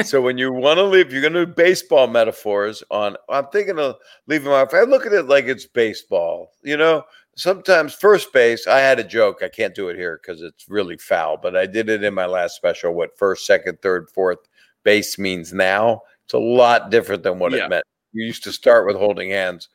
so 0.04 0.20
when 0.20 0.36
you 0.36 0.52
want 0.52 0.78
to 0.78 0.84
leave, 0.84 1.12
you're 1.12 1.22
going 1.22 1.32
to 1.32 1.46
do 1.46 1.52
baseball 1.52 2.06
metaphors 2.06 2.82
on. 2.90 3.16
I'm 3.28 3.46
thinking 3.48 3.78
of 3.78 3.96
leaving 4.26 4.48
my. 4.50 4.66
I 4.72 4.82
look 4.82 5.06
at 5.06 5.12
it 5.12 5.26
like 5.26 5.46
it's 5.46 5.66
baseball. 5.66 6.50
You 6.62 6.76
know, 6.76 7.04
sometimes 7.36 7.94
first 7.94 8.32
base. 8.32 8.66
I 8.66 8.78
had 8.78 8.98
a 8.98 9.04
joke. 9.04 9.42
I 9.42 9.48
can't 9.48 9.74
do 9.74 9.88
it 9.88 9.96
here 9.96 10.20
because 10.20 10.42
it's 10.42 10.68
really 10.68 10.96
foul, 10.96 11.36
but 11.36 11.56
I 11.56 11.66
did 11.66 11.88
it 11.88 12.02
in 12.02 12.14
my 12.14 12.26
last 12.26 12.56
special. 12.56 12.94
What 12.94 13.16
first, 13.16 13.46
second, 13.46 13.80
third, 13.80 14.10
fourth 14.10 14.38
base 14.82 15.18
means 15.18 15.52
now. 15.52 16.02
It's 16.24 16.34
a 16.34 16.38
lot 16.38 16.90
different 16.90 17.22
than 17.22 17.38
what 17.38 17.52
Yeah. 17.52 17.66
it 17.66 17.70
meant. 17.70 17.84
You 18.12 18.24
used 18.24 18.44
to 18.44 18.52
start 18.52 18.86
with 18.86 18.96
holding 18.96 19.30
hands 19.30 19.68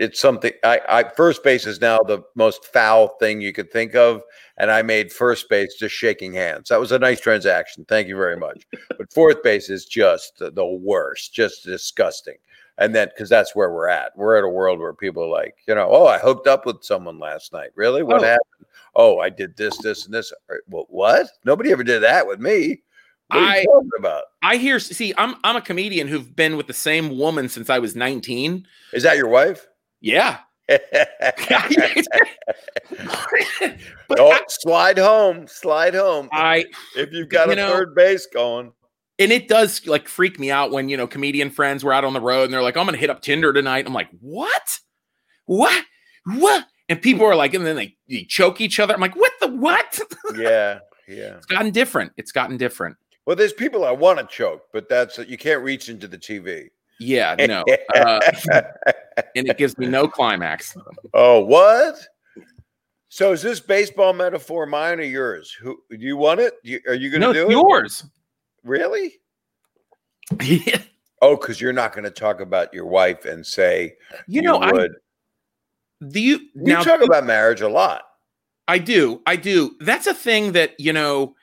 it's 0.00 0.18
something 0.18 0.50
I, 0.64 0.80
I 0.88 1.04
first 1.14 1.44
base 1.44 1.66
is 1.66 1.80
now 1.80 2.00
the 2.00 2.22
most 2.34 2.64
foul 2.64 3.08
thing 3.20 3.40
you 3.42 3.52
could 3.52 3.70
think 3.70 3.94
of 3.94 4.22
and 4.56 4.70
i 4.70 4.80
made 4.82 5.12
first 5.12 5.48
base 5.50 5.74
just 5.74 5.94
shaking 5.94 6.32
hands. 6.32 6.70
That 6.70 6.80
was 6.80 6.90
a 6.90 6.98
nice 6.98 7.20
transaction. 7.20 7.84
Thank 7.84 8.08
you 8.08 8.16
very 8.16 8.36
much. 8.36 8.66
But 8.96 9.12
fourth 9.12 9.42
base 9.42 9.68
is 9.70 9.84
just 9.84 10.38
the, 10.38 10.64
worst 10.64 11.34
just 11.34 11.64
disgusting. 11.64 12.36
And 12.78 12.94
then 12.94 13.08
because 13.08 13.28
that's 13.28 13.54
where 13.54 13.70
we're 13.70 13.88
at. 13.88 14.16
We're 14.16 14.38
at 14.38 14.44
a 14.44 14.48
world 14.48 14.78
where 14.78 14.94
people 14.94 15.22
are 15.24 15.28
like 15.42 15.56
you 15.68 15.74
know 15.74 15.88
oh 15.90 16.06
i 16.06 16.18
hooked 16.18 16.46
up 16.48 16.64
with 16.66 16.82
someone 16.82 17.18
last 17.18 17.52
night. 17.52 17.70
Really? 17.74 18.02
What 18.02 18.22
Oh. 18.22 18.24
happened? 18.24 18.66
Oh 18.96 19.18
i 19.20 19.28
did 19.28 19.54
this 19.56 19.76
this 19.78 20.06
and 20.06 20.14
this. 20.14 20.32
Uh, 20.50 20.54
well, 20.68 20.86
what? 20.88 21.26
Nobody 21.44 21.72
ever 21.72 21.84
did 21.84 22.02
that 22.02 22.26
with 22.26 22.40
me. 22.40 22.80
I- 23.32 23.64
i 24.42 24.56
hear 24.56 24.80
see 24.80 25.14
i'm 25.16 25.36
i'm 25.44 25.54
a 25.56 25.60
comedian 25.60 26.08
who've 26.08 26.34
been 26.34 26.56
with 26.56 26.66
the 26.66 26.72
same 26.72 27.16
woman 27.16 27.48
since 27.48 27.70
i 27.70 27.78
was 27.78 27.94
19 27.94 28.66
is 28.92 29.04
that 29.04 29.16
your 29.16 29.28
wife 29.28 29.68
yeah 30.00 30.38
but 34.08 34.18
oh, 34.20 34.30
I, 34.30 34.40
slide 34.48 34.98
home 34.98 35.46
slide 35.46 35.94
home 35.94 36.28
I 36.32 36.66
if 36.96 37.12
you've 37.12 37.28
got 37.28 37.46
You 37.48 37.52
a 37.54 37.56
know- 37.56 37.72
third 37.72 37.94
base 37.94 38.26
going. 38.32 38.72
and 39.18 39.32
it 39.32 39.48
does 39.48 39.86
like 39.86 40.08
freak 40.08 40.38
me 40.38 40.50
out 40.50 40.70
when 40.70 40.88
you 40.88 40.96
know 40.96 41.06
comedian 41.06 41.50
friends 41.50 41.84
were 41.84 41.92
out 41.92 42.04
on 42.04 42.12
the 42.12 42.20
road 42.20 42.44
and 42.44 42.52
they're 42.52 42.62
like, 42.62 42.76
"I'm 42.76 42.86
gonna 42.86 42.98
hit 42.98 43.10
up 43.10 43.20
Tinder 43.22 43.52
tonight." 43.52 43.86
I'm 43.86 43.92
like, 43.94 44.08
"What? 44.20 44.78
What? 45.46 45.84
What?" 46.24 46.66
And 46.88 47.00
people 47.02 47.24
are 47.26 47.36
like, 47.36 47.54
and 47.54 47.64
then 47.66 47.76
they, 47.76 47.96
they 48.08 48.24
choke 48.24 48.60
each 48.60 48.80
other. 48.80 48.94
I'm 48.94 49.00
like, 49.00 49.16
"What 49.16 49.32
the 49.40 49.48
what?" 49.48 50.00
Yeah, 50.36 50.78
yeah. 51.08 51.36
it's 51.36 51.46
gotten 51.46 51.70
different. 51.72 52.12
It's 52.16 52.32
gotten 52.32 52.56
different. 52.56 52.96
Well, 53.26 53.36
there's 53.36 53.52
people 53.52 53.84
I 53.84 53.90
want 53.92 54.18
to 54.20 54.26
choke, 54.26 54.62
but 54.72 54.88
that's 54.88 55.18
you 55.18 55.36
can't 55.36 55.62
reach 55.62 55.88
into 55.88 56.08
the 56.08 56.18
TV. 56.18 56.68
Yeah, 57.00 57.34
no, 57.46 57.64
uh, 57.94 58.20
and 59.34 59.48
it 59.48 59.56
gives 59.58 59.76
me 59.78 59.86
no 59.86 60.06
climax. 60.06 60.76
oh, 61.14 61.40
what? 61.40 61.96
So 63.08 63.32
is 63.32 63.42
this 63.42 63.58
baseball 63.58 64.12
metaphor 64.12 64.66
mine 64.66 65.00
or 65.00 65.04
yours? 65.04 65.50
Who 65.60 65.78
do 65.90 65.96
you 65.96 66.16
want 66.16 66.40
it? 66.40 66.54
You- 66.62 66.80
are 66.86 66.94
you 66.94 67.10
going 67.10 67.22
to 67.22 67.26
No, 67.28 67.32
do 67.32 67.42
it's 67.42 67.50
it? 67.50 67.52
yours. 67.52 68.04
Really? 68.62 69.14
Yeah. 70.42 70.82
Oh, 71.22 71.36
because 71.36 71.60
you're 71.60 71.74
not 71.74 71.92
going 71.92 72.04
to 72.04 72.10
talk 72.10 72.40
about 72.40 72.72
your 72.72 72.86
wife 72.86 73.26
and 73.26 73.44
say 73.46 73.92
you 74.26 74.40
know, 74.40 74.58
I 74.58 74.88
do 76.08 76.18
you 76.18 76.38
You 76.38 76.48
now 76.54 76.82
talk 76.82 77.02
about 77.02 77.26
marriage 77.26 77.60
a 77.60 77.68
lot. 77.68 78.04
I 78.66 78.78
do. 78.78 79.20
I 79.26 79.36
do. 79.36 79.76
That's 79.80 80.06
a 80.06 80.14
thing 80.14 80.52
that, 80.52 80.80
you 80.80 80.94
know, 80.94 81.34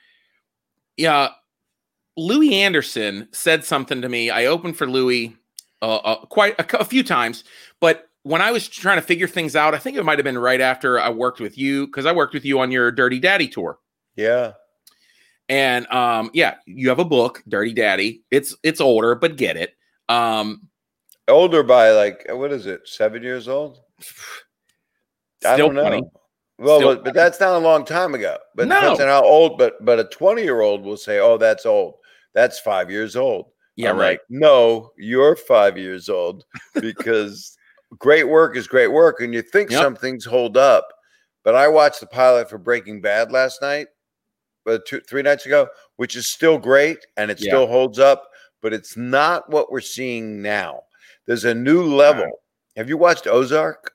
yeah, 0.96 1.28
Louie 2.16 2.54
Anderson 2.56 3.28
said 3.30 3.64
something 3.64 4.02
to 4.02 4.08
me. 4.08 4.30
I 4.30 4.46
opened 4.46 4.76
for 4.76 4.88
Louie 4.88 5.36
uh, 5.82 5.96
uh, 5.96 6.24
quite 6.26 6.58
a, 6.58 6.80
a 6.80 6.84
few 6.84 7.02
times, 7.02 7.44
but 7.80 8.08
when 8.24 8.42
I 8.42 8.50
was 8.50 8.68
trying 8.68 8.98
to 8.98 9.02
figure 9.02 9.26
things 9.28 9.56
out, 9.56 9.74
I 9.74 9.78
think 9.78 9.96
it 9.96 10.04
might 10.04 10.18
have 10.18 10.24
been 10.24 10.38
right 10.38 10.60
after 10.60 11.00
I 11.00 11.08
worked 11.10 11.40
with 11.40 11.56
you 11.56 11.86
because 11.86 12.04
I 12.04 12.12
worked 12.12 12.34
with 12.34 12.44
you 12.44 12.60
on 12.60 12.70
your 12.70 12.90
Dirty 12.90 13.20
Daddy 13.20 13.48
tour. 13.48 13.78
Yeah. 14.16 14.52
And 15.48 15.86
um, 15.86 16.30
yeah, 16.34 16.56
you 16.66 16.90
have 16.90 16.98
a 16.98 17.04
book, 17.04 17.42
Dirty 17.48 17.72
Daddy. 17.72 18.22
It's 18.30 18.54
it's 18.62 18.80
older, 18.80 19.14
but 19.14 19.36
get 19.36 19.56
it. 19.56 19.74
Um, 20.08 20.68
Older 21.28 21.62
by 21.62 21.90
like 21.90 22.26
what 22.30 22.52
is 22.52 22.66
it? 22.66 22.88
Seven 22.88 23.22
years 23.22 23.48
old? 23.48 23.78
I 25.44 25.54
still 25.54 25.68
don't 25.68 25.74
know. 25.74 25.82
funny. 25.84 26.02
Well, 26.58 26.80
but, 26.80 27.04
but 27.04 27.14
that's 27.14 27.38
not 27.38 27.54
a 27.54 27.58
long 27.58 27.84
time 27.84 28.14
ago. 28.14 28.36
But 28.54 28.66
No. 28.68 28.80
depends 28.80 29.00
on 29.00 29.08
how 29.08 29.24
old. 29.24 29.58
But 29.58 29.84
but 29.84 30.00
a 30.00 30.04
twenty 30.04 30.42
year 30.42 30.60
old 30.60 30.84
will 30.84 30.96
say, 30.96 31.18
"Oh, 31.18 31.38
that's 31.38 31.66
old. 31.66 31.94
That's 32.34 32.58
five 32.58 32.90
years 32.90 33.14
old." 33.14 33.52
Yeah, 33.78 33.90
I'm 33.90 33.96
right. 33.98 34.10
like, 34.10 34.20
no, 34.28 34.90
you're 34.98 35.36
five 35.36 35.78
years 35.78 36.08
old 36.08 36.44
because 36.74 37.56
great 37.98 38.24
work 38.28 38.56
is 38.56 38.66
great 38.66 38.88
work, 38.88 39.20
and 39.20 39.32
you 39.32 39.40
think 39.40 39.70
Yep. 39.70 39.80
some 39.82 39.94
things 39.96 40.24
hold 40.24 40.56
up. 40.56 40.86
But 41.44 41.54
I 41.54 41.68
watched 41.68 42.00
the 42.00 42.06
pilot 42.06 42.50
for 42.50 42.58
Breaking 42.58 43.00
Bad 43.00 43.30
last 43.30 43.62
night, 43.62 43.86
but 44.64 44.84
two, 44.84 45.00
three 45.00 45.22
nights 45.22 45.46
ago, 45.46 45.68
which 45.96 46.16
is 46.16 46.26
still 46.26 46.58
great 46.58 46.98
and 47.16 47.30
it 47.30 47.40
Yeah. 47.40 47.50
still 47.50 47.66
holds 47.68 47.98
up, 48.00 48.28
but 48.60 48.72
it's 48.74 48.96
not 48.96 49.48
what 49.48 49.70
we're 49.70 49.80
seeing 49.80 50.42
now. 50.42 50.82
There's 51.26 51.44
a 51.44 51.54
new 51.54 51.82
level. 51.84 52.42
Have 52.76 52.88
you 52.88 52.96
watched 52.96 53.26
Ozark? 53.28 53.92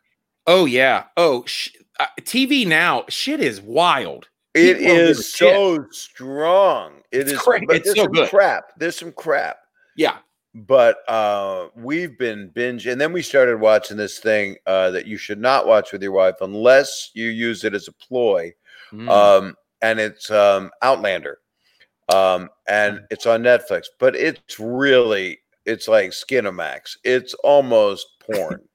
Oh 0.47 0.63
yeah. 0.65 1.05
Oh, 1.17 1.43
sh- 1.45 1.69
uh, 1.99 2.07
TV 2.21 2.65
now, 2.65 3.03
shit 3.09 3.41
is 3.41 3.59
wild. 3.61 4.29
It 4.53 4.77
People 4.77 4.91
a 4.93 4.95
is 4.99 5.33
so 5.33 5.85
strong. 5.91 7.01
It 7.11 7.21
It's 7.27 7.31
is 7.33 7.39
but 7.45 7.75
It's 7.75 7.85
there's 7.85 7.97
so 7.97 8.03
some 8.03 8.11
good. 8.13 8.29
crap. 8.29 8.63
There's 8.77 8.95
some 8.97 9.11
crap. 9.11 9.57
Yeah. 9.95 10.17
But 10.55 10.97
uh 11.07 11.69
we've 11.75 12.17
been 12.17 12.49
binge 12.49 12.85
and 12.85 13.01
then 13.01 13.11
we 13.11 13.21
started 13.21 13.59
watching 13.59 13.97
this 13.97 14.19
thing 14.19 14.57
uh 14.67 14.91
that 14.91 15.07
you 15.07 15.17
should 15.17 15.39
not 15.39 15.65
watch 15.65 15.91
with 15.91 16.03
your 16.03 16.11
wife 16.11 16.35
unless 16.41 17.09
you 17.13 17.29
use 17.29 17.63
it 17.63 17.73
as 17.73 17.87
a 17.87 17.93
ploy. 17.93 18.53
Mm. 18.91 19.09
Um 19.09 19.55
and 19.81 19.99
it's 19.99 20.29
um 20.29 20.69
Outlander. 20.81 21.39
Um 22.13 22.49
and 22.67 23.01
it's 23.09 23.25
on 23.25 23.41
Netflix, 23.41 23.85
but 23.99 24.15
it's 24.15 24.59
really 24.59 25.39
it's 25.65 25.87
like 25.87 26.11
Skinamax. 26.11 26.97
It's 27.03 27.33
almost 27.35 28.07
porn. 28.19 28.61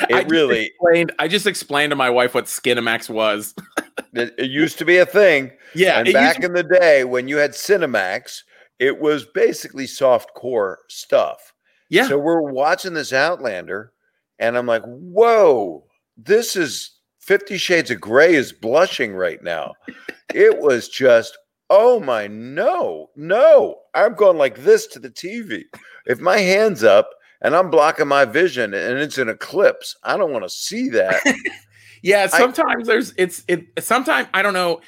It 0.00 0.10
just 0.10 0.30
really 0.30 0.66
explained. 0.66 1.12
I 1.20 1.28
just 1.28 1.46
explained 1.46 1.90
to 1.90 1.96
my 1.96 2.10
wife 2.10 2.34
what 2.34 2.46
Skinamax 2.46 3.08
was. 3.08 3.54
it, 4.12 4.34
it 4.36 4.50
used 4.50 4.76
to 4.78 4.84
be 4.84 4.96
a 4.96 5.06
thing. 5.06 5.52
Yeah, 5.72 6.00
and 6.00 6.12
back 6.12 6.42
in 6.42 6.52
the 6.52 6.64
day 6.64 7.04
when 7.04 7.28
you 7.28 7.36
had 7.36 7.52
Cinemax, 7.52 8.42
it 8.78 9.00
was 9.00 9.24
basically 9.24 9.86
soft 9.86 10.34
core 10.34 10.80
stuff. 10.88 11.52
yeah, 11.88 12.08
So 12.08 12.18
we're 12.18 12.40
watching 12.40 12.94
this 12.94 13.12
Outlander, 13.12 13.92
and 14.38 14.56
I'm 14.56 14.66
like, 14.66 14.82
whoa, 14.84 15.84
this 16.16 16.56
is 16.56 16.98
Fifty 17.20 17.56
Shades 17.56 17.90
of 17.90 18.00
Grey 18.00 18.34
is 18.34 18.52
blushing 18.52 19.14
right 19.14 19.42
now. 19.42 19.72
it 20.34 20.58
was 20.60 20.88
just, 20.88 21.38
oh 21.70 22.00
my, 22.00 22.26
no, 22.26 23.10
no. 23.16 23.80
I'm 23.94 24.14
going 24.14 24.36
like 24.36 24.58
this 24.58 24.86
to 24.88 24.98
the 24.98 25.10
TV. 25.10 25.64
If 26.06 26.20
my 26.20 26.38
hand's 26.38 26.84
up 26.84 27.10
and 27.40 27.54
I'm 27.54 27.70
blocking 27.70 28.08
my 28.08 28.24
vision 28.24 28.74
and 28.74 28.98
it's 28.98 29.18
an 29.18 29.28
eclipse, 29.28 29.96
I 30.02 30.16
don't 30.16 30.32
want 30.32 30.44
to 30.44 30.50
see 30.50 30.88
that. 30.90 31.22
yeah. 32.02 32.26
Sometimes 32.26 32.86
there's 32.86 33.14
it's 33.16 33.44
it. 33.48 33.64
Sometimes 33.78 34.28
I 34.34 34.42
don't 34.42 34.54
know. 34.54 34.80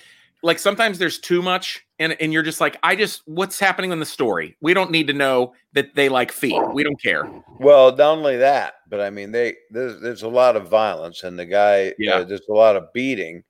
Like 0.43 0.59
sometimes 0.59 0.99
there's 0.99 1.19
too 1.19 1.41
much, 1.41 1.86
and 1.99 2.17
and 2.21 2.33
you're 2.33 2.43
just 2.43 2.61
like, 2.61 2.77
I 2.83 2.95
just 2.97 3.23
what's 3.27 3.59
happening 3.59 3.93
in 3.93 4.01
the 4.01 4.07
story. 4.07 4.57
We 4.61 4.75
don't 4.75 4.91
need 4.91 5.07
to 5.09 5.13
know 5.13 5.55
that 5.73 5.95
they 5.95 6.09
like 6.09 6.31
feet. 6.33 6.61
We 6.73 6.83
don't 6.83 7.01
care. 7.03 7.29
Well, 7.59 7.91
not 7.91 8.19
only 8.19 8.37
that, 8.37 8.75
but 8.89 9.01
I 9.01 9.11
mean, 9.11 9.33
they 9.33 9.55
there's 9.71 10.01
there's 10.01 10.23
a 10.23 10.29
lot 10.29 10.57
of 10.57 10.69
violence, 10.69 11.23
and 11.25 11.39
the 11.39 11.47
guy, 11.47 11.95
Yeah. 11.99 12.17
uh, 12.17 12.25
there's 12.25 12.49
a 12.49 12.53
lot 12.55 12.77
of 12.77 12.93
beating, 12.93 13.43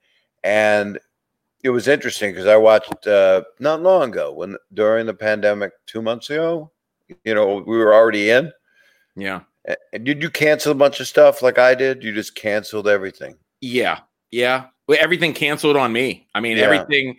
and 0.44 0.98
it 1.64 1.70
was 1.70 1.88
interesting 1.88 2.30
because 2.32 2.46
I 2.46 2.56
watched 2.56 3.06
uh, 3.06 3.42
not 3.58 3.82
long 3.82 4.10
ago 4.10 4.32
when 4.32 4.56
during 4.74 5.06
the 5.06 5.14
pandemic, 5.14 5.72
two 5.86 6.02
months 6.02 6.30
ago. 6.30 6.70
You 7.24 7.34
know, 7.36 7.62
we 7.64 7.76
were 7.76 7.94
already 7.94 8.30
in. 8.30 8.52
Yeah. 9.14 9.42
And 9.92 10.04
did 10.04 10.20
you 10.20 10.28
cancel 10.28 10.72
a 10.72 10.74
bunch 10.74 10.98
of 10.98 11.06
stuff 11.06 11.40
like 11.40 11.56
I 11.56 11.72
did? 11.72 12.02
You 12.02 12.12
just 12.12 12.34
canceled 12.34 12.88
everything. 12.88 13.36
Yeah. 13.60 14.00
Yeah. 14.32 14.66
Well, 14.88 14.98
everything 15.00 15.32
canceled 15.32 15.76
on 15.76 15.92
me. 15.92 16.26
I 16.34 16.40
mean, 16.40 16.56
Yeah. 16.56 16.64
everything 16.64 17.16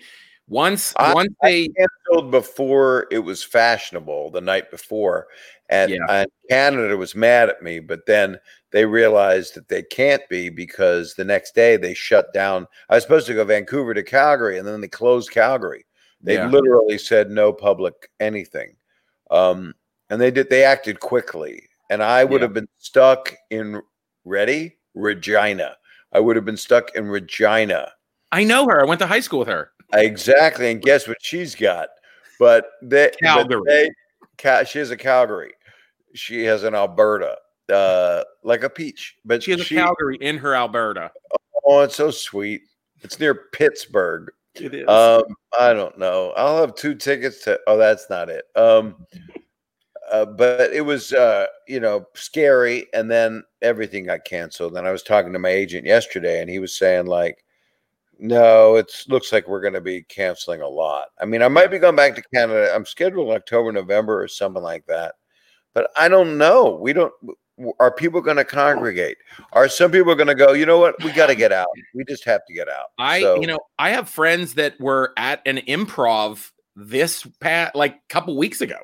once 0.47 0.93
I- 0.97 1.13
once 1.13 1.33
they 1.43 1.67
Canceled 1.69 2.31
before 2.31 3.07
it 3.11 3.19
was 3.19 3.43
fashionable 3.43 4.31
the 4.31 4.41
night 4.41 4.71
before, 4.71 5.27
and, 5.69 5.91
Yeah. 5.91 5.99
and 6.09 6.31
Canada 6.49 6.95
was 6.95 7.15
mad 7.15 7.49
at 7.49 7.61
me. 7.61 7.79
But 7.79 8.05
then 8.05 8.39
they 8.71 8.85
realized 8.85 9.55
that 9.55 9.67
they 9.67 9.83
can't 9.83 10.27
be 10.29 10.49
because 10.49 11.13
the 11.15 11.25
next 11.25 11.53
day 11.55 11.77
they 11.77 11.93
shut 11.93 12.33
down. 12.33 12.67
I 12.89 12.95
was 12.95 13.03
supposed 13.03 13.27
to 13.27 13.33
go 13.33 13.43
Vancouver 13.43 13.93
to 13.93 14.03
Calgary, 14.03 14.57
and 14.57 14.67
then 14.67 14.81
they 14.81 14.87
closed 14.87 15.31
Calgary. 15.31 15.85
They 16.21 16.35
Yeah. 16.35 16.47
literally 16.47 16.97
said 16.97 17.29
no 17.29 17.53
public 17.53 18.09
anything, 18.19 18.75
um, 19.29 19.75
and 20.09 20.19
they 20.19 20.31
did. 20.31 20.49
They 20.49 20.63
acted 20.63 20.99
quickly, 20.99 21.67
and 21.89 22.01
I 22.01 22.23
would 22.23 22.41
Yeah. 22.41 22.45
have 22.45 22.53
been 22.53 22.69
stuck 22.77 23.35
in 23.49 23.81
ready 24.25 24.77
Regina. 24.95 25.77
I 26.11 26.19
would 26.19 26.35
have 26.35 26.45
been 26.45 26.57
stuck 26.57 26.95
in 26.95 27.07
Regina. 27.07 27.93
I 28.31 28.43
know 28.43 28.65
her. 28.67 28.81
I 28.81 28.85
went 28.85 28.99
to 28.99 29.07
high 29.07 29.19
school 29.19 29.39
with 29.39 29.47
her. 29.47 29.71
Exactly, 29.93 30.71
and 30.71 30.81
guess 30.81 31.07
what 31.07 31.17
she's 31.21 31.55
got? 31.55 31.89
But 32.39 32.65
they, 32.81 33.07
but 33.07 33.19
Calgary. 33.19 33.61
they 33.65 33.89
Ca- 34.37 34.63
she 34.63 34.79
has 34.79 34.91
a 34.91 34.97
Calgary. 34.97 35.53
She 36.13 36.43
has 36.43 36.63
an 36.63 36.75
Alberta, 36.75 37.37
uh, 37.71 38.23
like 38.43 38.63
a 38.63 38.69
peach. 38.69 39.17
But 39.25 39.43
She 39.43 39.51
has 39.51 39.61
a 39.61 39.65
Calgary 39.65 40.17
in 40.21 40.37
her 40.37 40.55
Alberta. 40.55 41.11
Oh, 41.65 41.81
it's 41.81 41.95
so 41.95 42.11
sweet. 42.11 42.61
It's 43.01 43.19
near 43.19 43.35
Pittsburgh. 43.51 44.31
It 44.55 44.73
is. 44.73 44.87
Um, 44.87 45.23
I 45.59 45.73
don't 45.73 45.97
know. 45.97 46.33
I'll 46.35 46.59
have 46.59 46.75
two 46.75 46.95
tickets 46.95 47.43
to. 47.43 47.59
Oh, 47.67 47.77
that's 47.77 48.09
not 48.09 48.29
it. 48.29 48.45
Um, 48.55 49.05
uh, 50.11 50.25
but 50.25 50.71
it 50.71 50.81
was, 50.81 51.13
uh, 51.13 51.47
you 51.67 51.79
know, 51.79 52.05
scary, 52.13 52.87
and 52.93 53.11
then 53.11 53.43
everything 53.61 54.05
got 54.05 54.23
canceled. 54.23 54.77
And 54.77 54.87
I 54.87 54.91
was 54.91 55.03
talking 55.03 55.33
to 55.33 55.39
my 55.39 55.49
agent 55.49 55.85
yesterday, 55.85 56.41
and 56.41 56.49
he 56.49 56.59
was 56.59 56.75
saying 56.75 57.07
like, 57.07 57.43
"No, 58.19 58.75
it 58.75 58.91
looks 59.07 59.31
like 59.31 59.47
we're 59.47 59.61
going 59.61 59.73
to 59.73 59.81
be 59.81 60.03
canceling 60.03 60.61
a 60.61 60.67
lot. 60.67 61.07
I 61.19 61.25
mean, 61.25 61.41
I 61.41 61.47
might 61.47 61.71
be 61.71 61.79
going 61.79 61.95
back 61.95 62.15
to 62.15 62.23
Canada. 62.33 62.71
I'm 62.73 62.85
scheduled 62.85 63.29
October, 63.31 63.71
November, 63.71 64.21
or 64.21 64.27
something 64.27 64.63
like 64.63 64.85
that. 64.87 65.15
But 65.73 65.89
I 65.95 66.09
don't 66.09 66.37
know. 66.37 66.77
We 66.81 66.93
don't. 66.93 67.13
Are 67.79 67.91
people 67.91 68.21
going 68.21 68.37
to 68.37 68.43
oh. 68.43 68.45
congregate? 68.45 69.17
Are 69.53 69.67
some 69.67 69.91
people 69.91 70.15
going 70.15 70.27
to 70.27 70.35
go? 70.35 70.53
You 70.53 70.65
know 70.65 70.79
what? 70.79 70.95
We 71.03 71.11
got 71.11 71.27
to 71.27 71.35
get 71.35 71.51
out. 71.51 71.67
We 71.93 72.03
just 72.05 72.23
have 72.25 72.41
to 72.47 72.53
get 72.53 72.69
out. 72.69 72.87
I, 72.97 73.21
So- 73.21 73.39
you 73.39 73.47
know, 73.47 73.59
I 73.79 73.91
have 73.91 74.09
friends 74.09 74.55
that 74.55 74.79
were 74.79 75.13
at 75.17 75.41
an 75.45 75.57
improv 75.67 76.51
this 76.75 77.25
past 77.39 77.75
like 77.75 78.07
couple 78.09 78.37
weeks 78.37 78.61
ago, 78.61 78.79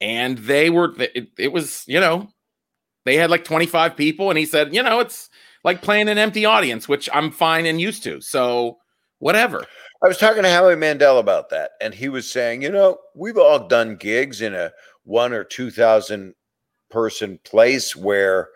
and 0.00 0.38
they 0.38 0.70
were. 0.70 0.94
It, 0.98 1.28
it 1.38 1.52
was, 1.52 1.84
you 1.86 2.00
know, 2.00 2.28
they 3.04 3.16
had 3.16 3.30
like 3.30 3.44
twenty 3.44 3.66
five 3.66 3.96
people, 3.96 4.30
and 4.30 4.38
he 4.38 4.46
said, 4.46 4.74
you 4.74 4.82
know, 4.82 5.00
it's 5.00 5.30
like 5.66 5.82
playing 5.82 6.08
an 6.08 6.16
empty 6.16 6.44
audience, 6.46 6.88
which 6.88 7.08
I'm 7.12 7.30
fine 7.32 7.66
and 7.66 7.80
used 7.80 8.04
to. 8.04 8.20
So 8.20 8.78
whatever. 9.18 9.66
I 10.04 10.08
was 10.08 10.16
talking 10.16 10.44
to 10.44 10.48
Howie 10.48 10.76
Mandel 10.76 11.18
about 11.18 11.48
that, 11.50 11.72
and 11.80 11.92
he 11.92 12.08
was 12.08 12.30
saying, 12.30 12.62
you 12.62 12.70
know, 12.70 12.98
we've 13.16 13.36
all 13.36 13.66
done 13.66 13.96
gigs 13.96 14.42
in 14.42 14.54
a 14.54 14.70
one 15.04 15.32
or 15.32 15.42
two 15.42 15.70
thousand 15.70 16.34
person 16.88 17.40
place 17.44 17.96
where 17.96 18.50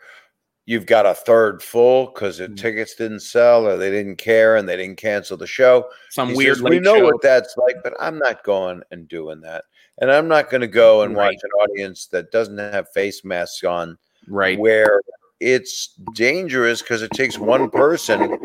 you've 0.66 0.86
got 0.86 1.04
a 1.06 1.14
third 1.14 1.62
full 1.64 2.06
because 2.06 2.38
the 2.38 2.46
Mhm. 2.46 2.56
tickets 2.56 2.94
didn't 2.94 3.20
sell 3.20 3.66
or 3.66 3.76
they 3.76 3.90
didn't 3.90 4.16
care 4.16 4.54
and 4.54 4.68
they 4.68 4.76
didn't 4.76 4.98
cancel 4.98 5.36
the 5.36 5.46
show. 5.46 5.90
Some 6.10 6.28
He 6.28 6.36
weird. 6.36 6.58
says, 6.58 6.62
we 6.62 6.78
know 6.78 6.98
show. 6.98 7.04
what 7.06 7.22
that's 7.22 7.56
like, 7.56 7.76
but 7.82 7.94
I'm 7.98 8.18
not 8.18 8.44
going 8.44 8.82
and 8.92 9.08
doing 9.08 9.40
that, 9.40 9.64
and 9.98 10.12
I'm 10.12 10.28
not 10.28 10.48
going 10.48 10.60
to 10.60 10.68
go 10.68 11.02
and 11.02 11.16
Right. 11.16 11.32
watch 11.34 11.42
an 11.42 11.50
audience 11.60 12.06
that 12.08 12.30
doesn't 12.30 12.58
have 12.58 12.88
face 12.92 13.24
masks 13.24 13.64
on 13.64 13.98
right. 14.28 14.56
where 14.60 15.00
it's 15.40 15.94
dangerous 16.14 16.82
because 16.82 17.02
it 17.02 17.10
takes 17.12 17.38
one 17.38 17.70
person 17.70 18.38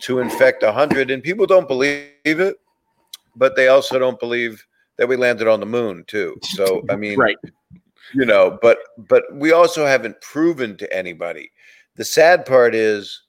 to 0.00 0.20
infect 0.20 0.62
a 0.62 0.72
hundred, 0.72 1.10
and 1.10 1.22
people 1.22 1.46
don't 1.46 1.66
believe 1.66 2.10
it, 2.24 2.56
but 3.34 3.56
they 3.56 3.68
also 3.68 3.98
don't 3.98 4.20
believe 4.20 4.64
that 4.98 5.08
we 5.08 5.16
landed 5.16 5.48
on 5.48 5.60
the 5.60 5.66
moon 5.66 6.04
too. 6.06 6.38
So 6.42 6.84
I 6.90 6.96
mean, 6.96 7.18
Right. 7.18 7.38
you 8.12 8.24
know, 8.26 8.58
but 8.62 8.78
but 9.08 9.24
we 9.32 9.52
also 9.52 9.86
haven't 9.86 10.20
proven 10.20 10.76
to 10.78 10.92
anybody. 10.94 11.50
The 11.96 12.04
sad 12.04 12.44
part 12.44 12.74
is 12.74 13.22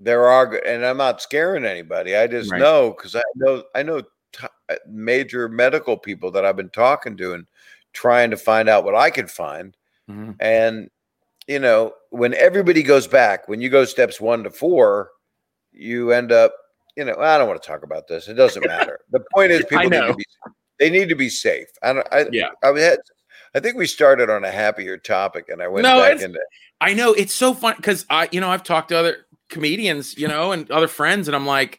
there 0.00 0.26
are, 0.26 0.54
and 0.66 0.84
I'm 0.84 0.96
not 0.98 1.22
scaring 1.22 1.64
anybody. 1.64 2.16
I 2.16 2.26
just 2.26 2.50
Right. 2.50 2.60
know 2.60 2.94
because 2.96 3.14
I 3.14 3.22
know 3.36 3.64
I 3.74 3.82
know 3.82 4.00
t- 4.32 4.46
uh, 4.68 4.76
major 4.88 5.48
medical 5.48 5.96
people 5.96 6.30
that 6.32 6.44
I've 6.44 6.56
been 6.56 6.70
talking 6.70 7.16
to 7.18 7.34
and 7.34 7.46
trying 7.92 8.30
to 8.30 8.36
find 8.36 8.68
out 8.68 8.84
what 8.84 8.94
I 8.94 9.10
could 9.10 9.30
find. 9.30 9.76
Mhm. 10.10 10.36
And 10.40 10.90
you 11.46 11.58
know, 11.58 11.94
when 12.10 12.34
everybody 12.34 12.82
goes 12.82 13.06
back, 13.06 13.48
when 13.48 13.60
you 13.60 13.68
go 13.68 13.84
steps 13.84 14.20
one 14.20 14.42
to 14.44 14.50
four, 14.50 15.10
you 15.72 16.12
end 16.12 16.32
up, 16.32 16.52
you 16.96 17.04
know, 17.04 17.16
I 17.18 17.38
don't 17.38 17.48
want 17.48 17.62
to 17.62 17.66
talk 17.66 17.82
about 17.82 18.08
this. 18.08 18.28
It 18.28 18.34
doesn't 18.34 18.66
matter. 18.66 18.98
The 19.10 19.20
point 19.34 19.52
is, 19.52 19.64
people 19.66 19.90
need 19.90 20.00
to 20.00 20.14
be, 20.14 20.24
they 20.78 20.90
need 20.90 21.08
to 21.08 21.14
be 21.14 21.28
safe. 21.28 21.68
I 21.82 21.92
don't. 21.92 22.06
I, 22.12 22.26
Yeah. 22.32 22.48
I 22.62 22.78
had, 22.78 22.98
I 23.54 23.60
think 23.60 23.76
we 23.76 23.86
started 23.86 24.28
on 24.28 24.44
a 24.44 24.50
happier 24.50 24.98
topic, 24.98 25.48
and 25.48 25.62
I 25.62 25.68
went 25.68 25.84
No, 25.84 26.00
back 26.00 26.20
into. 26.20 26.40
I 26.80 26.92
know 26.92 27.12
it's 27.12 27.34
so 27.34 27.54
fun 27.54 27.74
because 27.76 28.04
I, 28.10 28.28
you 28.32 28.40
know, 28.40 28.50
I've 28.50 28.62
talked 28.62 28.90
to 28.90 28.98
other 28.98 29.26
comedians, 29.48 30.16
you 30.18 30.28
know, 30.28 30.52
and 30.52 30.70
other 30.70 30.88
friends, 30.88 31.28
and 31.28 31.34
I'm 31.34 31.46
like, 31.46 31.78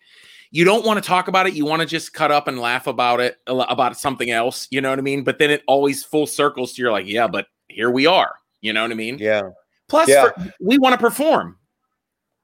you 0.50 0.64
don't 0.64 0.86
want 0.86 1.02
to 1.04 1.08
talk 1.08 1.28
about 1.28 1.46
it. 1.46 1.54
You 1.54 1.66
want 1.66 1.82
to 1.82 1.88
just 1.88 2.14
cut 2.14 2.32
up 2.32 2.48
and 2.48 2.58
laugh 2.60 2.88
about 2.88 3.20
it, 3.20 3.38
about 3.48 3.98
something 3.98 4.32
else. 4.32 4.68
You 4.72 4.82
know 4.82 4.90
what 4.90 4.98
I 5.00 5.04
mean? 5.04 5.24
But 5.24 5.40
then 5.40 5.52
it 5.52 5.64
always 5.68 6.04
full 6.04 6.26
circles 6.26 6.74
to 6.74 6.82
you're 6.82 6.92
like, 6.92 7.06
yeah, 7.06 7.28
but 7.28 7.48
here 7.68 7.92
we 7.92 8.08
are. 8.08 8.34
You 8.62 8.74
know 8.74 8.82
what 8.82 8.92
I 8.92 8.96
mean? 8.96 9.20
Yeah, 9.20 9.50
Plus, 9.90 10.08
Yeah. 10.10 10.30
for- 10.30 10.54
we 10.60 10.78
want 10.78 10.94
to 10.94 10.98
perform. 11.00 11.58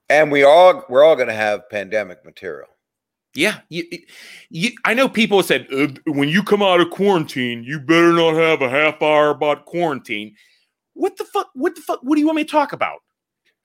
and 0.09 0.31
we 0.31 0.43
all 0.43 0.83
we're 0.89 1.03
all 1.03 1.15
going 1.15 1.27
to 1.29 1.33
have 1.33 1.69
pandemic 1.69 2.23
material. 2.25 2.67
Yeah, 3.35 3.61
you, 3.69 3.83
you, 4.49 4.71
I 4.85 4.93
know 4.93 5.09
people 5.09 5.41
said 5.41 5.65
uh, 5.73 5.87
when 6.05 6.29
you 6.29 6.43
come 6.43 6.61
out 6.61 6.81
of 6.81 6.91
quarantine, 6.91 7.63
you 7.63 7.79
better 7.79 8.13
not 8.13 8.35
have 8.35 8.61
a 8.61 8.69
half 8.69 9.01
hour 9.01 9.29
about 9.29 9.65
quarantine. 9.65 10.35
What 10.93 11.17
the 11.17 11.23
fuck? 11.23 11.49
What 11.55 11.73
the 11.75 11.81
fuck? 11.81 11.99
What 12.03 12.13
do 12.15 12.19
you 12.21 12.27
want 12.27 12.35
me 12.35 12.43
to 12.43 12.51
talk 12.51 12.73
about? 12.73 12.99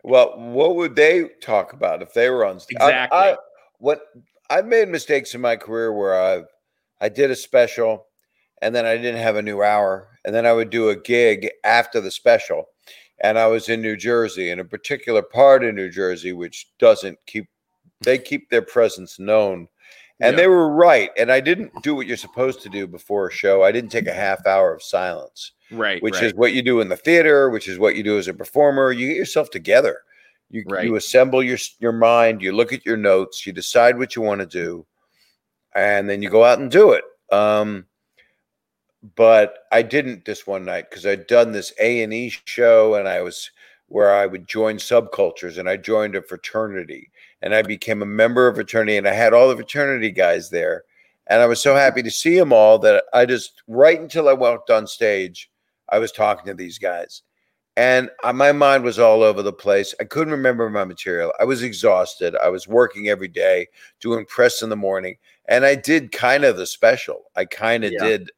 Well, 0.04 0.38
what 0.38 0.76
would 0.76 0.96
they 0.96 1.28
talk 1.42 1.74
about 1.74 2.00
if 2.00 2.14
they 2.14 2.30
were 2.30 2.46
on 2.46 2.60
stage? 2.60 2.76
Exactly. 2.80 3.18
I, 3.18 3.32
I, 3.32 3.36
what 3.78 4.00
I've 4.48 4.64
made 4.66 4.88
mistakes 4.88 5.34
in 5.34 5.42
my 5.42 5.56
career 5.56 5.92
where 5.92 6.18
I 6.18 6.44
I 7.02 7.10
did 7.10 7.30
a 7.30 7.36
special 7.36 8.06
and 8.62 8.74
then 8.74 8.86
I 8.86 8.96
didn't 8.96 9.20
have 9.20 9.36
a 9.36 9.42
new 9.42 9.62
hour 9.62 10.18
and 10.24 10.34
then 10.34 10.46
I 10.46 10.52
would 10.54 10.70
do 10.70 10.88
a 10.88 10.96
gig 10.96 11.50
after 11.64 12.00
the 12.00 12.10
special 12.10 12.68
and 13.20 13.38
I 13.38 13.46
was 13.46 13.68
in 13.68 13.82
New 13.82 13.96
Jersey 13.96 14.50
in 14.50 14.60
a 14.60 14.64
particular 14.64 15.22
part 15.22 15.64
of 15.64 15.74
New 15.74 15.90
Jersey 15.90 16.32
which 16.32 16.68
doesn't 16.78 17.18
keep 17.26 17.46
they 18.02 18.16
keep 18.18 18.48
their 18.48 18.62
presence 18.62 19.18
known. 19.18 19.68
And 20.20 20.34
Yeah. 20.34 20.42
they 20.42 20.46
were 20.46 20.68
right. 20.68 21.10
And 21.16 21.30
I 21.32 21.40
didn't 21.40 21.72
do 21.82 21.94
what 21.96 22.06
you're 22.06 22.16
supposed 22.16 22.60
to 22.62 22.68
do 22.68 22.86
before 22.86 23.26
a 23.28 23.32
show. 23.32 23.62
I 23.64 23.72
didn't 23.72 23.90
take 23.90 24.06
a 24.06 24.12
half 24.12 24.46
hour 24.46 24.72
of 24.72 24.82
silence 24.82 25.52
Right, 25.72 26.00
which 26.02 26.14
right. 26.14 26.24
is 26.24 26.34
what 26.34 26.52
you 26.52 26.62
do 26.62 26.80
in 26.80 26.88
the 26.88 26.96
theater, 26.96 27.50
which 27.50 27.68
is 27.68 27.78
what 27.78 27.96
you 27.96 28.02
do 28.04 28.16
as 28.18 28.28
a 28.28 28.34
performer. 28.34 28.92
You 28.92 29.08
get 29.08 29.16
yourself 29.16 29.50
together. 29.50 29.98
You 30.50 30.62
Right. 30.66 30.84
you 30.84 30.94
assemble 30.96 31.42
your 31.42 31.58
your 31.80 31.92
mind. 31.92 32.40
You 32.40 32.52
look 32.52 32.72
at 32.72 32.86
your 32.86 32.96
notes. 32.96 33.46
You 33.46 33.52
decide 33.52 33.98
what 33.98 34.14
you 34.14 34.22
want 34.22 34.40
to 34.40 34.46
do, 34.46 34.86
and 35.74 36.08
then 36.08 36.22
you 36.22 36.30
go 36.30 36.44
out 36.44 36.58
and 36.60 36.70
do 36.70 36.92
it. 36.92 37.04
Um, 37.30 37.86
but 39.16 39.60
I 39.72 39.82
didn't 39.82 40.24
this 40.24 40.46
one 40.46 40.64
night 40.64 40.90
because 40.90 41.06
I'd 41.06 41.26
done 41.26 41.52
this 41.52 41.72
A 41.80 42.02
and 42.02 42.12
E 42.12 42.30
show, 42.44 42.94
and 42.94 43.08
I 43.08 43.22
was 43.22 43.50
where 43.86 44.12
I 44.14 44.26
would 44.26 44.46
join 44.48 44.76
subcultures, 44.76 45.58
and 45.58 45.68
I 45.68 45.76
joined 45.76 46.14
a 46.14 46.22
fraternity, 46.22 47.10
and 47.40 47.54
I 47.54 47.62
became 47.62 48.02
a 48.02 48.06
member 48.06 48.46
of 48.46 48.54
a 48.54 48.56
fraternity, 48.56 48.96
and 48.96 49.08
I 49.08 49.14
had 49.14 49.32
all 49.32 49.48
the 49.48 49.56
fraternity 49.56 50.10
guys 50.10 50.50
there, 50.50 50.84
and 51.28 51.40
I 51.40 51.46
was 51.46 51.62
so 51.62 51.74
happy 51.74 52.02
to 52.02 52.10
see 52.10 52.38
them 52.38 52.52
all 52.52 52.78
that 52.80 53.04
I 53.14 53.24
just 53.24 53.62
right 53.68 53.98
until 54.00 54.28
I 54.28 54.34
walked 54.34 54.70
on 54.70 54.86
stage, 54.86 55.50
I 55.88 55.98
was 55.98 56.12
talking 56.12 56.46
to 56.46 56.54
these 56.54 56.78
guys, 56.78 57.22
and 57.76 58.10
my 58.34 58.50
mind 58.52 58.82
was 58.82 58.98
all 58.98 59.22
over 59.22 59.40
the 59.40 59.52
place. 59.52 59.94
I 60.00 60.04
couldn't 60.04 60.32
remember 60.32 60.68
my 60.68 60.84
material. 60.84 61.32
I 61.40 61.44
was 61.44 61.62
exhausted. 61.62 62.34
I 62.42 62.48
was 62.48 62.66
working 62.66 63.08
every 63.08 63.28
day, 63.28 63.68
doing 64.00 64.26
press 64.26 64.60
in 64.62 64.68
the 64.68 64.76
morning, 64.76 65.16
and 65.48 65.64
I 65.64 65.76
did 65.76 66.10
kind 66.12 66.44
of 66.44 66.56
the 66.56 66.66
special. 66.66 67.30
I 67.36 67.44
kind 67.44 67.84
of 67.84 67.92
Yeah. 67.92 68.04
did. 68.04 68.30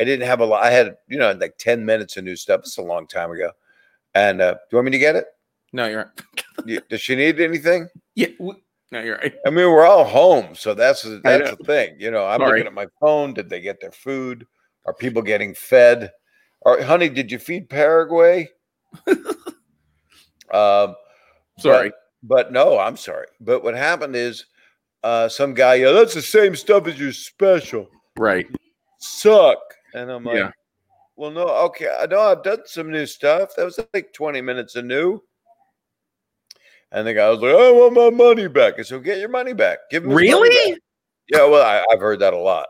I 0.00 0.04
didn't 0.04 0.26
have 0.26 0.40
a 0.40 0.46
lot. 0.46 0.64
I 0.64 0.70
had 0.70 0.96
you 1.08 1.18
know 1.18 1.32
like 1.32 1.58
ten 1.58 1.84
minutes 1.84 2.16
of 2.16 2.24
new 2.24 2.36
stuff. 2.36 2.60
It's 2.60 2.78
a 2.78 2.82
long 2.82 3.06
time 3.06 3.30
ago. 3.30 3.50
And 4.14 4.40
uh, 4.40 4.54
do 4.54 4.58
you 4.72 4.76
want 4.78 4.86
me 4.86 4.90
to 4.92 4.98
get 4.98 5.14
it? 5.16 5.26
no, 5.72 5.86
you're 5.86 6.10
right. 6.66 6.88
Does 6.88 7.00
she 7.00 7.14
need 7.14 7.40
anything? 7.40 7.88
Yeah, 8.16 8.28
w- 8.38 8.58
no, 8.90 9.00
you're 9.00 9.18
right. 9.18 9.34
I 9.46 9.50
mean, 9.50 9.66
we're 9.66 9.86
all 9.86 10.04
home, 10.04 10.54
so 10.54 10.74
that's 10.74 11.02
that's 11.22 11.50
the 11.50 11.64
thing. 11.64 11.94
You 11.98 12.10
know, 12.10 12.26
I'm 12.26 12.40
Sorry. 12.40 12.58
looking 12.58 12.66
at 12.66 12.74
my 12.74 12.86
phone. 13.00 13.34
Did 13.34 13.48
they 13.48 13.60
get 13.60 13.80
their 13.80 13.92
food? 13.92 14.46
Are 14.86 14.94
people 14.94 15.22
getting 15.22 15.54
fed? 15.54 16.10
Or, 16.62 16.82
honey, 16.82 17.08
did 17.08 17.30
you 17.30 17.38
feed 17.38 17.68
Paraguay? 17.68 18.48
um, 20.52 20.94
Sorry. 21.58 21.90
but, 21.90 21.94
but 22.22 22.52
no, 22.52 22.78
I'm 22.78 22.96
sorry. 22.96 23.26
But 23.40 23.62
what 23.62 23.74
happened 23.74 24.16
is, 24.16 24.46
uh, 25.02 25.28
some 25.28 25.54
guy, 25.54 25.76
yeah, 25.76 25.92
that's 25.92 26.14
the 26.14 26.22
same 26.22 26.56
stuff 26.56 26.86
as 26.86 26.98
your 26.98 27.12
special. 27.12 27.88
Right. 28.18 28.46
Suck. 28.98 29.58
And 29.94 30.10
I'm 30.10 30.24
like, 30.24 30.36
Yeah. 30.36 30.50
well, 31.16 31.30
no, 31.30 31.46
okay, 31.66 31.88
I 32.00 32.06
know 32.06 32.20
I've 32.20 32.42
done 32.42 32.60
some 32.66 32.90
new 32.90 33.06
stuff. 33.06 33.50
That 33.56 33.64
was 33.64 33.78
like 33.94 34.12
20 34.12 34.40
minutes 34.40 34.76
of 34.76 34.84
new. 34.84 35.22
And 36.92 37.06
the 37.06 37.14
guy 37.14 37.28
was 37.30 37.40
like, 37.40 37.54
I 37.54 37.70
want 37.70 37.94
my 37.94 38.10
money 38.10 38.48
back. 38.48 38.74
I 38.78 38.82
said, 38.82 39.04
get 39.04 39.18
your 39.18 39.28
money 39.28 39.52
back. 39.52 39.78
Give 39.90 40.02
his 40.04 40.12
Really? 40.12 40.72
back." 40.72 40.80
Yeah, 41.28 41.44
well, 41.44 41.62
I, 41.64 41.84
I've 41.92 42.00
heard 42.00 42.18
that 42.20 42.32
a 42.34 42.38
lot. 42.38 42.66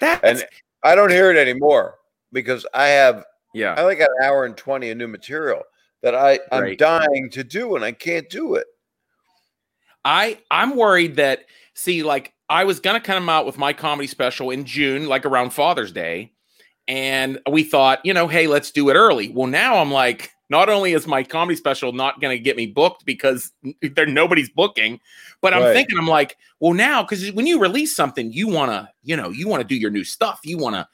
That's 0.00 0.22
And 0.40 0.48
I 0.82 0.94
don't 0.94 1.10
hear 1.10 1.30
it 1.30 1.36
anymore 1.36 1.96
because 2.32 2.64
I 2.72 2.86
have 2.88 3.24
yeah. 3.52 3.74
I 3.76 3.82
only 3.82 3.96
got 3.96 4.08
an 4.18 4.24
hour 4.24 4.44
and 4.46 4.56
20 4.56 4.90
of 4.90 4.96
new 4.96 5.08
material 5.08 5.62
that 6.02 6.14
I, 6.14 6.38
I'm 6.52 6.62
Right. 6.62 6.78
dying 6.78 7.28
to 7.32 7.44
do 7.44 7.76
and 7.76 7.84
I 7.84 7.92
can't 7.92 8.28
do 8.30 8.54
it. 8.54 8.66
I 10.06 10.38
I'm 10.50 10.76
worried 10.76 11.16
that 11.16 11.40
see 11.74 12.02
like 12.02 12.32
I 12.48 12.64
was 12.64 12.80
gonna 12.80 13.00
come 13.00 13.28
out 13.28 13.44
with 13.44 13.58
my 13.58 13.74
comedy 13.74 14.06
special 14.06 14.50
in 14.50 14.64
June, 14.64 15.06
like 15.06 15.26
around 15.26 15.50
Father's 15.52 15.92
Day, 15.92 16.32
and 16.90 17.38
we 17.48 17.62
thought, 17.62 18.04
you 18.04 18.12
know, 18.12 18.26
hey, 18.26 18.48
let's 18.48 18.72
do 18.72 18.88
it 18.90 18.94
early. 18.94 19.28
Well, 19.28 19.46
now 19.46 19.76
I'm 19.76 19.92
like, 19.92 20.32
not 20.48 20.68
only 20.68 20.92
is 20.92 21.06
my 21.06 21.22
comedy 21.22 21.54
special 21.54 21.92
not 21.92 22.20
gonna 22.20 22.36
get 22.36 22.56
me 22.56 22.66
booked 22.66 23.06
because 23.06 23.52
there 23.94 24.06
nobody's 24.06 24.50
booking, 24.50 24.98
but 25.40 25.54
I'm 25.54 25.62
Right. 25.62 25.72
thinking 25.72 25.96
I'm 25.96 26.08
like, 26.08 26.36
well, 26.58 26.72
now 26.72 27.04
because 27.04 27.30
when 27.30 27.46
you 27.46 27.60
release 27.60 27.94
something, 27.94 28.32
you 28.32 28.48
wanna, 28.48 28.90
you 29.04 29.16
know, 29.16 29.30
you 29.30 29.46
wanna 29.46 29.62
do 29.62 29.76
your 29.76 29.92
new 29.92 30.02
stuff, 30.02 30.40
you 30.42 30.58
wanna, 30.58 30.88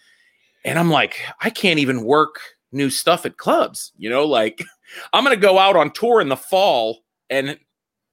and 0.67 0.79
I'm 0.79 0.91
like, 0.91 1.19
I 1.41 1.49
can't 1.49 1.79
even 1.79 2.05
work 2.05 2.41
new 2.73 2.91
stuff 2.91 3.25
at 3.25 3.39
clubs, 3.39 3.93
you 3.97 4.11
know, 4.11 4.27
like 4.27 4.63
I'm 5.15 5.25
gonna 5.25 5.37
go 5.37 5.59
out 5.59 5.77
on 5.77 5.93
tour 5.93 6.21
in 6.21 6.29
the 6.29 6.37
fall 6.37 7.05
and 7.31 7.59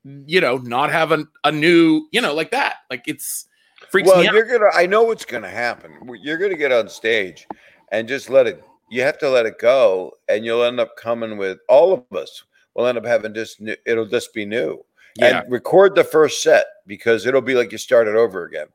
you 0.05 0.39
know, 0.39 0.57
not 0.57 0.89
have 0.89 1.11
a, 1.11 1.25
a 1.43 1.51
new, 1.51 2.07
you 2.13 2.21
know, 2.21 2.34
like 2.34 2.51
that. 2.51 2.75
Like 2.89 3.03
it's 3.07 3.45
freaks 3.89 4.07
well, 4.07 4.21
me 4.21 4.27
out. 4.27 4.34
you're 4.34 4.45
gonna. 4.45 4.71
I 4.73 4.86
know 4.86 5.03
what's 5.03 5.25
gonna 5.25 5.49
happen. 5.49 5.91
You're 6.21 6.38
gonna 6.38 6.57
get 6.57 6.71
on 6.71 6.89
stage, 6.89 7.47
and 7.93 8.07
just 8.09 8.29
let 8.29 8.47
it. 8.47 8.61
You 8.89 9.03
have 9.03 9.17
to 9.19 9.29
let 9.29 9.45
it 9.45 9.57
go, 9.59 10.11
and 10.27 10.43
you'll 10.43 10.63
end 10.65 10.81
up 10.81 10.97
coming 10.97 11.37
with 11.37 11.59
all 11.69 11.93
of 11.93 12.17
us. 12.17 12.43
We'll 12.75 12.87
end 12.87 12.97
up 12.97 13.05
having 13.05 13.33
just. 13.33 13.61
New, 13.61 13.75
it'll 13.85 14.05
just 14.07 14.33
be 14.33 14.45
new. 14.45 14.83
Yeah. 15.15 15.41
And 15.43 15.51
record 15.51 15.95
the 15.95 16.03
first 16.03 16.43
set 16.43 16.65
because 16.87 17.25
it'll 17.25 17.39
be 17.41 17.53
like 17.55 17.71
you 17.71 17.77
started 17.77 18.15
over 18.15 18.43
again, 18.45 18.67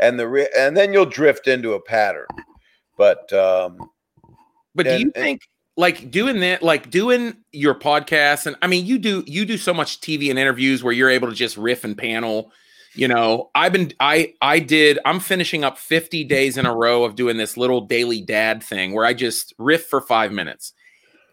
and 0.00 0.18
the 0.18 0.26
re- 0.28 0.48
and 0.56 0.76
then 0.76 0.92
you'll 0.92 1.04
drift 1.04 1.46
into 1.48 1.74
a 1.74 1.80
pattern. 1.80 2.26
But 2.96 3.30
um, 3.32 3.90
But 4.74 4.84
do 4.84 4.90
and- 4.92 5.00
you 5.00 5.12
and- 5.14 5.24
think 5.24 5.40
like 5.76 6.12
doing 6.12 6.38
that, 6.40 6.62
like 6.62 6.90
doing 6.90 7.36
your 7.50 7.74
podcast, 7.74 8.46
and 8.46 8.54
I 8.62 8.68
mean, 8.68 8.86
you 8.86 8.98
do 8.98 9.24
you 9.26 9.44
do 9.44 9.58
so 9.58 9.74
much 9.74 10.00
TV 10.00 10.30
and 10.30 10.38
interviews 10.38 10.82
where 10.84 10.92
you're 10.92 11.10
able 11.10 11.28
to 11.28 11.34
just 11.34 11.56
riff 11.56 11.82
and 11.84 11.98
panel. 11.98 12.52
You 12.94 13.08
know, 13.08 13.50
I've 13.54 13.72
been 13.72 13.92
I 13.98 14.34
I 14.40 14.60
did 14.60 14.98
I'm 15.04 15.18
finishing 15.20 15.64
up 15.64 15.78
50 15.78 16.24
days 16.24 16.56
in 16.56 16.64
a 16.66 16.74
row 16.74 17.04
of 17.04 17.16
doing 17.16 17.36
this 17.36 17.56
little 17.56 17.80
daily 17.80 18.20
dad 18.22 18.62
thing 18.62 18.92
where 18.94 19.04
I 19.04 19.14
just 19.14 19.52
riff 19.58 19.86
for 19.86 20.00
five 20.00 20.32
minutes. 20.32 20.72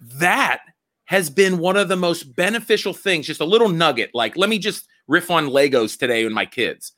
That 0.01 0.61
has 1.05 1.29
been 1.29 1.59
one 1.59 1.77
of 1.77 1.87
the 1.87 1.95
most 1.95 2.35
beneficial 2.35 2.93
things, 2.93 3.27
just 3.27 3.41
a 3.41 3.45
little 3.45 3.69
nugget. 3.69 4.11
Like, 4.13 4.37
let 4.37 4.49
me 4.49 4.57
just 4.57 4.87
riff 5.07 5.29
on 5.29 5.47
Legos 5.47 5.99
today 5.99 6.23
with 6.23 6.33
my 6.33 6.45
kids. 6.45 6.93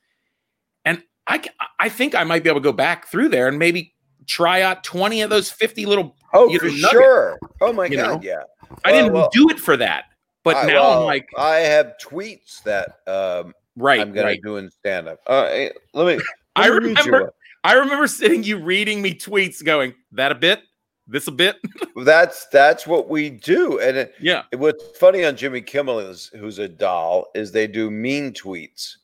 And 0.86 1.02
i 1.28 1.42
i 1.80 1.90
think 1.90 2.16
I 2.16 2.24
might 2.24 2.44
be 2.44 2.50
able 2.50 2.62
to 2.62 2.64
go 2.64 2.74
back 2.74 3.08
through 3.08 3.30
there 3.30 3.48
and 3.48 3.60
maybe 3.60 3.94
try 4.28 4.62
out 4.62 4.84
20 4.84 5.22
of 5.22 5.30
those 5.30 5.52
50 5.52 5.86
little. 5.86 6.16
oh, 6.34 6.50
you 6.50 6.60
for 6.60 6.68
know, 6.68 6.90
sure. 6.90 7.40
Oh 7.60 7.74
my 7.74 7.90
god, 7.90 7.98
know? 7.98 8.20
yeah. 8.24 8.44
I 8.86 8.92
didn't 8.94 9.12
well- 9.14 9.30
do 9.34 9.50
it 9.50 9.60
for 9.60 9.76
that. 9.78 10.06
But 10.44 10.58
I- 10.58 10.66
now 10.68 10.74
well, 10.82 11.00
I'm 11.02 11.06
like, 11.06 11.28
I 11.38 11.56
have 11.58 11.94
tweets 12.02 12.64
that 12.64 13.00
um, 13.08 13.54
right, 13.76 14.00
I'm 14.00 14.14
gonna 14.14 14.28
right. 14.28 14.42
do 14.42 14.58
in 14.58 14.70
stand 14.70 15.08
up. 15.08 15.20
Uh, 15.28 15.48
eh, 15.52 15.70
let 15.94 16.18
me. 16.18 16.24
I 16.56 16.70
let 16.70 16.84
me 16.84 16.90
read 16.90 17.06
remember. 17.06 17.34
I 17.64 17.74
remember 17.74 18.08
sitting 18.08 18.44
you 18.44 18.58
reading 18.58 19.02
me 19.02 19.14
tweets 19.16 19.64
going, 19.64 19.94
that 20.12 20.32
a 20.32 20.36
bit, 20.36 20.62
this 21.08 21.28
a 21.28 21.32
bit. 21.32 21.58
That's 22.04 22.48
that's 22.48 22.86
what 22.86 23.10
we 23.10 23.30
do, 23.30 23.80
and 23.80 23.98
it, 23.98 24.16
yeah. 24.20 24.44
what's 24.56 24.98
funny 24.98 25.24
on 25.24 25.36
Jimmy 25.38 25.62
Kimmel 25.62 26.00
is 26.00 26.32
who's 26.38 26.60
a 26.60 26.68
doll 26.68 27.28
is 27.36 27.52
they 27.52 27.68
do 27.68 27.90
mean 27.92 28.34
tweets, 28.34 28.96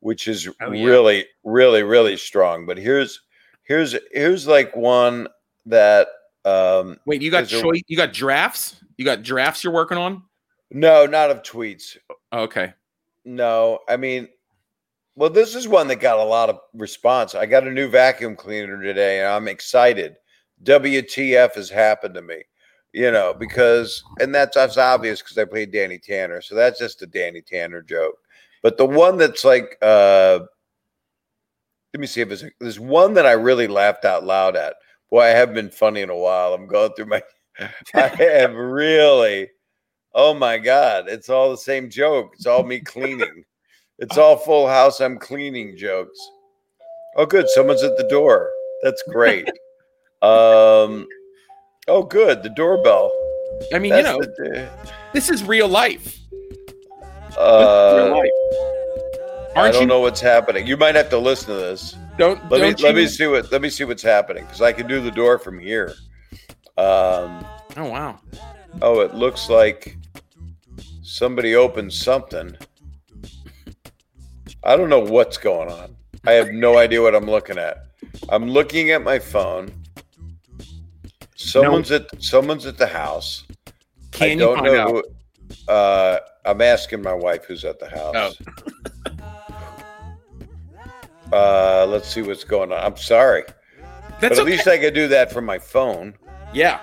which 0.00 0.28
is 0.28 0.48
Oh, 0.60 0.72
yeah. 0.72 0.84
really 0.84 1.26
really 1.44 1.82
really 1.82 2.16
strong. 2.16 2.66
But 2.66 2.78
here's 2.78 3.20
here's 3.62 3.96
here's 4.12 4.46
like 4.46 4.74
one 4.74 5.28
that 5.66 6.08
um 6.44 6.98
Wait, 7.06 7.22
you 7.22 7.30
got 7.30 7.46
choice, 7.46 7.82
you 7.86 7.96
got 7.96 8.12
drafts? 8.12 8.82
You 8.98 9.04
got 9.04 9.22
drafts 9.22 9.62
you're 9.64 9.72
working 9.72 9.98
on? 9.98 10.22
no 10.74 11.06
not 11.06 11.30
of 11.30 11.42
tweets 11.42 11.96
Okay. 12.32 12.72
No 13.24 13.78
I 13.88 13.96
mean 13.96 14.28
well 15.14 15.30
this 15.30 15.54
is 15.54 15.68
one 15.68 15.88
that 15.88 15.96
got 15.96 16.18
a 16.18 16.24
lot 16.24 16.48
of 16.48 16.58
response. 16.74 17.34
I 17.34 17.46
got 17.46 17.66
a 17.66 17.70
new 17.70 17.88
vacuum 17.88 18.36
cleaner 18.36 18.82
today, 18.82 19.20
and 19.20 19.28
I'm 19.28 19.48
excited. 19.48 20.16
WTF 20.64 21.54
has 21.54 21.68
happened 21.70 22.14
to 22.14 22.22
me, 22.22 22.42
you 22.92 23.10
know, 23.10 23.34
because 23.38 24.02
and 24.20 24.34
that's 24.34 24.54
that's 24.54 24.78
obvious 24.78 25.22
because 25.22 25.38
I 25.38 25.44
played 25.44 25.72
Danny 25.72 25.98
Tanner, 25.98 26.40
so 26.40 26.54
that's 26.54 26.78
just 26.78 27.02
a 27.02 27.06
Danny 27.06 27.42
Tanner 27.42 27.82
joke. 27.82 28.16
But 28.62 28.76
the 28.76 28.86
one 28.86 29.18
that's 29.18 29.44
like, 29.44 29.76
uh 29.82 30.40
let 31.92 32.00
me 32.00 32.06
see 32.06 32.20
if 32.22 32.30
it's 32.30 32.44
there's 32.60 32.80
one 32.80 33.14
that 33.14 33.26
I 33.26 33.32
really 33.32 33.66
laughed 33.68 34.04
out 34.04 34.24
loud 34.24 34.56
at. 34.56 34.76
Boy, 35.10 35.22
I 35.22 35.28
haven't 35.28 35.54
been 35.54 35.70
funny 35.70 36.00
in 36.00 36.10
a 36.10 36.16
while. 36.16 36.54
I'm 36.54 36.66
going 36.66 36.92
through 36.94 37.06
my, 37.06 37.22
I 37.94 38.08
have 38.08 38.54
really, 38.54 39.50
oh 40.14 40.34
my 40.34 40.58
god, 40.58 41.08
it's 41.08 41.28
all 41.28 41.50
the 41.50 41.56
same 41.56 41.90
joke. 41.90 42.32
It's 42.34 42.46
all 42.46 42.62
me 42.62 42.80
cleaning. 42.80 43.44
It's 43.98 44.18
all 44.18 44.36
Full 44.36 44.66
House. 44.68 45.00
I'm 45.00 45.18
cleaning 45.18 45.76
jokes. 45.76 46.18
Oh, 47.16 47.26
good, 47.26 47.48
someone's 47.50 47.82
at 47.82 47.96
the 47.96 48.08
door. 48.08 48.50
That's 48.82 49.02
great. 49.08 49.48
Um, 50.22 51.06
oh, 51.88 52.02
good, 52.02 52.42
the 52.42 52.48
doorbell. 52.50 53.12
I 53.72 53.78
mean, 53.78 53.94
you 53.94 54.02
know, 54.02 54.18
the- 54.18 54.68
this 55.12 55.28
is 55.28 55.44
real 55.44 55.68
life. 55.68 56.06
Is 56.06 57.36
real 57.36 57.44
uh, 57.44 58.16
life. 58.16 58.30
I 59.56 59.70
don't 59.70 59.82
you? 59.82 59.86
know 59.86 60.00
what's 60.00 60.20
happening. 60.20 60.66
You 60.66 60.76
might 60.76 60.94
have 60.94 61.10
to 61.10 61.18
listen 61.18 61.48
to 61.48 61.54
this. 61.54 61.96
Don't 62.18 62.38
Let 62.50 62.60
me 62.60 62.68
don't 62.70 62.80
let 62.82 62.94
me 62.94 63.06
see 63.06 63.26
what 63.26 63.50
let 63.50 63.62
me 63.62 63.70
see 63.70 63.84
what's 63.84 64.02
happening 64.02 64.44
because 64.44 64.60
I 64.62 64.72
can 64.72 64.86
do 64.86 65.00
the 65.00 65.10
door 65.10 65.38
from 65.38 65.58
here. 65.58 65.94
Um, 66.76 67.44
Oh 67.76 67.88
wow. 67.88 68.20
Oh, 68.80 69.00
it 69.00 69.14
looks 69.14 69.48
like 69.48 69.96
somebody 71.02 71.54
opened 71.54 71.92
something. 71.92 72.56
I 74.64 74.76
don't 74.76 74.88
know 74.88 75.00
what's 75.00 75.36
going 75.36 75.70
on. 75.70 75.96
I 76.26 76.32
have 76.32 76.52
no 76.52 76.78
idea 76.78 77.02
what 77.02 77.14
I'm 77.14 77.26
looking 77.26 77.58
at. 77.58 77.86
I'm 78.28 78.48
looking 78.48 78.90
at 78.90 79.02
my 79.02 79.18
phone. 79.18 79.72
Someone's 81.34 81.90
at 81.90 82.06
someone's 82.22 82.66
at 82.66 82.78
the 82.78 82.86
house. 82.86 83.44
I 83.66 83.72
Can 84.12 84.30
you 84.30 84.36
don't 84.38 84.62
know. 84.64 84.80
out? 84.80 84.90
Who, 84.90 85.72
uh, 85.72 86.18
I'm 86.44 86.60
asking 86.60 87.02
my 87.02 87.12
wife 87.14 87.44
who's 87.44 87.64
at 87.64 87.78
the 87.80 87.88
house. 87.88 88.36
Uh, 91.32 91.86
let's 91.88 92.08
see 92.12 92.22
what's 92.22 92.44
going 92.44 92.70
on. 92.72 92.78
I'm 92.84 92.96
sorry, 92.96 93.42
That's 94.20 94.20
but 94.20 94.32
at 94.32 94.38
okay. 94.40 94.50
least 94.50 94.68
I 94.68 94.78
could 94.78 94.94
do 94.94 95.08
that 95.08 95.32
from 95.32 95.44
my 95.46 95.58
phone. 95.58 96.14
yeah. 96.52 96.80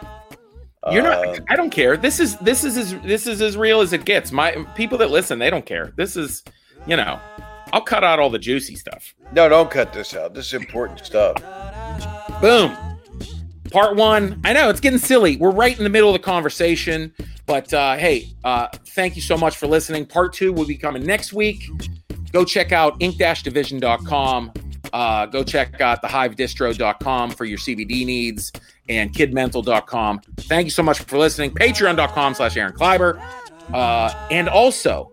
You're 0.91 1.03
not. 1.03 1.27
Um, 1.27 1.45
I 1.49 1.55
don't 1.55 1.69
care. 1.71 1.97
This 1.97 2.19
is 2.19 2.37
this 2.37 2.63
is 2.63 2.77
as 2.77 2.99
this 3.01 3.27
is 3.27 3.41
as 3.41 3.57
real 3.57 3.81
as 3.81 3.91
it 3.91 4.05
gets. 4.05 4.31
My 4.31 4.51
people 4.75 4.97
that 4.99 5.11
listen, 5.11 5.37
they 5.37 5.49
don't 5.49 5.65
care. 5.65 5.91
This 5.97 6.15
is, 6.15 6.43
you 6.87 6.95
know, 6.95 7.19
I'll 7.73 7.81
cut 7.81 8.03
out 8.03 8.19
all 8.19 8.29
the 8.29 8.39
juicy 8.39 8.75
stuff. 8.75 9.13
no, 9.33 9.49
don't 9.49 9.69
cut 9.69 9.91
this 9.91 10.15
out. 10.15 10.33
This 10.33 10.47
is 10.47 10.53
important 10.53 11.05
stuff. 11.05 11.35
Boom. 12.41 12.75
Part 13.71 13.97
one. 13.97 14.39
I 14.45 14.53
know 14.53 14.69
it's 14.69 14.79
getting 14.79 14.99
silly. 14.99 15.35
We're 15.35 15.51
right 15.51 15.77
in 15.77 15.83
the 15.83 15.89
middle 15.89 16.09
of 16.09 16.13
the 16.13 16.25
conversation, 16.25 17.13
but 17.45 17.71
uh, 17.73 17.97
hey, 17.97 18.33
uh, 18.45 18.67
thank 18.87 19.15
you 19.15 19.21
so 19.21 19.37
much 19.37 19.57
for 19.57 19.67
listening. 19.67 20.05
Part 20.05 20.33
two 20.33 20.53
will 20.53 20.65
be 20.65 20.77
coming 20.77 21.05
next 21.05 21.33
week. 21.33 21.69
Go 22.31 22.45
check 22.45 22.71
out 22.71 22.95
ink-division.com. 22.99 24.53
Uh, 24.91 25.25
go 25.27 25.43
check 25.43 25.81
out 25.81 26.01
thehivedistro.com 26.01 27.31
for 27.31 27.45
your 27.45 27.59
CBD 27.59 28.05
needs 28.05 28.51
and 28.89 29.13
kidmental.com. 29.13 30.21
Thank 30.41 30.65
you 30.65 30.71
so 30.71 30.83
much 30.83 30.99
for 30.99 31.17
listening. 31.17 31.51
Patreon.com 31.51 32.33
slash 32.33 32.57
Aaron 32.57 32.73
Kleiber. 32.73 33.21
Uh, 33.73 34.13
and 34.31 34.49
also 34.49 35.11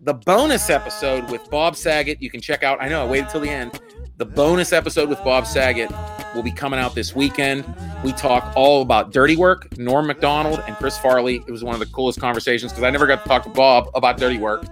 the 0.00 0.14
bonus 0.14 0.70
episode 0.70 1.30
with 1.30 1.48
Bob 1.50 1.76
Saget. 1.76 2.20
You 2.20 2.30
can 2.30 2.40
check 2.40 2.62
out. 2.62 2.82
I 2.82 2.88
know 2.88 3.06
I 3.06 3.08
waited 3.08 3.30
till 3.30 3.40
the 3.40 3.50
end. 3.50 3.80
The 4.18 4.24
bonus 4.24 4.72
episode 4.72 5.08
with 5.08 5.22
Bob 5.24 5.46
Saget 5.46 5.90
will 6.34 6.42
be 6.42 6.50
coming 6.50 6.80
out 6.80 6.94
this 6.94 7.14
weekend. 7.14 7.64
We 8.02 8.12
talk 8.12 8.52
all 8.56 8.82
about 8.82 9.12
dirty 9.12 9.36
work, 9.36 9.76
Norm 9.78 10.06
Macdonald 10.06 10.62
and 10.66 10.74
Chris 10.76 10.96
Farley. 10.98 11.42
It 11.46 11.50
was 11.50 11.62
one 11.62 11.74
of 11.74 11.80
the 11.80 11.86
coolest 11.86 12.18
conversations 12.18 12.72
because 12.72 12.84
I 12.84 12.90
never 12.90 13.06
got 13.06 13.22
to 13.22 13.28
talk 13.28 13.42
to 13.44 13.50
Bob 13.50 13.88
about 13.94 14.18
dirty 14.18 14.38
work. 14.38 14.64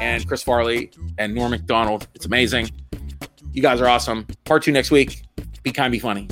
And 0.00 0.26
Chris 0.26 0.42
Farley 0.42 0.90
and 1.16 1.34
Norm 1.34 1.52
Macdonald. 1.52 2.08
It's 2.14 2.26
amazing. 2.26 2.70
You 3.52 3.62
guys 3.62 3.80
are 3.80 3.88
awesome. 3.88 4.26
Part 4.44 4.62
two 4.62 4.72
next 4.72 4.90
week. 4.90 5.22
Be 5.62 5.70
kind, 5.70 5.92
be 5.92 5.98
funny. 5.98 6.28